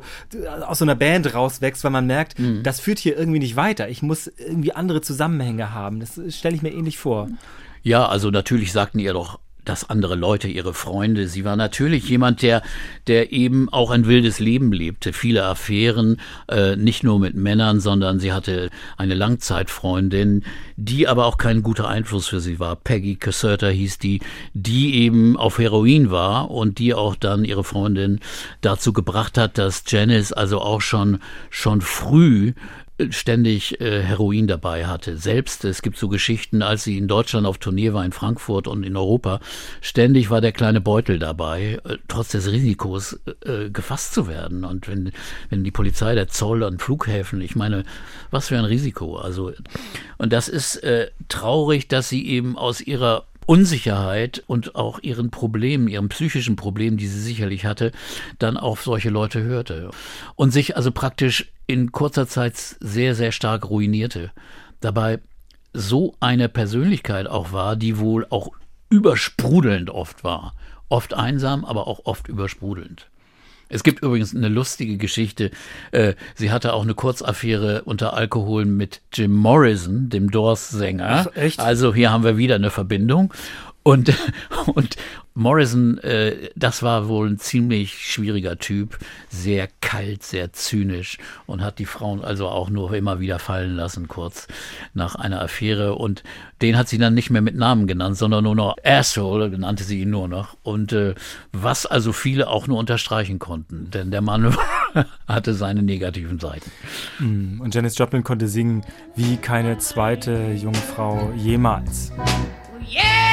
aus 0.64 0.78
so 0.78 0.84
einer 0.84 0.94
Band 0.94 1.34
rauswächst, 1.34 1.82
weil 1.82 1.90
man 1.90 2.06
merkt, 2.06 2.36
das 2.62 2.78
führt 2.78 3.00
hier 3.00 3.18
irgendwie 3.18 3.40
nicht 3.40 3.56
weiter. 3.56 3.88
Ich 3.88 4.00
muss 4.00 4.28
irgendwie 4.28 4.72
andere 4.72 5.00
Zusammenhänge 5.00 5.74
haben. 5.74 5.98
Das 5.98 6.20
stelle 6.28 6.54
ich 6.54 6.62
mir 6.62 6.72
ähnlich 6.72 6.98
vor. 6.98 7.28
Ja, 7.82 8.06
also 8.06 8.30
natürlich 8.30 8.70
sagten 8.70 9.00
ihr 9.00 9.12
doch 9.12 9.40
das 9.68 9.88
andere 9.88 10.14
Leute, 10.14 10.48
ihre 10.48 10.74
Freunde. 10.74 11.28
Sie 11.28 11.44
war 11.44 11.56
natürlich 11.56 12.08
jemand, 12.08 12.42
der, 12.42 12.62
der 13.06 13.32
eben 13.32 13.68
auch 13.68 13.90
ein 13.90 14.06
wildes 14.06 14.38
Leben 14.38 14.72
lebte. 14.72 15.12
Viele 15.12 15.44
Affären, 15.44 16.20
äh, 16.48 16.76
nicht 16.76 17.04
nur 17.04 17.18
mit 17.18 17.34
Männern, 17.34 17.80
sondern 17.80 18.18
sie 18.18 18.32
hatte 18.32 18.70
eine 18.96 19.14
Langzeitfreundin, 19.14 20.44
die 20.76 21.08
aber 21.08 21.26
auch 21.26 21.38
kein 21.38 21.62
guter 21.62 21.88
Einfluss 21.88 22.28
für 22.28 22.40
sie 22.40 22.58
war. 22.58 22.76
Peggy 22.76 23.16
Caserta 23.16 23.68
hieß 23.68 23.98
die, 23.98 24.20
die 24.54 24.94
eben 24.94 25.36
auf 25.36 25.58
Heroin 25.58 26.10
war 26.10 26.50
und 26.50 26.78
die 26.78 26.94
auch 26.94 27.14
dann 27.14 27.44
ihre 27.44 27.64
Freundin 27.64 28.20
dazu 28.60 28.92
gebracht 28.92 29.38
hat, 29.38 29.58
dass 29.58 29.84
Janice 29.86 30.32
also 30.32 30.60
auch 30.60 30.80
schon, 30.80 31.18
schon 31.50 31.80
früh 31.80 32.52
ständig 33.10 33.80
äh, 33.80 34.02
Heroin 34.02 34.46
dabei 34.46 34.86
hatte. 34.86 35.16
Selbst, 35.16 35.64
es 35.64 35.82
gibt 35.82 35.96
so 35.96 36.08
Geschichten, 36.08 36.62
als 36.62 36.84
sie 36.84 36.98
in 36.98 37.08
Deutschland 37.08 37.46
auf 37.46 37.58
Tournee 37.58 37.92
war, 37.92 38.04
in 38.04 38.12
Frankfurt 38.12 38.66
und 38.66 38.82
in 38.82 38.96
Europa, 38.96 39.40
ständig 39.80 40.30
war 40.30 40.40
der 40.40 40.52
kleine 40.52 40.80
Beutel 40.80 41.18
dabei, 41.18 41.80
äh, 41.84 41.98
trotz 42.08 42.28
des 42.28 42.50
Risikos 42.50 43.20
äh, 43.44 43.70
gefasst 43.70 44.14
zu 44.14 44.26
werden. 44.26 44.64
Und 44.64 44.88
wenn, 44.88 45.12
wenn 45.50 45.64
die 45.64 45.70
Polizei, 45.70 46.14
der 46.14 46.28
Zoll 46.28 46.64
an 46.64 46.78
Flughäfen, 46.78 47.40
ich 47.40 47.54
meine, 47.54 47.84
was 48.30 48.48
für 48.48 48.58
ein 48.58 48.64
Risiko. 48.64 49.16
Also, 49.16 49.52
und 50.18 50.32
das 50.32 50.48
ist 50.48 50.76
äh, 50.82 51.10
traurig, 51.28 51.88
dass 51.88 52.08
sie 52.08 52.26
eben 52.26 52.56
aus 52.58 52.80
ihrer 52.80 53.24
Unsicherheit 53.48 54.44
und 54.46 54.74
auch 54.74 54.98
ihren 55.00 55.30
Problemen, 55.30 55.88
ihren 55.88 56.10
psychischen 56.10 56.54
Problemen, 56.54 56.98
die 56.98 57.06
sie 57.06 57.22
sicherlich 57.22 57.64
hatte, 57.64 57.92
dann 58.38 58.58
auf 58.58 58.82
solche 58.82 59.08
Leute 59.08 59.42
hörte 59.42 59.90
und 60.34 60.50
sich 60.50 60.76
also 60.76 60.92
praktisch 60.92 61.50
in 61.66 61.90
kurzer 61.90 62.28
Zeit 62.28 62.56
sehr, 62.56 63.14
sehr 63.14 63.32
stark 63.32 63.70
ruinierte. 63.70 64.32
Dabei 64.80 65.20
so 65.72 66.14
eine 66.20 66.50
Persönlichkeit 66.50 67.26
auch 67.26 67.50
war, 67.50 67.76
die 67.76 67.98
wohl 67.98 68.26
auch 68.28 68.50
übersprudelnd 68.90 69.88
oft 69.88 70.24
war. 70.24 70.54
Oft 70.90 71.14
einsam, 71.14 71.64
aber 71.64 71.86
auch 71.86 72.00
oft 72.04 72.28
übersprudelnd. 72.28 73.08
Es 73.68 73.82
gibt 73.82 74.02
übrigens 74.02 74.34
eine 74.34 74.48
lustige 74.48 74.96
Geschichte. 74.96 75.50
Äh, 75.90 76.14
sie 76.34 76.50
hatte 76.50 76.72
auch 76.72 76.82
eine 76.82 76.94
Kurzaffäre 76.94 77.82
unter 77.84 78.14
Alkohol 78.14 78.64
mit 78.64 79.02
Jim 79.12 79.32
Morrison, 79.32 80.08
dem 80.08 80.30
Doors-Sänger. 80.30 81.30
Also 81.60 81.94
hier 81.94 82.10
haben 82.10 82.24
wir 82.24 82.36
wieder 82.36 82.54
eine 82.54 82.70
Verbindung. 82.70 83.32
Und, 83.88 84.12
und 84.74 84.96
Morrison, 85.32 85.96
äh, 86.00 86.50
das 86.54 86.82
war 86.82 87.08
wohl 87.08 87.26
ein 87.26 87.38
ziemlich 87.38 88.06
schwieriger 88.06 88.58
Typ, 88.58 88.98
sehr 89.30 89.66
kalt, 89.80 90.22
sehr 90.22 90.52
zynisch 90.52 91.16
und 91.46 91.62
hat 91.62 91.78
die 91.78 91.86
Frauen 91.86 92.22
also 92.22 92.48
auch 92.48 92.68
nur 92.68 92.92
immer 92.92 93.18
wieder 93.18 93.38
fallen 93.38 93.74
lassen, 93.76 94.06
kurz 94.06 94.46
nach 94.92 95.14
einer 95.14 95.40
Affäre. 95.40 95.94
Und 95.94 96.22
den 96.60 96.76
hat 96.76 96.90
sie 96.90 96.98
dann 96.98 97.14
nicht 97.14 97.30
mehr 97.30 97.40
mit 97.40 97.56
Namen 97.56 97.86
genannt, 97.86 98.18
sondern 98.18 98.44
nur 98.44 98.54
noch 98.54 98.76
Asshole, 98.84 99.48
nannte 99.58 99.84
sie 99.84 100.02
ihn 100.02 100.10
nur 100.10 100.28
noch. 100.28 100.58
Und 100.62 100.92
äh, 100.92 101.14
was 101.52 101.86
also 101.86 102.12
viele 102.12 102.48
auch 102.48 102.66
nur 102.66 102.76
unterstreichen 102.76 103.38
konnten, 103.38 103.90
denn 103.90 104.10
der 104.10 104.20
Mann 104.20 104.54
hatte 105.26 105.54
seine 105.54 105.82
negativen 105.82 106.38
Seiten. 106.38 106.70
Und 107.20 107.74
Janis 107.74 107.96
Joplin 107.96 108.22
konnte 108.22 108.48
singen 108.48 108.84
wie 109.16 109.38
keine 109.38 109.78
zweite 109.78 110.52
junge 110.52 110.76
Frau 110.76 111.32
jemals. 111.38 112.12
Yeah, 112.90 113.27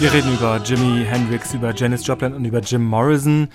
Wir 0.00 0.14
reden 0.14 0.32
über 0.32 0.56
Jimi 0.64 1.04
Hendrix, 1.04 1.52
über 1.52 1.74
Janis 1.74 2.06
Joplin 2.06 2.32
und 2.32 2.46
über 2.46 2.60
Jim 2.60 2.82
Morrison. 2.82 3.48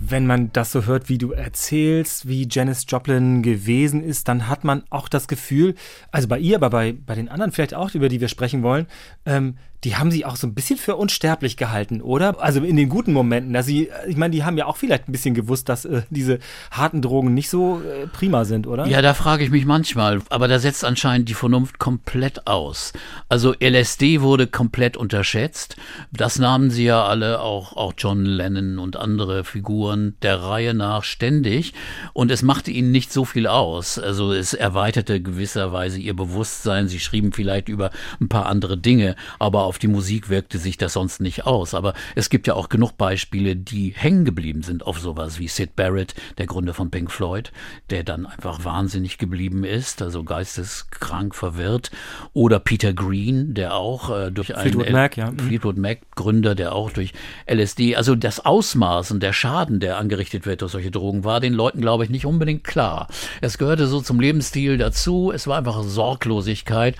Wenn 0.00 0.26
man 0.26 0.50
das 0.54 0.72
so 0.72 0.86
hört, 0.86 1.10
wie 1.10 1.18
du 1.18 1.32
erzählst, 1.32 2.26
wie 2.26 2.48
Janis 2.50 2.86
Joplin 2.88 3.42
gewesen 3.42 4.02
ist, 4.02 4.26
dann 4.26 4.48
hat 4.48 4.64
man 4.64 4.84
auch 4.88 5.10
das 5.10 5.28
Gefühl, 5.28 5.74
also 6.10 6.28
bei 6.28 6.38
ihr, 6.38 6.56
aber 6.56 6.70
bei, 6.70 6.94
bei 6.94 7.14
den 7.14 7.28
anderen 7.28 7.52
vielleicht 7.52 7.74
auch, 7.74 7.94
über 7.94 8.08
die 8.08 8.22
wir 8.22 8.28
sprechen 8.28 8.62
wollen, 8.62 8.86
ähm, 9.26 9.58
die 9.84 9.96
haben 9.96 10.12
sie 10.12 10.24
auch 10.24 10.36
so 10.36 10.46
ein 10.46 10.54
bisschen 10.54 10.78
für 10.78 10.94
unsterblich 10.94 11.56
gehalten, 11.56 12.00
oder? 12.00 12.40
Also 12.40 12.60
in 12.60 12.76
den 12.76 12.88
guten 12.88 13.12
Momenten. 13.12 13.52
Dass 13.52 13.66
sie, 13.66 13.90
ich 14.06 14.16
meine, 14.16 14.32
die 14.32 14.44
haben 14.44 14.56
ja 14.56 14.66
auch 14.66 14.76
vielleicht 14.76 15.08
ein 15.08 15.12
bisschen 15.12 15.34
gewusst, 15.34 15.68
dass 15.68 15.84
äh, 15.84 16.02
diese 16.10 16.38
harten 16.70 17.02
Drogen 17.02 17.34
nicht 17.34 17.50
so 17.50 17.80
äh, 17.80 18.06
prima 18.06 18.44
sind, 18.44 18.68
oder? 18.68 18.86
Ja, 18.86 19.02
da 19.02 19.12
frage 19.12 19.42
ich 19.44 19.50
mich 19.50 19.66
manchmal, 19.66 20.22
aber 20.30 20.46
da 20.46 20.60
setzt 20.60 20.84
anscheinend 20.84 21.28
die 21.28 21.34
Vernunft 21.34 21.80
komplett 21.80 22.46
aus. 22.46 22.92
Also 23.28 23.54
LSD 23.58 24.20
wurde 24.20 24.46
komplett 24.46 24.96
unterschätzt. 24.96 25.76
Das 26.12 26.38
nahmen 26.38 26.70
sie 26.70 26.84
ja 26.84 27.04
alle, 27.04 27.40
auch, 27.40 27.76
auch 27.76 27.94
John 27.98 28.24
Lennon 28.24 28.78
und 28.78 28.96
andere 28.96 29.42
Figuren 29.42 30.14
der 30.22 30.42
Reihe 30.42 30.74
nach 30.74 31.02
ständig. 31.02 31.74
Und 32.12 32.30
es 32.30 32.42
machte 32.42 32.70
ihnen 32.70 32.92
nicht 32.92 33.12
so 33.12 33.24
viel 33.24 33.48
aus. 33.48 33.98
Also 33.98 34.32
es 34.32 34.54
erweiterte 34.54 35.20
gewisserweise 35.20 35.98
ihr 35.98 36.14
Bewusstsein. 36.14 36.86
Sie 36.86 37.00
schrieben 37.00 37.32
vielleicht 37.32 37.68
über 37.68 37.90
ein 38.20 38.28
paar 38.28 38.46
andere 38.46 38.78
Dinge, 38.78 39.16
aber 39.40 39.71
auf 39.72 39.78
die 39.78 39.88
Musik 39.88 40.28
wirkte 40.28 40.58
sich 40.58 40.76
das 40.76 40.92
sonst 40.92 41.22
nicht 41.22 41.46
aus. 41.46 41.72
Aber 41.72 41.94
es 42.14 42.28
gibt 42.28 42.46
ja 42.46 42.52
auch 42.52 42.68
genug 42.68 42.98
Beispiele, 42.98 43.56
die 43.56 43.94
hängen 43.96 44.26
geblieben 44.26 44.60
sind 44.60 44.86
auf 44.86 45.00
sowas 45.00 45.38
wie 45.38 45.48
Sid 45.48 45.76
Barrett, 45.76 46.14
der 46.36 46.44
Gründer 46.44 46.74
von 46.74 46.90
Pink 46.90 47.10
Floyd, 47.10 47.52
der 47.88 48.04
dann 48.04 48.26
einfach 48.26 48.66
wahnsinnig 48.66 49.16
geblieben 49.16 49.64
ist, 49.64 50.02
also 50.02 50.24
geisteskrank 50.24 51.34
verwirrt. 51.34 51.90
Oder 52.34 52.58
Peter 52.58 52.92
Green, 52.92 53.54
der 53.54 53.74
auch 53.74 54.10
äh, 54.10 54.30
durch 54.30 54.54
einen 54.54 54.72
Fleetwood 54.72 54.90
Mac, 54.92 55.16
ja. 55.16 55.30
Mhm. 55.30 55.38
Fleetwood 55.38 55.78
Mac 55.78 56.00
Gründer, 56.16 56.54
der 56.54 56.74
auch 56.74 56.90
durch 56.90 57.14
LSD, 57.50 57.96
also 57.96 58.14
das 58.14 58.44
Ausmaß 58.44 59.10
und 59.10 59.22
der 59.22 59.32
Schaden, 59.32 59.80
der 59.80 59.96
angerichtet 59.96 60.44
wird 60.44 60.60
durch 60.60 60.72
solche 60.72 60.90
Drogen, 60.90 61.24
war 61.24 61.40
den 61.40 61.54
Leuten, 61.54 61.80
glaube 61.80 62.04
ich, 62.04 62.10
nicht 62.10 62.26
unbedingt 62.26 62.62
klar. 62.62 63.08
Es 63.40 63.56
gehörte 63.56 63.86
so 63.86 64.02
zum 64.02 64.20
Lebensstil 64.20 64.76
dazu, 64.76 65.32
es 65.34 65.46
war 65.46 65.56
einfach 65.56 65.82
Sorglosigkeit, 65.82 66.94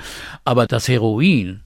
aber 0.47 0.67
das 0.67 0.89
Heroin, 0.89 1.61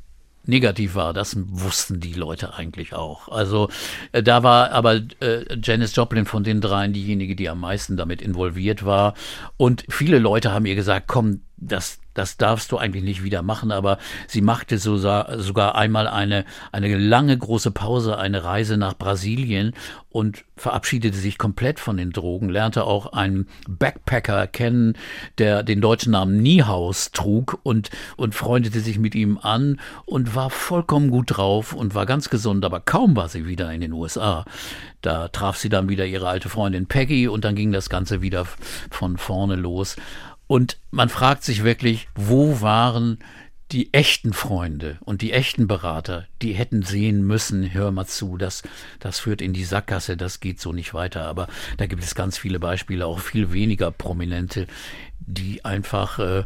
negativ 0.49 0.94
war, 0.94 1.12
das 1.12 1.36
wussten 1.36 2.01
die 2.01 2.14
Leute 2.14 2.55
eigentlich 2.55 2.94
auch. 2.94 3.28
Also 3.28 3.68
äh, 4.12 4.22
da 4.22 4.42
war 4.42 4.70
aber 4.72 5.01
äh, 5.20 5.44
Janis 5.62 5.94
Joplin 5.94 6.26
von 6.26 6.44
den 6.44 6.61
dreien 6.61 6.92
diejenige, 6.92 7.36
die 7.36 7.49
am 7.49 7.61
meisten 7.61 7.97
damit 7.97 8.22
involviert 8.22 8.84
war. 8.84 9.14
Und 9.57 9.84
viele 9.88 10.18
Leute 10.18 10.53
haben 10.53 10.66
ihr 10.66 10.74
gesagt, 10.74 11.07
komm, 11.09 11.40
das, 11.59 12.00
das 12.12 12.36
darfst 12.36 12.70
du 12.70 12.78
eigentlich 12.78 13.02
nicht 13.02 13.24
wieder 13.24 13.42
machen, 13.42 13.72
aber 13.72 13.98
sie 14.26 14.42
machte 14.42 14.78
so, 14.78 14.96
sogar 14.98 15.74
einmal 15.74 16.07
eine, 16.07 16.44
eine 16.70 16.96
lange 16.98 17.36
große 17.36 17.70
Pause, 17.70 18.18
eine 18.18 18.44
Reise 18.44 18.76
nach 18.76 18.94
Brasilien 18.94 19.72
und 20.11 20.44
verabschiedete 20.57 21.16
sich 21.16 21.38
komplett 21.38 21.80
von 21.80 21.96
den 21.96 22.11
Drogen, 22.11 22.50
lernte 22.50 22.84
auch 22.84 23.12
einen 23.12 23.48
Backpacker 23.68 24.46
kennen, 24.46 24.94
der 25.38 25.62
den 25.62 25.80
deutschen 25.80 26.12
Namen 26.12 26.42
Niehaus 26.42 27.11
trug 27.12 27.59
und, 27.62 27.90
und 28.16 28.34
freundete 28.34 28.80
sich 28.80 28.98
mit 28.98 29.14
ihm 29.14 29.38
an 29.38 29.80
und 30.04 30.34
war 30.34 30.50
vollkommen 30.50 31.11
gut 31.11 31.36
drauf 31.36 31.72
und 31.72 31.94
war 31.94 32.07
ganz 32.07 32.28
gesund, 32.28 32.64
aber 32.64 32.80
kaum 32.80 33.16
war 33.16 33.28
sie 33.28 33.46
wieder 33.46 33.72
in 33.72 33.80
den 33.80 33.92
USA. 33.92 34.44
Da 35.00 35.28
traf 35.28 35.57
sie 35.57 35.68
dann 35.68 35.88
wieder 35.88 36.04
ihre 36.04 36.28
alte 36.28 36.48
Freundin 36.48 36.86
Peggy 36.86 37.28
und 37.28 37.44
dann 37.44 37.54
ging 37.54 37.72
das 37.72 37.88
Ganze 37.88 38.22
wieder 38.22 38.46
von 38.90 39.16
vorne 39.18 39.57
los. 39.57 39.96
Und 40.47 40.78
man 40.90 41.09
fragt 41.09 41.44
sich 41.44 41.64
wirklich, 41.64 42.09
wo 42.14 42.61
waren 42.61 43.18
die 43.72 43.92
echten 43.92 44.32
Freunde 44.32 44.99
und 45.01 45.22
die 45.22 45.32
echten 45.32 45.66
Berater, 45.66 46.26
die 46.40 46.53
hätten 46.53 46.82
sehen 46.82 47.26
müssen, 47.26 47.74
hör 47.74 47.90
mal 47.90 48.07
zu, 48.07 48.36
das, 48.36 48.62
das 49.01 49.18
führt 49.18 49.42
in 49.42 49.53
die 49.53 49.64
Sackgasse, 49.64 50.16
das 50.16 50.38
geht 50.38 50.61
so 50.61 50.72
nicht 50.72 50.94
weiter. 50.94 51.26
Aber 51.26 51.49
da 51.76 51.86
gibt 51.86 52.05
es 52.05 52.14
ganz 52.14 52.38
viele 52.38 52.61
Beispiele, 52.61 53.07
auch 53.07 53.18
viel 53.18 53.53
weniger 53.53 53.90
prominente, 53.90 54.68
die 55.18 55.64
einfach 55.64 56.20
äh, 56.20 56.44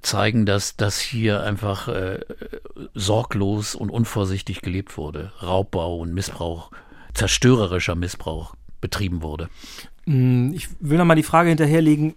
zeigen, 0.00 0.46
dass 0.46 0.76
das 0.76 0.98
hier 0.98 1.42
einfach 1.42 1.88
äh, 1.88 2.20
sorglos 2.94 3.74
und 3.74 3.90
unvorsichtig 3.90 4.62
gelebt 4.62 4.96
wurde. 4.96 5.32
Raubbau 5.42 5.98
und 5.98 6.14
Missbrauch, 6.14 6.70
zerstörerischer 7.12 7.94
Missbrauch 7.94 8.54
betrieben 8.80 9.20
wurde. 9.20 9.50
Mm, 10.06 10.52
Ich 10.54 10.68
will 10.80 10.96
noch 10.96 11.04
mal 11.04 11.14
die 11.14 11.22
Frage 11.22 11.50
hinterherlegen, 11.50 12.14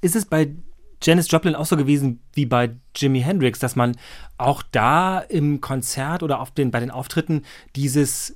ist 0.00 0.16
es 0.16 0.26
bei 0.26 0.54
Janis 1.02 1.30
Joplin 1.30 1.54
auch 1.54 1.66
so 1.66 1.76
gewesen 1.76 2.20
wie 2.32 2.46
bei 2.46 2.70
Jimi 2.96 3.20
Hendrix, 3.20 3.58
dass 3.58 3.76
man 3.76 3.96
auch 4.36 4.62
da 4.62 5.20
im 5.20 5.60
Konzert 5.60 6.22
oder 6.22 6.40
auf 6.40 6.50
den, 6.50 6.70
bei 6.70 6.80
den 6.80 6.90
Auftritten 6.90 7.42
dieses, 7.76 8.34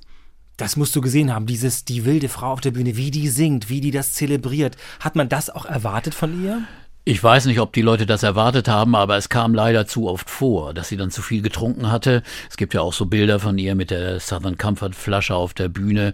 das 0.57 0.77
musst 0.77 0.95
du 0.95 1.01
gesehen 1.01 1.33
haben, 1.33 1.45
dieses, 1.45 1.83
die 1.83 2.05
wilde 2.05 2.29
Frau 2.29 2.51
auf 2.51 2.61
der 2.61 2.71
Bühne, 2.71 2.95
wie 2.95 3.11
die 3.11 3.27
singt, 3.27 3.69
wie 3.69 3.81
die 3.81 3.91
das 3.91 4.13
zelebriert. 4.13 4.77
Hat 4.99 5.15
man 5.15 5.27
das 5.29 5.49
auch 5.49 5.65
erwartet 5.65 6.13
von 6.13 6.43
ihr? 6.43 6.63
Ich 7.05 7.21
weiß 7.21 7.47
nicht, 7.47 7.59
ob 7.59 7.73
die 7.73 7.81
Leute 7.81 8.05
das 8.05 8.23
erwartet 8.23 8.69
haben, 8.69 8.95
aber 8.95 9.17
es 9.17 9.27
kam 9.27 9.53
leider 9.53 9.85
zu 9.85 10.07
oft 10.07 10.29
vor, 10.29 10.73
dass 10.73 10.87
sie 10.87 10.95
dann 10.95 11.11
zu 11.11 11.21
viel 11.21 11.41
getrunken 11.41 11.91
hatte. 11.91 12.23
Es 12.49 12.55
gibt 12.55 12.73
ja 12.73 12.79
auch 12.79 12.93
so 12.93 13.07
Bilder 13.07 13.41
von 13.41 13.57
ihr 13.57 13.75
mit 13.75 13.91
der 13.91 14.21
Southern 14.21 14.57
Comfort 14.57 14.93
Flasche 14.93 15.35
auf 15.35 15.53
der 15.53 15.67
Bühne, 15.67 16.13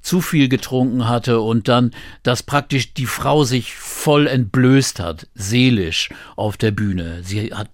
zu 0.00 0.22
viel 0.22 0.48
getrunken 0.48 1.06
hatte 1.06 1.42
und 1.42 1.68
dann, 1.68 1.90
dass 2.22 2.42
praktisch 2.42 2.94
die 2.94 3.04
Frau 3.04 3.44
sich 3.44 3.74
voll 3.74 4.26
entblößt 4.26 4.98
hat, 4.98 5.26
seelisch 5.34 6.08
auf 6.36 6.56
der 6.56 6.70
Bühne. 6.70 7.18
Sie 7.22 7.52
hat 7.52 7.68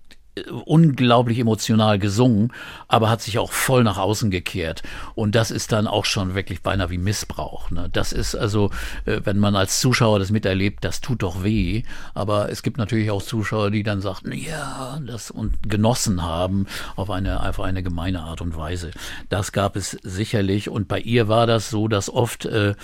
unglaublich 0.64 1.38
emotional 1.38 1.98
gesungen, 1.98 2.52
aber 2.88 3.08
hat 3.08 3.22
sich 3.22 3.38
auch 3.38 3.52
voll 3.52 3.84
nach 3.84 3.96
außen 3.96 4.30
gekehrt. 4.30 4.82
Und 5.14 5.34
das 5.34 5.50
ist 5.50 5.72
dann 5.72 5.86
auch 5.86 6.04
schon 6.04 6.34
wirklich 6.34 6.62
beinahe 6.62 6.90
wie 6.90 6.98
Missbrauch. 6.98 7.70
Ne? 7.70 7.88
Das 7.92 8.12
ist 8.12 8.34
also, 8.34 8.70
äh, 9.06 9.20
wenn 9.24 9.38
man 9.38 9.56
als 9.56 9.80
Zuschauer 9.80 10.18
das 10.18 10.30
miterlebt, 10.30 10.84
das 10.84 11.00
tut 11.00 11.22
doch 11.22 11.42
weh. 11.42 11.84
Aber 12.14 12.50
es 12.50 12.62
gibt 12.62 12.76
natürlich 12.76 13.10
auch 13.10 13.22
Zuschauer, 13.22 13.70
die 13.70 13.82
dann 13.82 14.00
sagten, 14.00 14.32
ja, 14.32 15.00
das 15.06 15.30
und 15.30 15.68
genossen 15.68 16.22
haben 16.22 16.66
auf 16.96 17.10
eine 17.10 17.40
einfach 17.40 17.64
eine 17.64 17.82
gemeine 17.82 18.20
Art 18.20 18.40
und 18.40 18.56
Weise. 18.56 18.90
Das 19.28 19.52
gab 19.52 19.76
es 19.76 19.92
sicherlich. 20.02 20.68
Und 20.68 20.86
bei 20.88 21.00
ihr 21.00 21.28
war 21.28 21.46
das 21.46 21.70
so, 21.70 21.88
dass 21.88 22.10
oft 22.10 22.44
äh, 22.44 22.74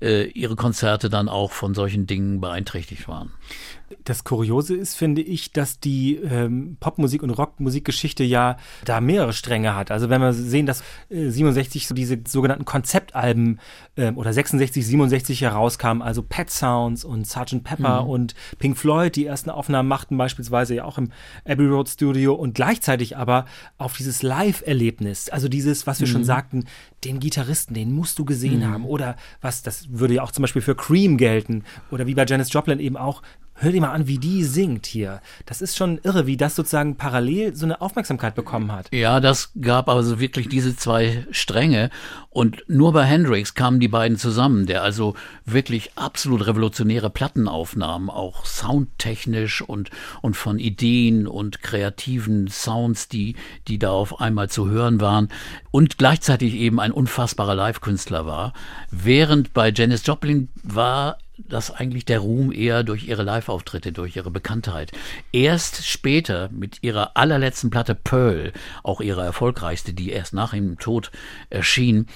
äh, 0.00 0.24
ihre 0.24 0.56
Konzerte 0.56 1.08
dann 1.08 1.28
auch 1.28 1.52
von 1.52 1.74
solchen 1.74 2.06
Dingen 2.06 2.40
beeinträchtigt 2.40 3.08
waren. 3.08 3.32
Das 4.04 4.24
Kuriose 4.24 4.76
ist, 4.76 4.94
finde 4.94 5.22
ich, 5.22 5.52
dass 5.52 5.80
die 5.80 6.16
ähm, 6.16 6.76
Popmusik 6.80 7.22
und 7.22 7.30
Rockmusikgeschichte 7.30 8.24
ja 8.24 8.56
da 8.84 9.00
mehrere 9.00 9.32
Stränge 9.32 9.74
hat. 9.74 9.90
Also 9.90 10.10
wenn 10.10 10.20
wir 10.20 10.32
sehen, 10.32 10.66
dass 10.66 10.82
äh, 11.08 11.30
67 11.30 11.86
so 11.86 11.94
diese 11.94 12.18
sogenannten 12.26 12.64
Konzeptalben 12.64 13.60
ähm, 13.96 14.18
oder 14.18 14.32
66, 14.32 14.86
67 14.86 15.40
herauskamen, 15.40 16.02
also 16.02 16.22
Pet 16.22 16.50
Sounds 16.50 17.04
und 17.04 17.26
Sgt. 17.26 17.64
Pepper 17.64 18.06
und 18.06 18.34
Pink 18.58 18.76
Floyd 18.76 19.16
die 19.16 19.26
ersten 19.26 19.50
Aufnahmen 19.50 19.88
machten, 19.88 20.18
beispielsweise 20.18 20.74
ja 20.74 20.84
auch 20.84 20.98
im 20.98 21.10
Abbey 21.44 21.66
Road 21.66 21.88
Studio 21.88 22.34
und 22.34 22.54
gleichzeitig 22.54 23.16
aber 23.16 23.46
auf 23.78 23.96
dieses 23.96 24.22
Live-Erlebnis, 24.22 25.28
also 25.28 25.48
dieses, 25.48 25.86
was 25.86 26.00
wir 26.00 26.06
schon 26.06 26.24
sagten, 26.24 26.64
den 27.04 27.20
Gitarristen, 27.20 27.74
den 27.74 27.92
musst 27.92 28.18
du 28.18 28.24
gesehen 28.24 28.68
haben 28.68 28.84
oder 28.84 29.16
was, 29.40 29.62
das 29.62 29.86
würde 29.90 30.14
ja 30.14 30.22
auch 30.22 30.32
zum 30.32 30.42
Beispiel 30.42 30.62
für 30.62 30.74
Cream 30.74 31.16
gelten 31.16 31.64
oder 31.90 32.06
wie 32.06 32.14
bei 32.14 32.24
Janis 32.24 32.52
Joplin 32.52 32.80
eben 32.80 32.96
auch, 32.96 33.22
hör 33.60 33.72
dir 33.72 33.80
mal 33.80 33.92
an, 33.92 34.06
wie 34.06 34.18
die 34.18 34.44
singt 34.44 34.86
hier. 34.86 35.20
Das 35.46 35.60
ist 35.60 35.76
schon 35.76 35.98
irre, 36.02 36.26
wie 36.26 36.36
das 36.36 36.54
sozusagen 36.56 36.96
parallel 36.96 37.54
so 37.54 37.66
eine 37.66 37.80
Aufmerksamkeit 37.80 38.34
bekommen 38.34 38.72
hat. 38.72 38.88
Ja, 38.92 39.20
das 39.20 39.52
gab 39.60 39.88
also 39.88 40.20
wirklich 40.20 40.48
diese 40.48 40.76
zwei 40.76 41.26
Stränge. 41.30 41.90
Und 42.30 42.64
nur 42.68 42.92
bei 42.92 43.04
Hendrix 43.04 43.54
kamen 43.54 43.80
die 43.80 43.88
beiden 43.88 44.16
zusammen, 44.16 44.66
der 44.66 44.82
also 44.82 45.14
wirklich 45.44 45.90
absolut 45.96 46.46
revolutionäre 46.46 47.10
Plattenaufnahmen, 47.10 48.10
auch 48.10 48.44
soundtechnisch 48.44 49.62
und, 49.62 49.90
und 50.22 50.36
von 50.36 50.58
Ideen 50.58 51.26
und 51.26 51.62
kreativen 51.62 52.48
Sounds, 52.48 53.08
die, 53.08 53.34
die 53.66 53.78
da 53.78 53.90
auf 53.90 54.20
einmal 54.20 54.48
zu 54.48 54.68
hören 54.68 55.00
waren. 55.00 55.28
Und 55.70 55.98
gleichzeitig 55.98 56.54
eben 56.54 56.78
ein 56.78 56.92
unfassbarer 56.92 57.56
Live-Künstler 57.56 58.24
war. 58.24 58.52
Während 58.90 59.52
bei 59.52 59.72
Janis 59.74 60.06
Joplin 60.06 60.48
war 60.62 61.18
das 61.38 61.70
eigentlich 61.70 62.04
der 62.04 62.20
Ruhm 62.20 62.52
eher 62.52 62.82
durch 62.82 63.06
ihre 63.06 63.22
Live-Auftritte, 63.22 63.92
durch 63.92 64.16
ihre 64.16 64.30
Bekanntheit. 64.30 64.92
Erst 65.32 65.86
später 65.86 66.48
mit 66.50 66.82
ihrer 66.82 67.16
allerletzten 67.16 67.70
Platte 67.70 67.94
Pearl, 67.94 68.52
auch 68.82 69.00
ihre 69.00 69.22
erfolgreichste, 69.22 69.92
die 69.92 70.10
erst 70.10 70.34
nach 70.34 70.52
ihrem 70.52 70.78
Tod 70.78 71.10
erschien, 71.50 72.06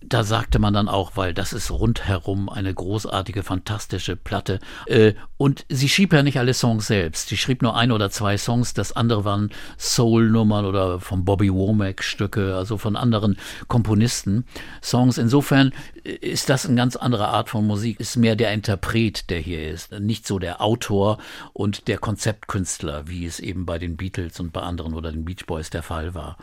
da 0.00 0.22
sagte 0.22 0.58
man 0.58 0.74
dann 0.74 0.88
auch, 0.88 1.12
weil 1.16 1.34
das 1.34 1.52
ist 1.52 1.70
rundherum 1.70 2.48
eine 2.48 2.72
großartige, 2.72 3.42
fantastische 3.42 4.16
Platte. 4.16 4.60
Äh, 4.86 5.14
und 5.38 5.64
sie 5.68 5.88
schrieb 5.88 6.12
ja 6.12 6.24
nicht 6.24 6.38
alle 6.38 6.52
Songs 6.52 6.88
selbst. 6.88 7.28
Sie 7.28 7.36
schrieb 7.36 7.62
nur 7.62 7.76
ein 7.76 7.92
oder 7.92 8.10
zwei 8.10 8.36
Songs. 8.36 8.74
Das 8.74 8.92
andere 8.92 9.24
waren 9.24 9.50
Soul-Nummern 9.78 10.64
oder 10.66 10.98
von 10.98 11.24
Bobby 11.24 11.52
Womack 11.52 12.02
Stücke, 12.02 12.56
also 12.56 12.76
von 12.76 12.96
anderen 12.96 13.38
Komponisten 13.68 14.44
Songs. 14.82 15.16
Insofern 15.16 15.72
ist 16.02 16.50
das 16.50 16.66
eine 16.66 16.74
ganz 16.74 16.96
andere 16.96 17.28
Art 17.28 17.48
von 17.48 17.64
Musik. 17.64 18.00
Ist 18.00 18.16
mehr 18.16 18.34
der 18.34 18.52
Interpret, 18.52 19.30
der 19.30 19.38
hier 19.38 19.70
ist. 19.70 19.92
Nicht 20.00 20.26
so 20.26 20.40
der 20.40 20.60
Autor 20.60 21.18
und 21.52 21.86
der 21.86 21.98
Konzeptkünstler, 21.98 23.06
wie 23.06 23.24
es 23.24 23.38
eben 23.38 23.64
bei 23.64 23.78
den 23.78 23.96
Beatles 23.96 24.40
und 24.40 24.52
bei 24.52 24.62
anderen 24.62 24.92
oder 24.92 25.12
den 25.12 25.24
Beach 25.24 25.46
Boys 25.46 25.70
der 25.70 25.84
Fall 25.84 26.14
war. 26.14 26.36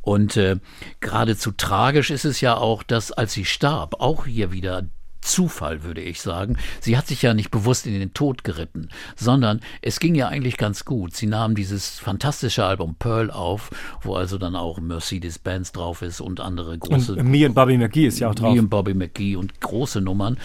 Und 0.00 0.36
äh, 0.36 0.56
geradezu 0.98 1.52
tragisch 1.52 2.10
ist 2.10 2.24
es 2.24 2.40
ja 2.40 2.56
auch, 2.56 2.82
dass 2.82 3.12
als 3.12 3.34
sie 3.34 3.44
starb, 3.44 4.00
auch 4.00 4.26
hier 4.26 4.50
wieder 4.50 4.82
Zufall, 5.22 5.82
würde 5.84 6.00
ich 6.00 6.20
sagen. 6.20 6.58
Sie 6.80 6.96
hat 6.96 7.06
sich 7.06 7.22
ja 7.22 7.32
nicht 7.32 7.50
bewusst 7.50 7.86
in 7.86 7.98
den 7.98 8.12
Tod 8.12 8.44
geritten, 8.44 8.88
sondern 9.16 9.60
es 9.80 10.00
ging 10.00 10.14
ja 10.14 10.28
eigentlich 10.28 10.56
ganz 10.58 10.84
gut. 10.84 11.16
Sie 11.16 11.26
nahm 11.26 11.54
dieses 11.54 11.98
fantastische 11.98 12.64
Album 12.64 12.96
Pearl 12.98 13.30
auf, 13.30 13.70
wo 14.02 14.14
also 14.16 14.36
dann 14.36 14.56
auch 14.56 14.80
Mercedes-Benz 14.80 15.72
drauf 15.72 16.02
ist 16.02 16.20
und 16.20 16.40
andere 16.40 16.76
große 16.76 17.14
Und 17.14 17.30
Me 17.30 17.46
und 17.46 17.54
Bobby 17.54 17.78
McGee 17.78 18.06
ist 18.06 18.18
ja 18.18 18.30
auch 18.30 18.34
drauf. 18.34 18.54
Me 18.54 18.60
und 18.60 18.68
Bobby 18.68 18.94
McGee 18.94 19.36
und 19.36 19.60
große 19.60 20.00
Nummern. 20.00 20.38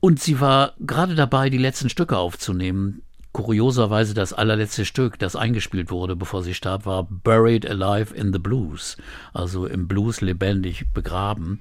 Und 0.00 0.20
sie 0.20 0.40
war 0.40 0.74
gerade 0.80 1.14
dabei, 1.14 1.48
die 1.48 1.58
letzten 1.58 1.88
Stücke 1.88 2.18
aufzunehmen. 2.18 3.02
Kurioserweise 3.34 4.14
das 4.14 4.32
allerletzte 4.32 4.84
Stück, 4.84 5.18
das 5.18 5.34
eingespielt 5.34 5.90
wurde, 5.90 6.14
bevor 6.14 6.44
sie 6.44 6.54
starb, 6.54 6.86
war 6.86 7.02
Buried 7.02 7.68
Alive 7.68 8.14
in 8.14 8.32
the 8.32 8.38
Blues, 8.38 8.96
also 9.32 9.66
im 9.66 9.88
Blues 9.88 10.20
lebendig 10.20 10.86
begraben. 10.94 11.60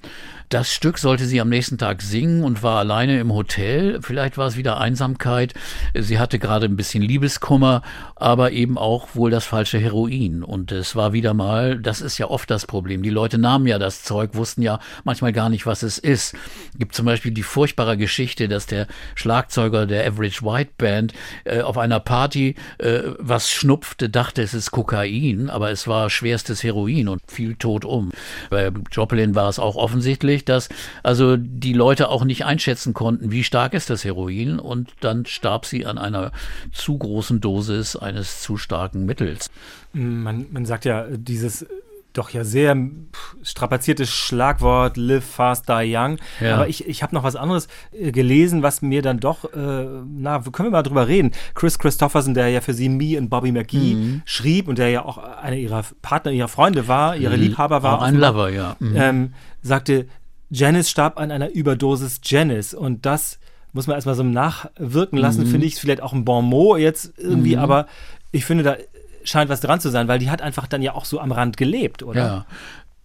Das 0.49 0.71
Stück 0.71 0.99
sollte 0.99 1.25
sie 1.25 1.41
am 1.41 1.49
nächsten 1.49 1.79
Tag 1.79 2.03
singen 2.03 2.43
und 2.43 2.61
war 2.61 2.77
alleine 2.77 3.19
im 3.19 3.33
Hotel. 3.33 3.99
Vielleicht 4.03 4.37
war 4.37 4.45
es 4.45 4.55
wieder 4.55 4.79
Einsamkeit. 4.79 5.55
Sie 5.95 6.19
hatte 6.19 6.37
gerade 6.37 6.67
ein 6.67 6.75
bisschen 6.75 7.01
Liebeskummer, 7.01 7.81
aber 8.15 8.51
eben 8.51 8.77
auch 8.77 9.15
wohl 9.15 9.31
das 9.31 9.45
falsche 9.45 9.79
Heroin. 9.79 10.43
Und 10.43 10.71
es 10.71 10.95
war 10.95 11.11
wieder 11.11 11.33
mal, 11.33 11.79
das 11.79 12.01
ist 12.01 12.19
ja 12.19 12.27
oft 12.27 12.51
das 12.51 12.67
Problem. 12.67 13.01
Die 13.01 13.09
Leute 13.09 13.39
nahmen 13.39 13.65
ja 13.65 13.79
das 13.79 14.03
Zeug, 14.03 14.35
wussten 14.35 14.61
ja 14.61 14.79
manchmal 15.05 15.33
gar 15.33 15.49
nicht, 15.49 15.65
was 15.65 15.81
es 15.81 15.97
ist. 15.97 16.35
Gibt 16.77 16.93
zum 16.93 17.07
Beispiel 17.07 17.31
die 17.31 17.41
furchtbare 17.41 17.97
Geschichte, 17.97 18.47
dass 18.47 18.67
der 18.67 18.85
Schlagzeuger 19.15 19.87
der 19.87 20.05
Average 20.05 20.45
White 20.45 20.73
Band 20.77 21.13
äh, 21.45 21.62
auf 21.63 21.77
einer 21.77 21.99
Party 21.99 22.55
äh, 22.77 23.01
was 23.17 23.49
schnupfte, 23.49 24.09
dachte, 24.09 24.41
es 24.41 24.53
ist 24.53 24.71
Kokain, 24.71 25.49
aber 25.49 25.71
es 25.71 25.87
war 25.87 26.09
schwerstes 26.09 26.63
Heroin 26.63 27.07
und 27.07 27.21
fiel 27.27 27.55
tot 27.55 27.85
um. 27.85 28.11
Bei 28.49 28.71
Joplin 28.91 29.35
war 29.35 29.49
es 29.49 29.59
auch 29.59 29.75
offensichtlich, 29.75 30.45
dass 30.45 30.69
also 31.03 31.37
die 31.37 31.73
Leute 31.73 32.09
auch 32.09 32.25
nicht 32.25 32.45
einschätzen 32.45 32.93
konnten, 32.93 33.31
wie 33.31 33.43
stark 33.43 33.73
ist 33.73 33.89
das 33.89 34.03
Heroin 34.03 34.59
und 34.59 34.91
dann 34.99 35.25
starb 35.25 35.65
sie 35.65 35.85
an 35.85 35.97
einer 35.97 36.31
zu 36.71 36.97
großen 36.97 37.41
Dosis 37.41 37.95
eines 37.95 38.41
zu 38.41 38.57
starken 38.57 39.05
Mittels. 39.05 39.49
Man, 39.93 40.47
man 40.51 40.65
sagt 40.65 40.85
ja, 40.85 41.07
dieses 41.09 41.65
doch 42.13 42.29
ja 42.29 42.43
sehr 42.43 42.75
pff, 42.75 43.35
strapaziertes 43.41 44.09
Schlagwort 44.09 44.97
Live 44.97 45.25
Fast 45.25 45.67
Die 45.69 45.93
Young. 45.95 46.17
Ja. 46.39 46.55
Aber 46.55 46.67
ich, 46.67 46.87
ich 46.87 47.03
habe 47.03 47.13
noch 47.15 47.23
was 47.23 47.35
anderes 47.35 47.67
äh, 47.91 48.11
gelesen, 48.11 48.63
was 48.63 48.81
mir 48.81 49.01
dann 49.01 49.19
doch, 49.19 49.45
äh, 49.53 49.85
na, 50.07 50.39
können 50.39 50.67
wir 50.67 50.71
mal 50.71 50.83
drüber 50.83 51.07
reden. 51.07 51.31
Chris 51.55 51.79
Christopherson, 51.79 52.33
der 52.33 52.49
ja 52.49 52.61
für 52.61 52.73
sie 52.73 52.89
Me 52.89 53.17
und 53.17 53.29
Bobby 53.29 53.51
McGee 53.51 53.95
Mhm. 53.95 54.21
schrieb 54.25 54.67
und 54.67 54.77
der 54.77 54.89
ja 54.89 55.03
auch 55.05 55.17
einer 55.17 55.55
ihrer 55.57 55.83
Partner, 56.01 56.31
ihrer 56.31 56.47
Freunde 56.47 56.87
war, 56.87 57.15
ihre 57.15 57.35
Liebhaber 57.35 57.83
war. 57.83 57.97
Auch 57.99 58.03
ein 58.03 58.15
Lover, 58.15 58.49
ja. 58.49 58.75
Mhm. 58.79 58.95
ähm, 58.95 59.33
sagte, 59.61 60.07
Janice 60.49 60.89
starb 60.89 61.17
an 61.19 61.31
einer 61.31 61.49
Überdosis 61.51 62.21
Janice 62.23 62.73
und 62.75 63.05
das 63.05 63.39
muss 63.71 63.87
man 63.87 63.95
erstmal 63.95 64.13
so 64.13 64.21
nachwirken 64.23 65.17
lassen, 65.17 65.45
Mhm. 65.45 65.47
finde 65.47 65.65
ich, 65.65 65.75
vielleicht 65.77 66.01
auch 66.03 66.13
ein 66.13 66.25
Bon 66.25 66.45
mot 66.45 66.77
jetzt 66.77 67.13
irgendwie, 67.17 67.57
aber 67.57 67.87
ich 68.31 68.45
finde, 68.45 68.63
da 68.63 68.75
scheint 69.23 69.49
was 69.49 69.61
dran 69.61 69.79
zu 69.79 69.89
sein, 69.89 70.07
weil 70.07 70.19
die 70.19 70.29
hat 70.29 70.41
einfach 70.41 70.67
dann 70.67 70.81
ja 70.81 70.93
auch 70.93 71.05
so 71.05 71.19
am 71.19 71.31
Rand 71.31 71.57
gelebt, 71.57 72.03
oder? 72.03 72.25
Ja. 72.25 72.45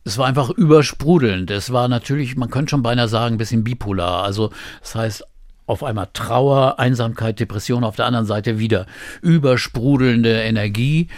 Es 0.04 0.16
war 0.16 0.26
einfach 0.26 0.50
übersprudelnd. 0.50 1.50
Es 1.50 1.72
war 1.72 1.88
natürlich, 1.88 2.36
man 2.36 2.50
könnte 2.50 2.70
schon 2.70 2.82
beinahe 2.82 3.08
sagen, 3.08 3.34
ein 3.34 3.38
bisschen 3.38 3.64
bipolar. 3.64 4.22
Also, 4.24 4.50
das 4.80 4.94
heißt, 4.94 5.24
auf 5.66 5.84
einmal 5.84 6.08
Trauer, 6.14 6.78
Einsamkeit, 6.78 7.38
Depression, 7.38 7.84
auf 7.84 7.96
der 7.96 8.06
anderen 8.06 8.24
Seite 8.24 8.58
wieder 8.58 8.86
übersprudelnde 9.20 10.40
Energie. 10.42 11.08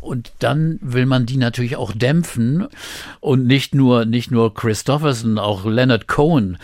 Und 0.00 0.32
dann 0.38 0.78
will 0.80 1.04
man 1.04 1.26
die 1.26 1.36
natürlich 1.36 1.76
auch 1.76 1.92
dämpfen. 1.92 2.68
Und 3.18 3.44
nicht 3.44 3.74
nur, 3.74 4.04
nicht 4.04 4.30
nur 4.30 4.54
Christopherson, 4.54 5.38
auch 5.38 5.64
Leonard 5.64 6.06
Cohen. 6.06 6.58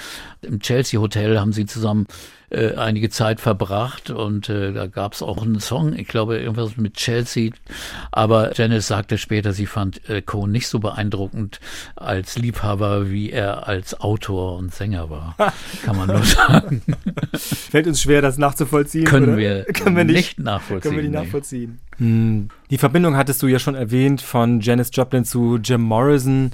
Im 0.44 0.60
Chelsea 0.60 1.00
Hotel 1.00 1.40
haben 1.40 1.52
sie 1.52 1.66
zusammen 1.66 2.06
äh, 2.54 2.74
einige 2.76 3.10
Zeit 3.10 3.40
verbracht 3.40 4.10
und 4.10 4.48
äh, 4.48 4.72
da 4.72 4.86
gab 4.86 5.14
es 5.14 5.22
auch 5.22 5.42
einen 5.42 5.60
Song, 5.60 5.94
ich 5.94 6.06
glaube 6.06 6.38
irgendwas 6.38 6.76
mit 6.76 6.94
Chelsea, 6.94 7.50
aber 8.12 8.52
Janice 8.54 8.86
sagte 8.86 9.18
später, 9.18 9.52
sie 9.52 9.66
fand 9.66 10.08
äh, 10.08 10.22
Cohen 10.22 10.52
nicht 10.52 10.68
so 10.68 10.78
beeindruckend 10.78 11.58
als 11.96 12.38
Liebhaber, 12.38 13.10
wie 13.10 13.30
er 13.30 13.66
als 13.66 14.00
Autor 14.00 14.56
und 14.56 14.74
Sänger 14.74 15.10
war. 15.10 15.34
Kann 15.84 15.96
man 15.96 16.08
nur 16.08 16.22
sagen. 16.22 16.82
Fällt 17.34 17.86
uns 17.86 18.00
schwer, 18.02 18.22
das 18.22 18.38
nachzuvollziehen. 18.38 19.04
Können 19.04 19.30
oder? 19.30 19.36
wir, 19.36 19.64
können 19.72 19.96
wir 19.96 20.04
nicht, 20.04 20.14
nicht 20.14 20.38
nachvollziehen. 20.38 20.80
Können 20.80 20.96
wir 20.96 21.02
nicht 21.02 21.18
nee. 21.18 21.24
nachvollziehen. 21.24 21.78
Hm, 21.98 22.48
Die 22.70 22.78
Verbindung 22.78 23.16
hattest 23.16 23.42
du 23.42 23.46
ja 23.46 23.58
schon 23.58 23.74
erwähnt 23.74 24.20
von 24.20 24.60
Janis 24.60 24.90
Joplin 24.92 25.24
zu 25.24 25.58
Jim 25.62 25.80
Morrison. 25.80 26.52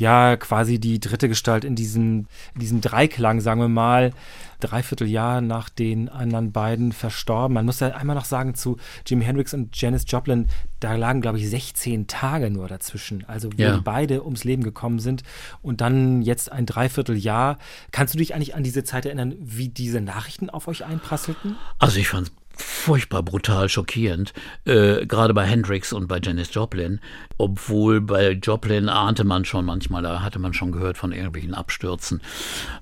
Ja, 0.00 0.36
quasi 0.38 0.78
die 0.80 0.98
dritte 0.98 1.28
Gestalt 1.28 1.64
in 1.64 1.76
diesem, 1.76 2.26
in 2.54 2.60
diesem 2.60 2.80
Dreiklang, 2.80 3.40
sagen 3.40 3.60
wir 3.60 3.68
mal. 3.68 4.12
Dreiviertel 4.60 5.06
Jahr 5.08 5.40
nach 5.40 5.68
den 5.68 6.08
anderen 6.08 6.52
beiden 6.52 6.92
verstorben. 6.92 7.54
Man 7.54 7.64
muss 7.66 7.80
ja 7.80 7.88
einmal 7.88 8.16
noch 8.16 8.24
sagen, 8.24 8.54
zu 8.54 8.78
Jimi 9.06 9.24
Hendrix 9.24 9.54
und 9.54 9.78
Janis 9.80 10.04
Joplin, 10.06 10.48
da 10.80 10.94
lagen, 10.96 11.20
glaube 11.20 11.38
ich, 11.38 11.48
16 11.48 12.06
Tage 12.06 12.50
nur 12.50 12.66
dazwischen. 12.68 13.24
Also, 13.26 13.50
wo 13.52 13.62
Ja. 13.62 13.76
die 13.76 13.82
beide 13.82 14.24
ums 14.24 14.44
Leben 14.44 14.62
gekommen 14.62 14.98
sind. 15.00 15.22
Und 15.62 15.80
dann 15.82 16.22
jetzt 16.22 16.50
ein 16.50 16.64
Dreivierteljahr. 16.66 17.58
Kannst 17.90 18.14
du 18.14 18.18
dich 18.18 18.34
eigentlich 18.34 18.54
an 18.54 18.62
diese 18.62 18.84
Zeit 18.84 19.04
erinnern, 19.06 19.34
wie 19.38 19.68
diese 19.68 20.00
Nachrichten 20.00 20.48
auf 20.50 20.66
euch 20.68 20.84
einprasselten? 20.84 21.56
Also 21.78 21.98
ich 21.98 22.08
fand 22.08 22.32
furchtbar 22.60 23.22
brutal 23.22 23.68
schockierend, 23.68 24.32
äh, 24.64 25.06
gerade 25.06 25.34
bei 25.34 25.44
Hendrix 25.44 25.92
und 25.92 26.08
bei 26.08 26.20
Janis 26.22 26.52
Joplin, 26.52 27.00
obwohl 27.38 28.00
bei 28.00 28.32
Joplin 28.32 28.88
ahnte 28.88 29.24
man 29.24 29.44
schon 29.44 29.64
manchmal, 29.64 30.02
da 30.02 30.22
hatte 30.22 30.38
man 30.38 30.52
schon 30.52 30.72
gehört 30.72 30.98
von 30.98 31.12
irgendwelchen 31.12 31.54
Abstürzen. 31.54 32.20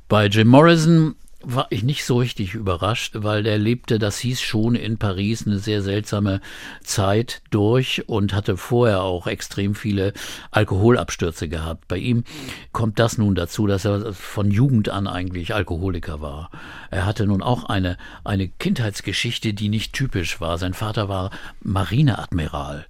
Bei 0.09 0.27
Jim 0.27 0.49
Morrison 0.49 1.15
war 1.41 1.69
ich 1.71 1.85
nicht 1.85 2.05
so 2.05 2.19
richtig 2.19 2.55
überrascht, 2.55 3.15
weil 3.19 3.43
der 3.43 3.59
lebte, 3.59 3.99
das 3.99 4.19
hieß 4.19 4.41
schon 4.41 4.75
in 4.75 4.99
Paris, 4.99 5.47
eine 5.47 5.59
sehr 5.59 5.83
seltsame 5.83 6.41
Zeit 6.83 7.43
durch 7.51 8.09
und 8.09 8.33
hatte 8.33 8.57
vorher 8.57 9.03
auch 9.03 9.27
extrem 9.27 9.75
viele 9.75 10.13
Alkoholabstürze 10.51 11.49
gehabt. 11.49 11.87
Bei 11.87 11.97
ihm 11.97 12.25
kommt 12.73 12.99
das 12.99 13.19
nun 13.19 13.35
dazu, 13.37 13.67
dass 13.67 13.85
er 13.85 14.13
von 14.13 14.51
Jugend 14.51 14.89
an 14.89 15.07
eigentlich 15.07 15.55
Alkoholiker 15.55 16.21
war. 16.21 16.51
Er 16.91 17.07
hatte 17.07 17.27
nun 17.27 17.43
auch 17.43 17.65
eine, 17.65 17.99
eine 18.25 18.49
Kindheitsgeschichte, 18.49 19.55
die 19.55 19.69
nicht 19.69 19.93
typisch 19.93 20.41
war. 20.41 20.59
Sein 20.59 20.75
Vater 20.75 21.09
war 21.09 21.31
Marineadmiral. 21.63 22.87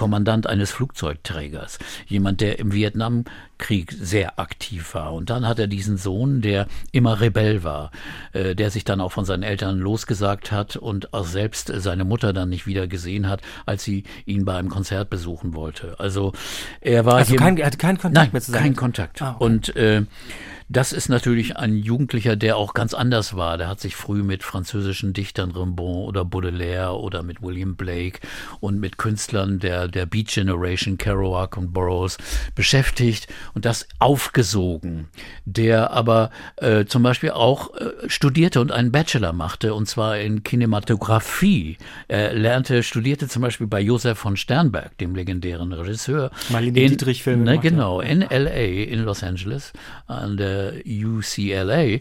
Kommandant 0.00 0.46
eines 0.46 0.70
Flugzeugträgers, 0.70 1.78
jemand, 2.06 2.40
der 2.40 2.58
im 2.58 2.72
Vietnamkrieg 2.72 3.92
sehr 3.92 4.38
aktiv 4.38 4.94
war. 4.94 5.12
Und 5.12 5.28
dann 5.28 5.46
hat 5.46 5.58
er 5.58 5.66
diesen 5.66 5.98
Sohn, 5.98 6.40
der 6.40 6.68
immer 6.90 7.20
Rebell 7.20 7.64
war, 7.64 7.90
äh, 8.32 8.54
der 8.54 8.70
sich 8.70 8.84
dann 8.84 9.02
auch 9.02 9.12
von 9.12 9.26
seinen 9.26 9.42
Eltern 9.42 9.78
losgesagt 9.78 10.52
hat 10.52 10.76
und 10.76 11.12
auch 11.12 11.26
selbst 11.26 11.70
seine 11.74 12.04
Mutter 12.06 12.32
dann 12.32 12.48
nicht 12.48 12.66
wieder 12.66 12.86
gesehen 12.86 13.28
hat, 13.28 13.42
als 13.66 13.84
sie 13.84 14.04
ihn 14.24 14.46
bei 14.46 14.56
einem 14.56 14.70
Konzert 14.70 15.10
besuchen 15.10 15.52
wollte. 15.52 16.00
Also 16.00 16.32
er 16.80 17.04
war 17.04 17.16
Also 17.16 17.32
hier, 17.32 17.38
kein, 17.38 17.58
er 17.58 17.66
hatte 17.66 17.76
keinen 17.76 17.98
Kontakt 17.98 18.24
Nein, 18.24 18.32
mehr 18.32 18.40
zu 18.40 18.52
seinen 18.52 18.62
kein 18.62 18.76
Kontakt. 18.76 19.20
Ah, 19.20 19.34
okay. 19.34 19.44
Und 19.44 19.76
äh, 19.76 20.04
das 20.72 20.92
ist 20.92 21.08
natürlich 21.08 21.56
ein 21.56 21.76
Jugendlicher, 21.76 22.36
der 22.36 22.56
auch 22.56 22.74
ganz 22.74 22.94
anders 22.94 23.34
war. 23.34 23.58
Der 23.58 23.66
hat 23.66 23.80
sich 23.80 23.96
früh 23.96 24.22
mit 24.22 24.44
französischen 24.44 25.12
Dichtern 25.12 25.50
Rimbaud 25.50 26.06
oder 26.08 26.24
Baudelaire 26.24 26.94
oder 27.00 27.24
mit 27.24 27.42
William 27.42 27.74
Blake 27.74 28.20
und 28.60 28.78
mit 28.78 28.96
Künstlern 28.96 29.58
der, 29.58 29.88
der 29.88 30.06
Beat 30.06 30.28
Generation, 30.28 30.96
Kerouac 30.96 31.56
und 31.56 31.72
Burroughs 31.72 32.18
beschäftigt 32.54 33.26
und 33.54 33.64
das 33.64 33.88
aufgesogen. 33.98 35.08
Der 35.44 35.90
aber 35.90 36.30
äh, 36.56 36.84
zum 36.84 37.02
Beispiel 37.02 37.30
auch 37.32 37.74
äh, 37.74 37.90
studierte 38.08 38.60
und 38.60 38.70
einen 38.70 38.92
Bachelor 38.92 39.32
machte 39.32 39.74
und 39.74 39.86
zwar 39.88 40.18
in 40.18 40.44
Kinematografie. 40.44 41.78
Er 42.06 42.32
lernte, 42.32 42.84
studierte 42.84 43.26
zum 43.26 43.42
Beispiel 43.42 43.66
bei 43.66 43.80
Josef 43.80 44.18
von 44.18 44.36
Sternberg, 44.36 44.96
dem 44.98 45.16
legendären 45.16 45.72
Regisseur. 45.72 46.30
Marlene 46.50 46.78
in- 46.78 46.90
Dietrich-Filme 46.92 47.42
Ne, 47.44 47.58
genau, 47.58 48.00
in 48.00 48.20
LA, 48.20 48.84
in 48.84 49.00
Los 49.00 49.24
Angeles, 49.24 49.72
an 50.06 50.36
der 50.36 50.59
UCLA. 50.84 51.98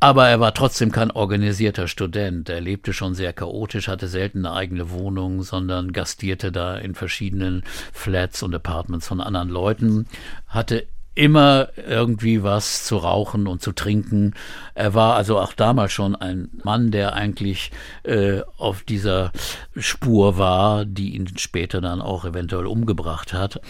Aber 0.00 0.28
er 0.28 0.38
war 0.38 0.52
trotzdem 0.52 0.92
kein 0.92 1.10
organisierter 1.10 1.88
Student. 1.88 2.50
Er 2.50 2.60
lebte 2.60 2.92
schon 2.92 3.14
sehr 3.14 3.32
chaotisch, 3.32 3.88
hatte 3.88 4.06
selten 4.06 4.44
eine 4.44 4.54
eigene 4.54 4.90
Wohnung, 4.90 5.42
sondern 5.42 5.92
gastierte 5.92 6.52
da 6.52 6.76
in 6.76 6.94
verschiedenen 6.94 7.62
Flats 7.92 8.42
und 8.42 8.54
Apartments 8.54 9.08
von 9.08 9.22
anderen 9.22 9.48
Leuten, 9.48 10.06
hatte 10.46 10.86
immer 11.14 11.68
irgendwie 11.88 12.42
was 12.42 12.84
zu 12.84 12.96
rauchen 12.96 13.46
und 13.46 13.62
zu 13.62 13.72
trinken. 13.72 14.34
Er 14.74 14.94
war 14.94 15.14
also 15.14 15.38
auch 15.38 15.52
damals 15.52 15.92
schon 15.92 16.16
ein 16.16 16.50
Mann, 16.64 16.90
der 16.90 17.14
eigentlich 17.14 17.70
äh, 18.02 18.40
auf 18.58 18.82
dieser 18.82 19.30
Spur 19.76 20.38
war, 20.38 20.84
die 20.84 21.14
ihn 21.14 21.28
später 21.36 21.80
dann 21.80 22.00
auch 22.00 22.24
eventuell 22.24 22.66
umgebracht 22.66 23.32
hat. 23.32 23.60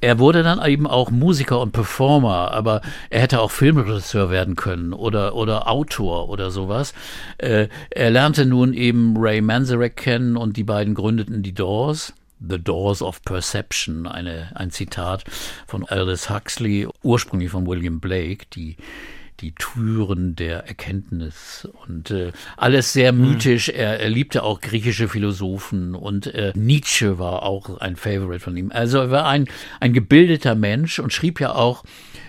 Er 0.00 0.18
wurde 0.18 0.42
dann 0.42 0.64
eben 0.64 0.86
auch 0.86 1.10
Musiker 1.10 1.60
und 1.60 1.72
Performer, 1.72 2.52
aber 2.52 2.80
er 3.10 3.20
hätte 3.20 3.40
auch 3.40 3.50
Filmregisseur 3.50 4.30
werden 4.30 4.56
können 4.56 4.94
oder, 4.94 5.34
oder 5.34 5.68
Autor 5.68 6.30
oder 6.30 6.50
sowas. 6.50 6.94
Äh, 7.36 7.68
er 7.90 8.10
lernte 8.10 8.46
nun 8.46 8.72
eben 8.72 9.16
Ray 9.18 9.42
Manzarek 9.42 9.96
kennen 9.96 10.36
und 10.36 10.56
die 10.56 10.64
beiden 10.64 10.94
gründeten 10.94 11.42
die 11.42 11.54
Doors. 11.54 12.14
The 12.40 12.58
Doors 12.58 13.02
of 13.02 13.22
Perception, 13.22 14.06
eine, 14.06 14.52
ein 14.54 14.70
Zitat 14.70 15.24
von 15.66 15.84
Aldous 15.84 16.30
Huxley, 16.30 16.88
ursprünglich 17.02 17.50
von 17.50 17.66
William 17.66 18.00
Blake, 18.00 18.46
die 18.54 18.76
die 19.40 19.52
Türen 19.52 20.34
der 20.34 20.66
Erkenntnis 20.66 21.68
und 21.86 22.10
äh, 22.10 22.32
alles 22.56 22.92
sehr 22.92 23.12
mythisch. 23.12 23.68
Er, 23.68 24.00
er 24.00 24.08
liebte 24.08 24.42
auch 24.42 24.60
griechische 24.60 25.08
Philosophen 25.08 25.94
und 25.94 26.26
äh, 26.28 26.52
Nietzsche 26.54 27.18
war 27.18 27.42
auch 27.42 27.78
ein 27.78 27.96
Favorite 27.96 28.40
von 28.40 28.56
ihm. 28.56 28.72
Also 28.72 28.98
er 28.98 29.10
war 29.10 29.26
ein, 29.26 29.46
ein 29.80 29.92
gebildeter 29.92 30.54
Mensch 30.54 30.98
und 30.98 31.12
schrieb 31.12 31.40
ja 31.40 31.54
auch 31.54 31.84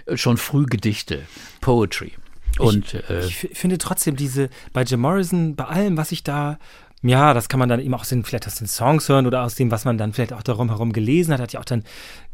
äh, 0.06 0.18
schon 0.18 0.38
früh 0.38 0.66
Gedichte, 0.66 1.22
Poetry. 1.62 2.14
Und 2.60 2.94
äh, 2.94 3.26
Ich 3.26 3.36
finde 3.54 3.78
trotzdem 3.78 4.16
diese, 4.16 4.50
bei 4.74 4.84
Jim 4.84 5.02
Morrison, 5.02 5.56
bei 5.56 5.66
allem, 5.66 5.96
was 5.96 6.12
ich 6.12 6.24
da, 6.24 6.58
ja, 7.04 7.34
das 7.34 7.50
kann 7.50 7.60
man 7.60 7.70
dann 7.70 7.80
eben 7.80 7.94
auch 7.94 8.02
aus 8.02 8.10
den, 8.10 8.24
vielleicht 8.24 8.48
aus 8.48 8.56
den 8.56 8.68
Songs 8.68 9.08
hören 9.08 9.28
oder 9.28 9.44
aus 9.44 9.56
dem, 9.56 9.72
was 9.72 9.86
man 9.86 9.98
dann 9.98 10.14
vielleicht 10.14 10.34
auch 10.34 10.44
darum 10.44 10.70
herum 10.70 10.92
gelesen 10.94 11.34
hat, 11.34 11.42
hat 11.42 11.54
ja 11.54 11.60
auch 11.60 11.66
dann 11.66 11.84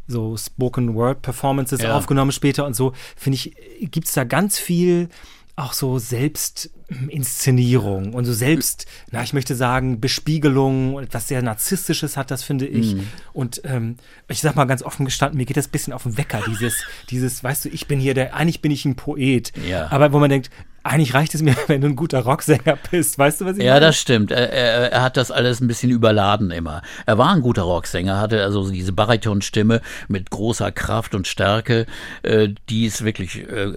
so 0.06 0.36
Spoken 0.36 0.94
Word 0.94 1.22
Performances 1.22 1.80
Ja. 1.82 1.96
aufgenommen 1.96 2.32
später 2.32 2.66
und 2.66 2.74
so, 2.74 2.92
finde 3.16 3.36
ich, 3.36 3.54
gibt 3.90 4.06
es 4.06 4.12
da 4.14 4.24
ganz 4.24 4.58
viel 4.58 5.08
auch 5.56 5.72
so 5.72 6.00
Selbstinszenierung 6.00 8.12
und 8.12 8.24
so 8.24 8.32
selbst, 8.32 8.86
na, 9.12 9.22
ich 9.22 9.32
möchte 9.32 9.54
sagen, 9.54 10.00
Bespiegelung 10.00 10.94
und 10.94 11.04
etwas 11.04 11.28
sehr 11.28 11.42
Narzisstisches 11.42 12.16
hat 12.16 12.32
das, 12.32 12.42
finde 12.42 12.66
ich. 12.66 12.96
Mhm. 12.96 13.06
Und 13.32 13.60
ähm, 13.64 13.94
ich 14.28 14.40
sag 14.40 14.56
mal 14.56 14.64
ganz 14.64 14.82
offen 14.82 15.04
gestanden, 15.04 15.38
mir 15.38 15.46
geht 15.46 15.56
das 15.56 15.68
ein 15.68 15.72
bisschen 15.72 15.92
auf 15.92 16.02
den 16.02 16.16
Wecker, 16.16 16.42
dieses, 16.48 16.82
dieses, 17.08 17.44
weißt 17.44 17.66
du, 17.66 17.68
ich 17.68 17.86
bin 17.86 18.00
hier 18.00 18.14
der, 18.14 18.34
eigentlich 18.34 18.62
bin 18.62 18.72
ich 18.72 18.84
ein 18.84 18.96
Poet. 18.96 19.52
Ja. 19.64 19.92
Aber 19.92 20.12
wo 20.12 20.18
man 20.18 20.28
denkt, 20.30 20.50
eigentlich 20.84 21.14
reicht 21.14 21.34
es 21.34 21.42
mir, 21.42 21.56
wenn 21.66 21.80
du 21.80 21.88
ein 21.88 21.96
guter 21.96 22.20
Rocksänger 22.20 22.78
bist. 22.90 23.18
Weißt 23.18 23.40
du, 23.40 23.46
was 23.46 23.56
ich 23.56 23.64
Ja, 23.64 23.74
meine? 23.74 23.86
das 23.86 23.96
stimmt. 23.96 24.30
Er, 24.30 24.50
er, 24.52 24.92
er 24.92 25.02
hat 25.02 25.16
das 25.16 25.30
alles 25.30 25.60
ein 25.60 25.66
bisschen 25.66 25.90
überladen 25.90 26.50
immer. 26.50 26.82
Er 27.06 27.18
war 27.18 27.30
ein 27.34 27.40
guter 27.40 27.62
Rocksänger, 27.62 28.20
hatte 28.20 28.42
also 28.42 28.70
diese 28.70 28.92
Baritonstimme 28.92 29.80
mit 30.08 30.30
großer 30.30 30.70
Kraft 30.72 31.14
und 31.14 31.26
Stärke. 31.26 31.86
Äh, 32.22 32.50
die 32.68 32.84
ist 32.86 33.04
wirklich 33.04 33.36
äh, 33.48 33.72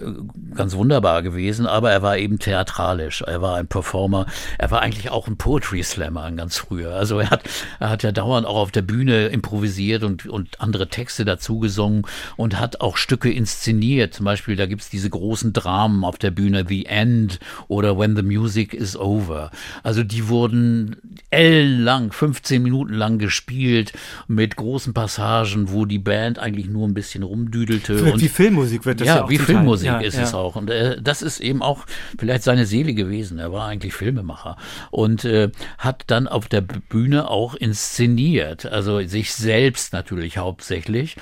ganz 0.54 0.74
wunderbar 0.76 1.22
gewesen, 1.22 1.66
aber 1.66 1.90
er 1.90 2.02
war 2.02 2.18
eben 2.18 2.38
theatralisch. 2.38 3.22
Er 3.22 3.40
war 3.42 3.56
ein 3.56 3.66
Performer. 3.68 4.26
Er 4.58 4.70
war 4.70 4.82
eigentlich 4.82 5.10
auch 5.10 5.26
ein 5.28 5.36
Poetry 5.38 5.82
Slammer 5.82 6.30
ganz 6.32 6.58
früher. 6.58 6.94
Also 6.94 7.18
er 7.20 7.30
hat, 7.30 7.42
er 7.80 7.90
hat 7.90 8.02
ja 8.02 8.12
dauernd 8.12 8.46
auch 8.46 8.56
auf 8.56 8.70
der 8.70 8.82
Bühne 8.82 9.28
improvisiert 9.28 10.02
und, 10.02 10.26
und 10.26 10.60
andere 10.60 10.88
Texte 10.88 11.24
dazu 11.24 11.58
gesungen 11.58 12.02
und 12.36 12.60
hat 12.60 12.80
auch 12.82 12.96
Stücke 12.98 13.32
inszeniert. 13.32 14.12
Zum 14.14 14.24
Beispiel, 14.26 14.56
da 14.56 14.66
gibt's 14.66 14.90
diese 14.90 15.08
großen 15.08 15.52
Dramen 15.54 16.04
auf 16.04 16.18
der 16.18 16.30
Bühne, 16.30 16.64
The 16.68 16.86
End 16.98 17.38
oder 17.68 17.98
When 17.98 18.16
the 18.16 18.22
Music 18.22 18.74
is 18.74 18.96
Over. 18.96 19.50
Also 19.82 20.02
die 20.02 20.28
wurden 20.28 20.96
ellenlang, 21.30 22.10
15 22.10 22.62
Minuten 22.62 22.94
lang 22.94 23.18
gespielt 23.18 23.92
mit 24.26 24.56
großen 24.56 24.94
Passagen, 24.94 25.70
wo 25.70 25.84
die 25.84 25.98
Band 25.98 26.38
eigentlich 26.38 26.68
nur 26.68 26.88
ein 26.88 26.94
bisschen 26.94 27.22
rumdüdelte. 27.22 28.06
Wie, 28.06 28.10
und 28.10 28.20
wie 28.20 28.28
Filmmusik 28.28 28.84
wird 28.84 29.00
das 29.00 29.08
ja, 29.08 29.16
ja, 29.16 29.24
auch 29.24 29.30
wie 29.30 29.38
Filmmusik. 29.38 29.86
Ja, 29.86 29.98
ist 30.00 30.16
ja. 30.16 30.22
es 30.22 30.34
auch. 30.34 30.56
Und 30.56 30.70
äh, 30.70 31.00
das 31.00 31.22
ist 31.22 31.40
eben 31.40 31.62
auch 31.62 31.86
vielleicht 32.18 32.42
seine 32.42 32.66
Seele 32.66 32.94
gewesen. 32.94 33.38
Er 33.38 33.52
war 33.52 33.68
eigentlich 33.68 33.94
Filmemacher 33.94 34.56
und 34.90 35.24
äh, 35.24 35.50
hat 35.78 36.04
dann 36.08 36.26
auf 36.26 36.48
der 36.48 36.62
Bühne 36.62 37.30
auch 37.30 37.54
inszeniert. 37.54 38.66
Also 38.66 39.00
sich 39.06 39.34
selbst 39.34 39.92
natürlich 39.92 40.38
hauptsächlich. 40.38 41.16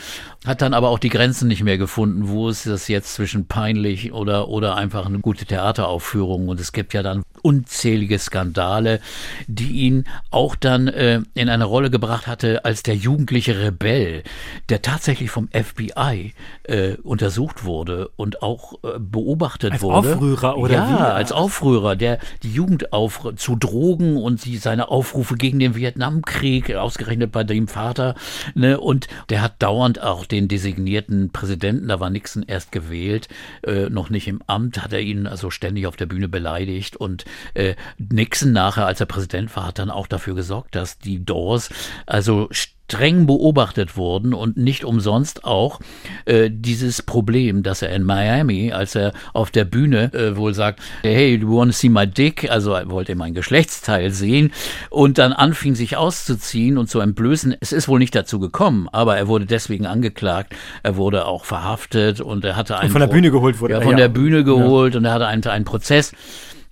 Hat 0.46 0.62
dann 0.62 0.74
aber 0.74 0.88
auch 0.88 0.98
die 0.98 1.08
Grenzen 1.08 1.48
nicht 1.48 1.62
mehr 1.62 1.78
gefunden. 1.78 2.28
Wo 2.28 2.48
ist 2.48 2.66
das 2.66 2.88
jetzt 2.88 3.14
zwischen 3.14 3.46
peinlich 3.46 4.12
oder, 4.12 4.48
oder 4.48 4.76
einfach 4.76 5.06
eine 5.06 5.18
gute 5.18 5.44
Theateraufführung? 5.66 6.48
Und 6.48 6.60
es 6.60 6.72
gibt 6.72 6.94
ja 6.94 7.02
dann 7.02 7.22
unzählige 7.42 8.18
Skandale, 8.18 9.00
die 9.46 9.72
ihn 9.82 10.04
auch 10.30 10.56
dann 10.56 10.88
äh, 10.88 11.20
in 11.34 11.48
eine 11.48 11.64
Rolle 11.64 11.90
gebracht 11.90 12.26
hatte 12.26 12.64
als 12.64 12.82
der 12.82 12.96
jugendliche 12.96 13.60
Rebell, 13.60 14.22
der 14.68 14.82
tatsächlich 14.82 15.30
vom 15.30 15.48
FBI 15.48 16.34
äh, 16.64 16.94
untersucht 17.02 17.64
wurde 17.64 18.08
und 18.16 18.42
auch 18.42 18.74
äh, 18.82 18.98
beobachtet 18.98 19.72
Als 19.72 19.82
wurde. 19.82 20.14
Aufrührer 20.14 20.56
oder 20.56 20.74
ja, 20.74 20.88
wie? 20.88 21.02
als 21.02 21.32
Aufrührer, 21.32 21.96
der 21.96 22.18
die 22.42 22.52
Jugend 22.52 22.92
auf, 22.92 23.26
zu 23.36 23.56
Drogen 23.56 24.16
und 24.16 24.44
die, 24.44 24.56
seine 24.56 24.88
Aufrufe 24.88 25.34
gegen 25.36 25.58
den 25.58 25.74
Vietnamkrieg, 25.74 26.74
ausgerechnet 26.74 27.32
bei 27.32 27.44
dem 27.44 27.68
Vater, 27.68 28.14
ne, 28.54 28.80
und 28.80 29.08
der 29.28 29.42
hat 29.42 29.62
dauernd 29.62 30.02
auch 30.02 30.26
den 30.26 30.48
designierten 30.48 31.30
Präsidenten, 31.30 31.88
da 31.88 32.00
war 32.00 32.10
Nixon 32.10 32.44
erst 32.46 32.72
gewählt, 32.72 33.28
äh, 33.62 33.88
noch 33.88 34.10
nicht 34.10 34.28
im 34.28 34.40
Amt, 34.46 34.82
hat 34.82 34.92
er 34.92 35.00
ihn 35.00 35.26
also 35.26 35.50
ständig 35.56 35.86
auf 35.86 35.96
der 35.96 36.06
Bühne 36.06 36.28
beleidigt 36.28 36.96
und 36.96 37.24
äh, 37.54 37.74
Nixon 37.98 38.52
nachher, 38.52 38.86
als 38.86 39.00
er 39.00 39.06
Präsident 39.06 39.54
war, 39.56 39.66
hat 39.66 39.78
dann 39.78 39.90
auch 39.90 40.06
dafür 40.06 40.34
gesorgt, 40.34 40.74
dass 40.74 40.98
die 40.98 41.24
Doors 41.24 41.70
also 42.06 42.48
streng 42.88 43.26
beobachtet 43.26 43.96
wurden 43.96 44.32
und 44.32 44.56
nicht 44.56 44.84
umsonst 44.84 45.44
auch 45.44 45.80
äh, 46.24 46.50
dieses 46.52 47.02
Problem, 47.02 47.64
dass 47.64 47.82
er 47.82 47.90
in 47.90 48.04
Miami, 48.04 48.72
als 48.72 48.94
er 48.94 49.12
auf 49.32 49.50
der 49.50 49.64
Bühne 49.64 50.12
äh, 50.14 50.36
wohl 50.36 50.54
sagt, 50.54 50.80
hey, 51.02 51.34
you 51.34 51.56
want 51.56 51.72
to 51.72 51.76
see 51.76 51.88
my 51.88 52.06
dick? 52.06 52.48
Also 52.48 52.72
er 52.74 52.88
wollte 52.88 53.16
mein 53.16 53.34
Geschlechtsteil 53.34 54.12
sehen 54.12 54.52
und 54.88 55.18
dann 55.18 55.32
anfing 55.32 55.74
sich 55.74 55.96
auszuziehen 55.96 56.78
und 56.78 56.88
zu 56.88 57.00
entblößen. 57.00 57.56
Es 57.58 57.72
ist 57.72 57.88
wohl 57.88 57.98
nicht 57.98 58.14
dazu 58.14 58.38
gekommen, 58.38 58.88
aber 58.92 59.16
er 59.16 59.26
wurde 59.26 59.46
deswegen 59.46 59.86
angeklagt. 59.86 60.54
Er 60.84 60.96
wurde 60.96 61.26
auch 61.26 61.44
verhaftet 61.44 62.20
und 62.20 62.44
er 62.44 62.54
hatte 62.54 62.78
einen 62.78 62.90
von 62.92 63.00
der 63.00 63.08
Pro- 63.08 63.14
Bühne 63.14 63.32
geholt 63.32 63.60
wurde 63.60 63.74
Ja, 63.74 63.80
von 63.80 63.92
ja. 63.92 63.96
der 63.96 64.08
Bühne 64.10 64.44
geholt 64.44 64.94
und 64.94 65.04
er 65.04 65.12
hatte 65.12 65.26
einen, 65.26 65.42
einen 65.44 65.64
Prozess. 65.64 66.12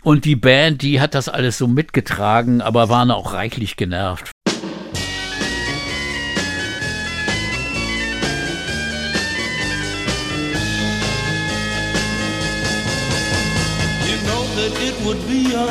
Und 0.05 0.27
die 0.27 0.37
Band, 0.37 0.83
die 0.83 1.01
hat 1.01 1.15
das 1.17 1.29
alles 1.29 1.59
so 1.59 1.67
mitgetragen, 1.67 2.61
aber 2.61 2.89
waren 2.89 3.11
auch 3.11 3.33
reichlich 3.33 3.77
genervt. 3.77 4.31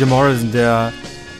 Jim 0.00 0.08
Morrison, 0.08 0.50
der 0.50 0.94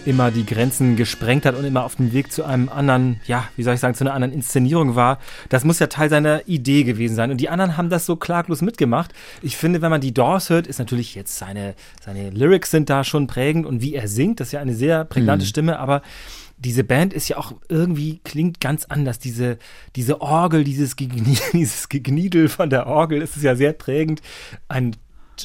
immer 0.04 0.30
die 0.30 0.44
Grenzen 0.44 0.94
gesprengt 0.94 1.46
hat 1.46 1.54
und 1.54 1.64
immer 1.64 1.82
auf 1.82 1.96
dem 1.96 2.12
Weg 2.12 2.30
zu 2.30 2.44
einem 2.44 2.68
anderen, 2.68 3.18
ja, 3.24 3.48
wie 3.56 3.62
soll 3.62 3.72
ich 3.72 3.80
sagen, 3.80 3.94
zu 3.94 4.04
einer 4.04 4.12
anderen 4.12 4.34
Inszenierung 4.34 4.96
war. 4.96 5.18
Das 5.48 5.64
muss 5.64 5.78
ja 5.78 5.86
Teil 5.86 6.10
seiner 6.10 6.46
Idee 6.46 6.82
gewesen 6.82 7.16
sein. 7.16 7.30
Und 7.30 7.38
die 7.38 7.48
anderen 7.48 7.78
haben 7.78 7.88
das 7.88 8.04
so 8.04 8.16
klaglos 8.16 8.60
mitgemacht. 8.60 9.14
Ich 9.40 9.56
finde, 9.56 9.80
wenn 9.80 9.88
man 9.88 10.02
die 10.02 10.12
Doors 10.12 10.50
hört, 10.50 10.66
ist 10.66 10.78
natürlich 10.78 11.14
jetzt 11.14 11.38
seine, 11.38 11.74
seine 12.04 12.28
Lyrics 12.28 12.70
sind 12.70 12.90
da 12.90 13.02
schon 13.02 13.26
prägend 13.28 13.64
und 13.64 13.80
wie 13.80 13.94
er 13.94 14.08
singt, 14.08 14.40
das 14.40 14.48
ist 14.48 14.52
ja 14.52 14.60
eine 14.60 14.74
sehr 14.74 15.06
prägnante 15.06 15.46
Stimme, 15.46 15.78
aber 15.78 16.02
diese 16.58 16.84
Band 16.84 17.14
ist 17.14 17.30
ja 17.30 17.38
auch 17.38 17.54
irgendwie, 17.70 18.20
klingt 18.24 18.60
ganz 18.60 18.84
anders. 18.84 19.18
Diese, 19.18 19.56
diese 19.96 20.20
Orgel, 20.20 20.64
dieses, 20.64 20.96
Gegnie, 20.96 21.38
dieses 21.54 21.88
Gegniedel 21.88 22.50
von 22.50 22.68
der 22.68 22.88
Orgel, 22.88 23.22
ist 23.22 23.42
ja 23.42 23.56
sehr 23.56 23.72
prägend. 23.72 24.20
Ein 24.68 24.96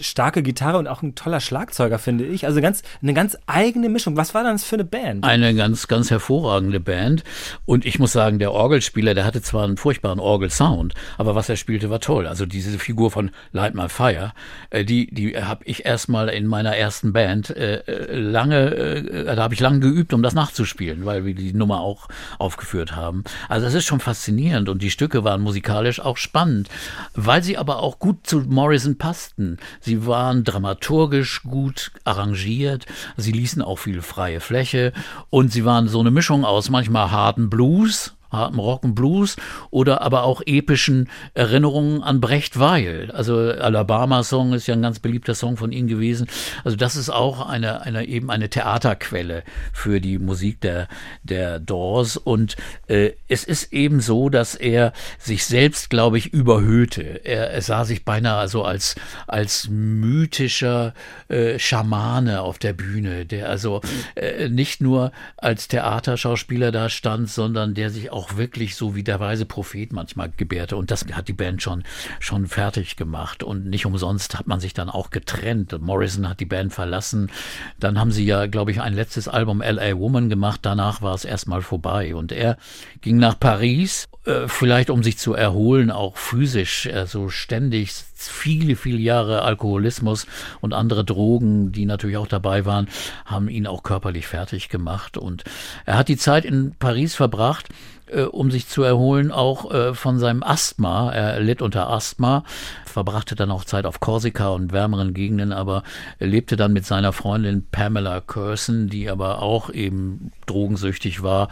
starke 0.04 0.44
Gitarre 0.44 0.78
und 0.78 0.88
auch 0.88 1.02
ein 1.02 1.16
toller 1.16 1.40
Schlagzeuger, 1.40 2.00
finde 2.00 2.26
ich. 2.26 2.46
Also 2.46 2.62
ganz, 2.62 2.84
eine 3.02 3.14
ganz 3.14 3.38
eigene 3.48 3.90
Mischung. 3.90 4.18
Was 4.18 4.34
war 4.34 4.44
das 4.44 4.64
für 4.64 4.76
eine 4.76 4.86
Band? 4.86 5.24
Eine 5.24 5.54
ganz, 5.54 5.88
ganz 5.88 6.10
hervorragende 6.12 6.80
Band. 6.80 7.24
Und 7.66 7.86
ich 7.86 8.00
muss 8.00 8.12
sagen, 8.12 8.40
der 8.40 8.52
Orgelspieler, 8.52 9.14
der 9.14 9.26
hatte 9.26 9.42
zwar 9.42 9.64
einen 9.64 9.78
furchtbaren 9.78 10.20
Orgelsound, 10.20 10.94
aber 11.18 11.36
was 11.36 11.50
er 11.50 11.56
spielte, 11.56 11.90
war 11.90 12.00
toll. 12.00 12.28
Also 12.28 12.46
diese 12.46 12.78
Figur 12.80 13.12
von 13.12 13.32
Light 13.52 13.76
My 13.76 13.90
Fire, 13.90 14.34
äh, 14.70 14.86
die, 14.86 15.08
die 15.14 15.38
habe 15.38 15.64
ich 15.66 15.86
erstmal 15.86 16.30
in 16.30 16.48
meiner 16.48 16.76
ersten 16.76 17.14
Band 17.14 17.50
äh, 17.50 17.78
äh, 17.86 18.18
lange, 18.18 19.26
da 19.26 19.44
habe 19.44 19.54
ich 19.54 19.60
lange 19.60 19.80
geübt, 19.80 20.14
um 20.14 20.24
das 20.24 20.34
nachzuspielen, 20.34 21.06
weil 21.06 21.26
wir 21.26 21.36
die 21.36 21.54
Nummer 21.54 21.82
auch 21.82 22.08
aufgeführt 22.40 22.96
haben. 22.96 23.24
Also 23.50 23.68
es 23.68 23.74
ist 23.74 23.86
schon 23.86 24.00
faszinierend 24.00 24.70
und 24.70 24.82
die 24.82 24.92
Stücke 24.92 25.24
waren 25.24 25.42
musikalisch 25.42 26.00
auch 26.00 26.18
spannend, 26.18 26.70
weil 27.14 27.44
sie 27.44 27.58
aber 27.58 27.80
auch 27.80 28.00
gut 28.00 28.28
zu 28.28 28.42
Morrison 28.42 28.98
passten. 28.98 29.58
Sie 29.86 30.08
waren 30.08 30.44
dramaturgisch 30.44 31.44
gut 31.44 31.92
arrangiert, 32.06 32.88
sie 33.18 33.32
ließen 33.32 33.62
auch 33.62 33.76
viel 33.76 34.02
freie 34.02 34.40
Fläche. 34.40 34.94
Und 35.30 35.52
sie 35.54 35.64
waren 35.64 35.88
so 35.88 36.00
eine 36.00 36.10
Mischung 36.10 36.44
aus 36.44 36.72
manchmal 36.72 37.12
harten 37.12 37.52
Blues, 37.52 38.15
harten 38.36 38.60
Rock 38.60 38.84
und 38.84 38.96
Blues 38.96 39.36
oder 39.72 40.02
aber 40.02 40.24
auch 40.24 40.42
epischen 40.46 41.10
Erinnerungen 41.34 42.04
an 42.04 42.22
Brecht 42.22 42.60
Weil. 42.60 43.12
Also 43.12 43.38
Alabama 43.38 44.24
Song 44.24 44.54
ist 44.54 44.68
ja 44.68 44.74
ein 44.74 44.82
ganz 44.82 45.00
beliebter 45.00 45.36
Song 45.36 45.58
von 45.58 45.72
ihm 45.72 45.88
gewesen. 45.88 46.28
Also 46.64 46.78
das 46.78 46.96
ist 46.96 47.10
auch 47.10 47.48
eine, 47.48 47.82
eine 47.82 48.06
eben 48.06 48.30
eine 48.32 48.50
Theaterquelle 48.50 49.44
für 49.74 50.00
die 50.02 50.20
Musik 50.20 50.62
der, 50.62 50.88
der 51.24 51.60
Doors 51.60 52.18
und 52.18 52.56
äh, 52.88 53.12
es 53.28 53.44
ist 53.44 53.74
eben 53.74 54.02
so, 54.02 54.30
dass 54.30 54.56
er 54.56 54.94
sich 55.20 55.46
selbst, 55.46 55.90
glaube 55.90 56.18
ich, 56.18 56.34
überhöhte. 56.34 57.26
Er, 57.26 57.52
er 57.52 57.62
sah 57.62 57.86
sich 57.86 58.06
beinahe 58.06 58.48
so 58.48 58.64
als, 58.64 58.96
als 59.28 59.68
mythischer 59.70 60.94
äh, 61.28 61.60
Schamane 61.60 62.42
auf 62.42 62.58
der 62.60 62.74
Bühne, 62.74 63.26
der 63.26 63.50
also 63.50 63.82
äh, 64.16 64.50
nicht 64.50 64.82
nur 64.82 65.12
als 65.38 65.68
Theaterschauspieler 65.68 66.72
da 66.72 66.90
stand, 66.90 67.30
sondern 67.30 67.74
der 67.74 67.90
sich 67.90 68.12
auch 68.12 68.25
wirklich 68.36 68.76
so 68.76 68.96
wie 68.96 69.04
der 69.04 69.20
weise 69.20 69.46
Prophet 69.46 69.94
manchmal 69.94 70.32
gebärte. 70.36 70.78
Und 70.78 70.92
das 70.92 71.06
hat 71.12 71.28
die 71.28 71.34
Band 71.34 71.62
schon, 71.62 71.84
schon 72.20 72.48
fertig 72.48 72.96
gemacht. 72.96 73.44
Und 73.44 73.66
nicht 73.68 73.86
umsonst 73.86 74.38
hat 74.38 74.48
man 74.48 74.60
sich 74.60 74.74
dann 74.74 74.90
auch 74.90 75.10
getrennt. 75.10 75.80
Morrison 75.82 76.28
hat 76.30 76.40
die 76.40 76.46
Band 76.46 76.74
verlassen. 76.74 77.32
Dann 77.80 78.00
haben 78.00 78.12
sie 78.12 78.26
ja, 78.26 78.48
glaube 78.48 78.72
ich, 78.72 78.82
ein 78.82 78.94
letztes 78.94 79.28
Album 79.28 79.62
LA 79.62 79.98
Woman 79.98 80.30
gemacht. 80.30 80.62
Danach 80.64 81.02
war 81.02 81.14
es 81.14 81.26
erstmal 81.26 81.62
vorbei. 81.62 82.16
Und 82.16 82.32
er 82.32 82.58
ging 83.02 83.18
nach 83.18 83.40
Paris, 83.40 84.08
äh, 84.26 84.48
vielleicht 84.48 84.90
um 84.90 85.04
sich 85.04 85.18
zu 85.18 85.34
erholen, 85.34 85.92
auch 85.92 86.18
physisch, 86.18 86.90
also 86.92 87.30
ständig 87.30 87.92
viele, 88.16 88.76
viele 88.76 88.98
Jahre 88.98 89.44
Alkoholismus 89.44 90.26
und 90.62 90.74
andere 90.74 91.06
Drogen, 91.06 91.72
die 91.72 91.86
natürlich 91.86 92.18
auch 92.18 92.28
dabei 92.28 92.66
waren, 92.66 92.88
haben 93.26 93.50
ihn 93.50 93.68
auch 93.68 93.84
körperlich 93.84 94.28
fertig 94.28 94.70
gemacht. 94.70 95.18
Und 95.18 95.44
er 95.86 95.98
hat 95.98 96.08
die 96.08 96.18
Zeit 96.18 96.46
in 96.46 96.76
Paris 96.78 97.16
verbracht, 97.16 97.70
äh, 98.16 98.24
um 98.24 98.50
sich 98.52 98.68
zu 98.68 98.84
erholen, 98.84 99.32
auch 99.32 99.72
äh, 99.72 99.94
von 99.94 100.20
seinem 100.20 100.42
Asthma. 100.42 101.12
Er 101.12 101.40
litt 101.40 101.62
unter 101.62 101.90
Asthma, 101.90 102.44
verbrachte 102.86 103.36
dann 103.36 103.52
auch 103.52 103.66
Zeit 103.66 103.86
auf 103.86 104.00
Korsika 104.00 104.50
und 104.50 104.72
wärmeren 104.72 105.14
Gegenden, 105.14 105.52
aber 105.52 105.84
er 106.20 106.28
lebte 106.28 106.56
dann 106.56 106.74
mit 106.74 106.86
seiner 106.86 107.14
Freundin 107.14 107.68
Pamela 107.70 108.22
Curson, 108.22 108.88
die 108.88 109.10
aber 109.10 109.42
auch 109.42 109.70
eben 109.70 110.32
drogensüchtig 110.46 111.22
war, 111.24 111.50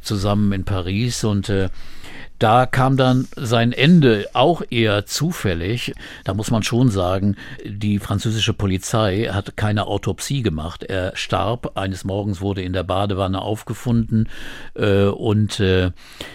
zusammen 0.00 0.52
in 0.52 0.64
Paris 0.64 1.24
und 1.24 1.48
äh, 1.48 1.68
da 2.44 2.66
kam 2.66 2.98
dann 2.98 3.26
sein 3.36 3.72
Ende 3.72 4.26
auch 4.34 4.60
eher 4.68 5.06
zufällig. 5.06 5.94
Da 6.24 6.34
muss 6.34 6.50
man 6.50 6.62
schon 6.62 6.90
sagen, 6.90 7.36
die 7.64 7.98
französische 7.98 8.52
Polizei 8.52 9.30
hat 9.32 9.56
keine 9.56 9.86
Autopsie 9.86 10.42
gemacht. 10.42 10.82
Er 10.84 11.16
starb, 11.16 11.78
eines 11.78 12.04
Morgens 12.04 12.42
wurde 12.42 12.60
in 12.60 12.74
der 12.74 12.82
Badewanne 12.82 13.40
aufgefunden 13.40 14.28
äh, 14.74 15.06
und 15.06 15.58
äh, 15.58 15.92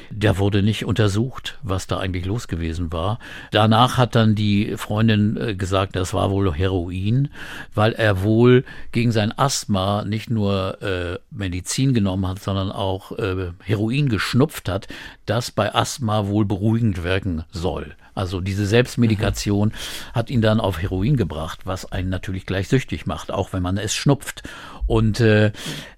der 0.09 0.39
wurde 0.39 0.63
nicht 0.63 0.83
untersucht, 0.83 1.59
was 1.61 1.85
da 1.85 1.99
eigentlich 1.99 2.25
los 2.25 2.47
gewesen 2.47 2.91
war. 2.91 3.19
Danach 3.51 3.97
hat 3.97 4.15
dann 4.15 4.33
die 4.33 4.77
Freundin 4.77 5.37
äh, 5.37 5.53
gesagt, 5.53 5.95
das 5.95 6.15
war 6.15 6.31
wohl 6.31 6.51
Heroin, 6.51 7.29
weil 7.75 7.93
er 7.93 8.23
wohl 8.23 8.63
gegen 8.91 9.11
sein 9.11 9.31
Asthma 9.37 10.03
nicht 10.05 10.31
nur 10.31 10.81
äh, 10.81 11.19
Medizin 11.29 11.93
genommen 11.93 12.27
hat, 12.27 12.39
sondern 12.39 12.71
auch 12.71 13.11
äh, 13.11 13.51
Heroin 13.63 14.09
geschnupft 14.09 14.69
hat, 14.69 14.87
das 15.29 15.51
bei 15.51 15.73
Asthma 15.73 16.27
wohl 16.27 16.45
beruhigend 16.45 17.03
wirken 17.03 17.43
soll. 17.51 17.95
Also 18.15 18.41
diese 18.41 18.65
Selbstmedikation 18.65 19.71
hat 20.13 20.29
ihn 20.29 20.41
dann 20.41 20.59
auf 20.59 20.81
Heroin 20.81 21.15
gebracht, 21.15 21.61
was 21.65 21.91
einen 21.91 22.09
natürlich 22.09 22.45
gleich 22.45 22.67
süchtig 22.67 23.05
macht, 23.05 23.31
auch 23.31 23.53
wenn 23.53 23.63
man 23.63 23.77
es 23.77 23.95
schnupft. 23.95 24.43
Und 24.87 25.19
äh, 25.19 25.51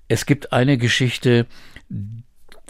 es 0.08 0.26
gibt 0.26 0.54
eine 0.54 0.78
Geschichte, 0.78 1.48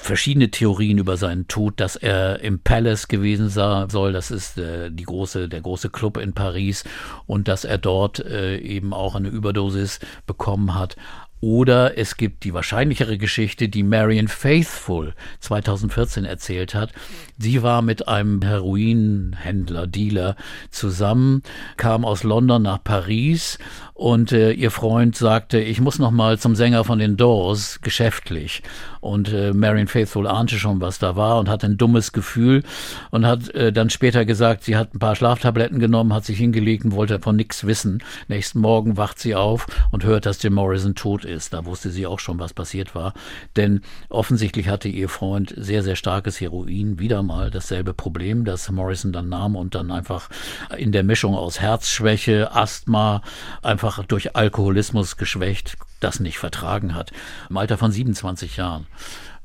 verschiedene 0.02 0.50
Theorien 0.50 0.98
über 0.98 1.16
seinen 1.16 1.48
Tod, 1.48 1.80
dass 1.80 1.96
er 1.96 2.40
im 2.42 2.60
Palace 2.60 3.08
gewesen 3.08 3.50
sein 3.50 3.90
soll. 3.90 4.14
Das 4.14 4.32
ist 4.32 4.58
äh, 4.58 4.90
die 4.90 5.04
große, 5.04 5.48
der 5.48 5.62
große 5.62 5.90
Club 5.90 6.18
in 6.18 6.34
Paris 6.34 6.84
und 7.28 7.48
dass 7.48 7.66
er 7.66 7.78
dort 7.78 8.20
äh, 8.20 8.58
eben 8.58 8.94
auch 8.94 9.16
eine 9.16 9.30
Überdosis 9.30 10.00
bekommen 10.26 10.74
hat. 10.74 10.96
Oder 11.42 11.98
es 11.98 12.18
gibt 12.18 12.44
die 12.44 12.54
wahrscheinlichere 12.54 13.18
Geschichte, 13.18 13.68
die 13.68 13.82
Marion 13.82 14.28
Faithful 14.28 15.16
2014 15.40 16.24
erzählt 16.24 16.76
hat. 16.76 16.92
Sie 17.40 17.64
war 17.64 17.82
mit 17.82 18.08
einem 18.08 18.44
Heroinhändler, 18.44 19.88
Dealer 19.88 20.36
zusammen, 20.70 21.42
kam 21.78 22.06
aus 22.06 22.24
London 22.24 22.62
nach 22.62 22.84
Paris 22.84 23.58
und 23.96 24.32
äh, 24.32 24.52
ihr 24.52 24.72
Freund 24.72 25.16
sagte, 25.16 25.60
ich 25.60 25.82
muss 25.82 26.00
noch 26.00 26.12
mal 26.12 26.38
zum 26.38 26.56
Sänger 26.56 26.84
von 26.84 27.00
den 27.00 27.18
Doors 27.18 27.82
geschäftlich. 27.82 28.62
Und 29.00 29.34
äh, 29.34 29.54
Marion 29.54 29.88
Faithful 29.88 30.28
ahnte 30.28 30.58
schon, 30.58 30.80
was 30.80 31.00
da 31.00 31.16
war 31.16 31.40
und 31.40 31.50
hatte 31.50 31.66
ein 31.66 31.78
dummes 31.78 32.12
Gefühl 32.12 32.64
und 33.10 33.26
hat 33.26 33.50
äh, 33.50 33.74
dann 33.74 33.90
später 33.90 34.26
gesagt, 34.26 34.64
sie 34.64 34.76
hat 34.76 34.94
ein 34.94 35.00
paar 35.00 35.16
Schlaftabletten 35.16 35.80
genommen, 35.80 36.14
hat 36.14 36.26
sich 36.26 36.38
hingelegt 36.38 36.86
und 36.86 36.92
wollte 36.92 37.20
von 37.20 37.36
nichts 37.36 37.66
wissen. 37.66 38.04
Nächsten 38.28 38.60
Morgen 38.60 38.98
wacht 38.98 39.18
sie 39.18 39.36
auf 39.36 39.66
und 39.90 40.04
hört, 40.04 40.28
dass 40.28 40.42
Jim 40.44 40.54
Morrison 40.54 40.94
tot 40.94 41.26
ist. 41.26 41.31
Da 41.54 41.66
wusste 41.66 41.90
sie 41.90 42.06
auch 42.06 42.20
schon, 42.20 42.40
was 42.40 42.54
passiert 42.54 42.96
war. 42.96 43.14
Denn 43.56 43.82
offensichtlich 44.10 44.68
hatte 44.68 44.90
ihr 44.90 45.10
Freund 45.10 45.54
sehr, 45.56 45.84
sehr 45.84 45.96
starkes 45.96 46.40
Heroin. 46.40 47.00
Wieder 47.00 47.24
mal 47.24 47.52
dasselbe 47.52 47.94
Problem, 47.94 48.46
das 48.46 48.70
Morrison 48.70 49.12
dann 49.12 49.30
nahm 49.30 49.56
und 49.56 49.76
dann 49.76 49.92
einfach 49.92 50.30
in 50.78 50.92
der 50.92 51.04
Mischung 51.04 51.36
aus 51.36 51.60
Herzschwäche, 51.60 52.54
Asthma, 52.54 53.22
einfach 53.62 54.06
durch 54.06 54.36
Alkoholismus 54.36 55.18
geschwächt, 55.18 55.78
das 56.00 56.20
nicht 56.20 56.38
vertragen 56.38 56.96
hat. 56.96 57.12
Im 57.50 57.58
Alter 57.58 57.78
von 57.78 57.92
27 57.92 58.58
Jahren. 58.58 58.88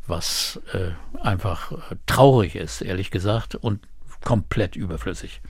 Was 0.09 0.61
äh, 0.73 0.91
einfach 1.21 1.73
äh, 1.73 1.97
traurig 2.07 2.55
ist, 2.55 2.81
ehrlich 2.81 3.11
gesagt, 3.11 3.57
und 3.57 3.81
komplett 4.23 4.77
überflüssig 4.77 5.41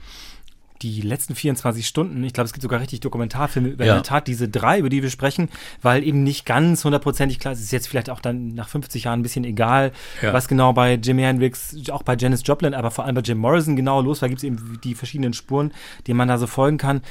die 0.81 1.01
letzten 1.01 1.35
24 1.35 1.87
Stunden, 1.87 2.23
ich 2.23 2.33
glaube, 2.33 2.45
es 2.45 2.53
gibt 2.53 2.61
sogar 2.61 2.79
richtig 2.79 2.99
Dokumentarfilme 3.01 3.69
über 3.69 3.85
Ja. 3.85 3.93
in 3.93 3.97
der 3.97 4.03
Tat 4.03 4.27
diese 4.27 4.47
drei, 4.49 4.79
über 4.79 4.89
die 4.89 5.01
wir 5.03 5.09
sprechen, 5.09 5.49
weil 5.81 6.03
eben 6.03 6.23
nicht 6.23 6.45
ganz 6.45 6.83
hundertprozentig 6.85 7.39
klar 7.39 7.53
ist, 7.53 7.59
es 7.59 7.65
ist 7.65 7.71
jetzt 7.71 7.87
vielleicht 7.87 8.09
auch 8.09 8.19
dann 8.19 8.49
nach 8.49 8.69
50 8.69 9.05
Jahren 9.05 9.19
ein 9.19 9.23
bisschen 9.23 9.43
egal, 9.43 9.91
Ja. 10.21 10.33
was 10.33 10.47
genau 10.47 10.73
bei 10.73 10.95
Jimi 10.95 11.23
Hendrix, 11.23 11.75
auch 11.91 12.03
bei 12.03 12.15
Janis 12.17 12.41
Joplin, 12.45 12.73
aber 12.73 12.91
vor 12.91 13.05
allem 13.05 13.15
bei 13.15 13.21
Jim 13.21 13.37
Morrison 13.37 13.75
genau 13.75 14.01
los 14.01 14.21
war, 14.21 14.29
gibt 14.29 14.39
es 14.39 14.43
eben 14.43 14.79
die 14.83 14.95
verschiedenen 14.95 15.33
Spuren, 15.33 15.71
denen 16.07 16.17
man 16.17 16.27
da 16.27 16.37
so 16.37 16.47
folgen 16.47 16.77
kann. 16.77 17.01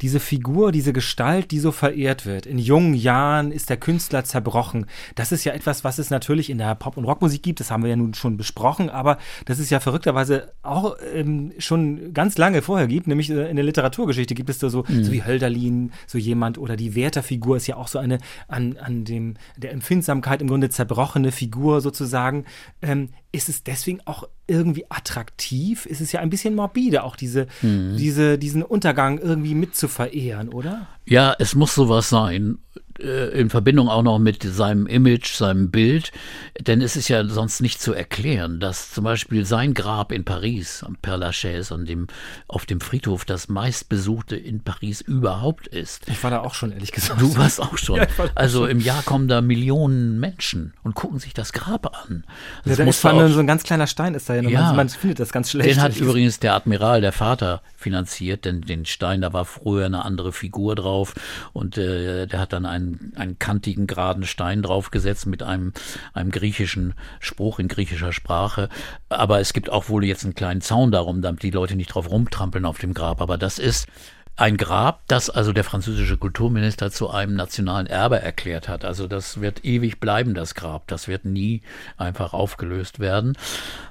Diese 0.00 0.20
Figur, 0.20 0.72
diese 0.72 0.92
Gestalt, 0.92 1.50
die 1.50 1.58
so 1.58 1.72
verehrt 1.72 2.26
wird. 2.26 2.46
In 2.46 2.58
jungen 2.58 2.94
Jahren 2.94 3.52
ist 3.52 3.70
der 3.70 3.76
Künstler 3.76 4.24
zerbrochen. 4.24 4.86
Das 5.14 5.32
ist 5.32 5.44
ja 5.44 5.52
etwas, 5.52 5.84
was 5.84 5.98
es 5.98 6.10
natürlich 6.10 6.50
in 6.50 6.58
der 6.58 6.74
Pop- 6.74 6.96
und 6.96 7.04
Rockmusik 7.04 7.42
gibt. 7.42 7.60
Das 7.60 7.70
haben 7.70 7.82
wir 7.82 7.90
ja 7.90 7.96
nun 7.96 8.14
schon 8.14 8.36
besprochen. 8.36 8.90
Aber 8.90 9.18
das 9.44 9.58
ist 9.58 9.70
ja 9.70 9.80
verrückterweise 9.80 10.52
auch 10.62 10.96
ähm, 11.14 11.52
schon 11.58 12.12
ganz 12.14 12.38
lange 12.38 12.62
vorher 12.62 12.86
gibt. 12.86 13.06
Nämlich 13.06 13.30
äh, 13.30 13.50
in 13.50 13.56
der 13.56 13.64
Literaturgeschichte 13.64 14.34
gibt 14.34 14.50
es 14.50 14.58
da 14.58 14.70
so, 14.70 14.84
so 14.86 15.12
wie 15.12 15.24
Hölderlin, 15.24 15.92
so 16.06 16.18
jemand. 16.18 16.58
Oder 16.58 16.76
die 16.76 16.94
Werther-Figur 16.94 17.56
ist 17.56 17.66
ja 17.66 17.76
auch 17.76 17.88
so 17.88 17.98
eine 17.98 18.18
an, 18.48 18.76
an 18.78 19.04
dem, 19.04 19.34
der 19.56 19.72
Empfindsamkeit 19.72 20.40
im 20.40 20.48
Grunde 20.48 20.70
zerbrochene 20.70 21.32
Figur 21.32 21.80
sozusagen. 21.80 22.44
Ähm, 22.82 23.10
ist 23.32 23.48
es 23.48 23.62
deswegen 23.62 24.00
auch 24.06 24.24
irgendwie 24.46 24.90
attraktiv? 24.90 25.86
Ist 25.86 26.00
es 26.00 26.12
ja 26.12 26.20
ein 26.20 26.30
bisschen 26.30 26.54
morbide, 26.54 27.04
auch 27.04 27.16
diese, 27.16 27.46
diese, 27.62 28.38
diesen 28.38 28.62
Untergang 28.62 29.18
irgendwie 29.18 29.54
mit 29.54 29.76
zu 29.76 29.88
verehren, 29.88 30.48
oder? 30.48 30.88
Ja, 31.06 31.34
es 31.38 31.54
muss 31.54 31.74
sowas 31.74 32.08
sein. 32.08 32.58
Äh, 32.98 33.28
In 33.40 33.50
Verbindung 33.50 33.88
auch 33.88 34.02
noch 34.02 34.18
mit 34.18 34.42
seinem 34.42 34.86
Image, 34.86 35.34
seinem 35.34 35.70
Bild. 35.70 36.12
Denn 36.60 36.80
es 36.82 36.96
ist 36.96 37.08
ja 37.08 37.24
sonst 37.26 37.60
nicht 37.60 37.80
zu 37.80 37.92
erklären, 37.92 38.60
dass 38.60 38.90
zum 38.90 39.04
Beispiel 39.04 39.44
sein 39.46 39.74
Grab 39.74 40.12
in 40.12 40.24
Paris, 40.24 40.82
am 40.82 40.96
Père 41.02 41.16
Lachaise, 41.16 41.74
an 41.74 41.84
dem, 41.86 42.06
auf 42.48 42.66
dem 42.66 42.80
Friedhof, 42.80 43.24
das 43.24 43.48
meistbesuchte 43.48 44.36
in 44.36 44.60
Paris 44.60 45.00
überhaupt 45.00 45.66
ist. 45.68 46.08
Ich 46.08 46.22
war 46.24 46.30
da 46.30 46.40
auch 46.40 46.54
schon, 46.54 46.72
ehrlich 46.72 46.92
gesagt. 46.92 47.20
Du 47.20 47.36
warst 47.36 47.60
auch 47.60 47.78
schon. 47.78 47.96
Ja, 47.96 48.06
war 48.16 48.26
da 48.26 48.32
also 48.34 48.60
schon. 48.62 48.70
im 48.70 48.80
Jahr 48.80 49.02
kommen 49.02 49.28
da 49.28 49.40
Millionen 49.40 50.18
Menschen 50.18 50.74
und 50.82 50.94
gucken 50.94 51.18
sich 51.18 51.34
das 51.34 51.52
Grab 51.52 51.86
an. 52.08 52.24
Ja, 52.26 52.32
Das 52.64 52.76
da 52.78 52.84
muss 52.84 52.96
ist 52.96 53.00
vor 53.02 53.12
auch- 53.12 53.28
so 53.28 53.38
ein 53.40 53.46
ganz 53.46 53.62
kleiner 53.62 53.86
Stein 53.86 54.14
ist 54.14 54.28
da 54.28 54.34
ja. 54.34 54.42
Ja. 54.48 54.60
Man, 54.68 54.76
man 54.76 54.88
findet 54.88 55.20
das 55.20 55.32
ganz 55.32 55.50
schlecht. 55.50 55.68
Den 55.70 55.80
hat 55.80 55.96
übrigens 55.96 56.40
der 56.40 56.54
Admiral, 56.54 57.00
der 57.00 57.12
Vater, 57.12 57.62
finanziert, 57.76 58.44
denn 58.44 58.60
den 58.62 58.84
Stein, 58.86 59.20
da 59.20 59.32
war 59.32 59.44
früher 59.44 59.86
eine 59.86 60.04
andere 60.04 60.32
Figur 60.32 60.74
drauf 60.74 61.14
und 61.52 61.78
äh, 61.78 62.26
der 62.26 62.40
hat 62.40 62.52
dann 62.52 62.66
einen, 62.66 62.89
einen 63.16 63.38
kantigen, 63.38 63.86
geraden 63.86 64.24
Stein 64.24 64.62
draufgesetzt 64.62 65.26
mit 65.26 65.42
einem, 65.42 65.72
einem 66.12 66.30
griechischen 66.30 66.94
Spruch 67.18 67.58
in 67.58 67.68
griechischer 67.68 68.12
Sprache. 68.12 68.68
Aber 69.08 69.40
es 69.40 69.52
gibt 69.52 69.70
auch 69.70 69.88
wohl 69.88 70.04
jetzt 70.04 70.24
einen 70.24 70.34
kleinen 70.34 70.60
Zaun 70.60 70.90
darum, 70.90 71.22
damit 71.22 71.42
die 71.42 71.50
Leute 71.50 71.76
nicht 71.76 71.94
drauf 71.94 72.10
rumtrampeln 72.10 72.64
auf 72.64 72.78
dem 72.78 72.94
Grab. 72.94 73.20
Aber 73.20 73.38
das 73.38 73.58
ist 73.58 73.86
ein 74.36 74.56
Grab, 74.56 75.02
das 75.06 75.28
also 75.28 75.52
der 75.52 75.64
französische 75.64 76.16
Kulturminister 76.16 76.90
zu 76.90 77.10
einem 77.10 77.34
nationalen 77.34 77.86
Erbe 77.86 78.20
erklärt 78.20 78.68
hat. 78.68 78.84
Also 78.84 79.06
das 79.06 79.40
wird 79.42 79.64
ewig 79.64 80.00
bleiben, 80.00 80.32
das 80.34 80.54
Grab. 80.54 80.88
Das 80.88 81.08
wird 81.08 81.26
nie 81.26 81.60
einfach 81.98 82.32
aufgelöst 82.32 83.00
werden. 83.00 83.36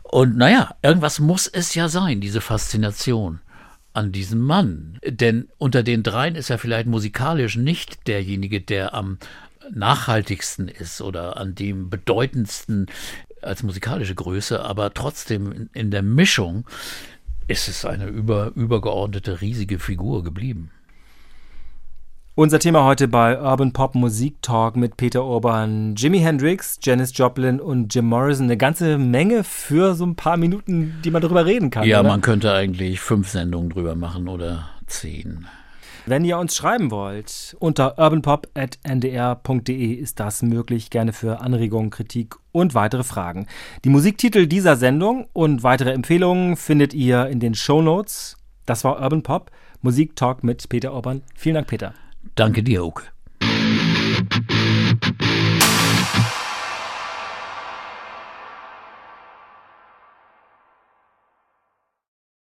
Und 0.02 0.38
naja, 0.38 0.76
irgendwas 0.82 1.20
muss 1.20 1.46
es 1.46 1.76
ja 1.76 1.88
sein, 1.88 2.20
diese 2.20 2.42
Faszination 2.42 3.42
an 3.94 4.12
diesem 4.12 4.40
Mann. 4.40 5.00
Denn 5.06 5.50
unter 5.58 5.84
den 5.84 6.04
dreien 6.04 6.36
ist 6.36 6.50
er 6.50 6.58
vielleicht 6.58 6.88
musikalisch 6.88 7.56
nicht 7.56 8.08
derjenige, 8.08 8.62
der 8.62 8.94
am 8.94 9.18
nachhaltigsten 9.72 10.68
ist 10.68 11.02
oder 11.02 11.38
an 11.38 11.56
dem 11.56 11.90
bedeutendsten 11.90 12.88
als 13.42 13.64
musikalische 13.64 14.16
Größe, 14.16 14.64
aber 14.64 14.94
trotzdem 14.94 15.70
in, 15.74 15.92
der 15.92 16.02
Mischung 16.02 16.66
ist 17.48 17.68
es 17.68 17.86
eine 17.86 18.08
über, 18.08 18.52
übergeordnete 18.56 19.42
riesige 19.42 19.80
Figur 19.80 20.24
geblieben. 20.24 20.72
Unser 22.40 22.60
Thema 22.60 22.86
heute 22.86 23.10
bei 23.10 23.38
Urban 23.38 23.74
Pop 23.74 23.96
Musik 23.96 24.42
Talk 24.42 24.78
mit 24.78 24.96
Peter 24.96 25.26
Urban, 25.26 25.96
Jimi 25.96 26.20
Hendrix, 26.20 26.80
Janis 26.82 27.12
Joplin 27.14 27.60
und 27.60 27.94
Jim 27.94 28.06
Morrison. 28.06 28.46
Eine 28.46 28.56
ganze 28.56 28.98
Menge 28.98 29.44
für 29.44 29.94
so 29.94 30.06
ein 30.06 30.16
paar 30.16 30.38
Minuten, 30.38 31.02
die 31.04 31.12
man 31.12 31.22
darüber 31.22 31.46
reden 31.46 31.70
kann. 31.70 31.86
Ja, 31.86 32.00
oder? 32.00 32.08
man 32.08 32.22
könnte 32.22 32.54
eigentlich 32.54 33.02
fünf 33.02 33.28
Sendungen 33.28 33.72
drüber 33.72 33.96
machen 33.96 34.30
oder 34.30 34.70
zehn. 34.88 35.48
Wenn 36.06 36.24
ihr 36.24 36.38
uns 36.38 36.56
schreiben 36.56 36.92
wollt, 36.92 37.58
unter 37.60 38.00
urbanpop.ndr.de 38.00 39.92
ist 39.92 40.22
das 40.22 40.42
möglich. 40.42 40.92
Gerne 40.92 41.12
für 41.12 41.42
Anregungen, 41.42 41.90
Kritik 41.90 42.38
und 42.54 42.74
weitere 42.74 43.04
Fragen. 43.04 43.48
Die 43.84 43.90
Musiktitel 43.90 44.48
dieser 44.48 44.78
Sendung 44.78 45.28
und 45.34 45.64
weitere 45.64 45.92
Empfehlungen 45.92 46.56
findet 46.56 46.94
ihr 46.94 47.28
in 47.28 47.42
den 47.42 47.54
Shownotes. 47.54 48.38
Das 48.66 48.86
war 48.86 49.02
Urban 49.02 49.24
Pop, 49.24 49.52
Musik 49.82 50.16
Talk 50.16 50.46
mit 50.46 50.70
Peter 50.70 50.94
Urban. 50.94 51.22
Vielen 51.36 51.56
Dank, 51.56 51.68
Peter. 51.68 51.94
Danke 52.40 52.64
dir, 52.64 52.86
Uke. 52.86 53.04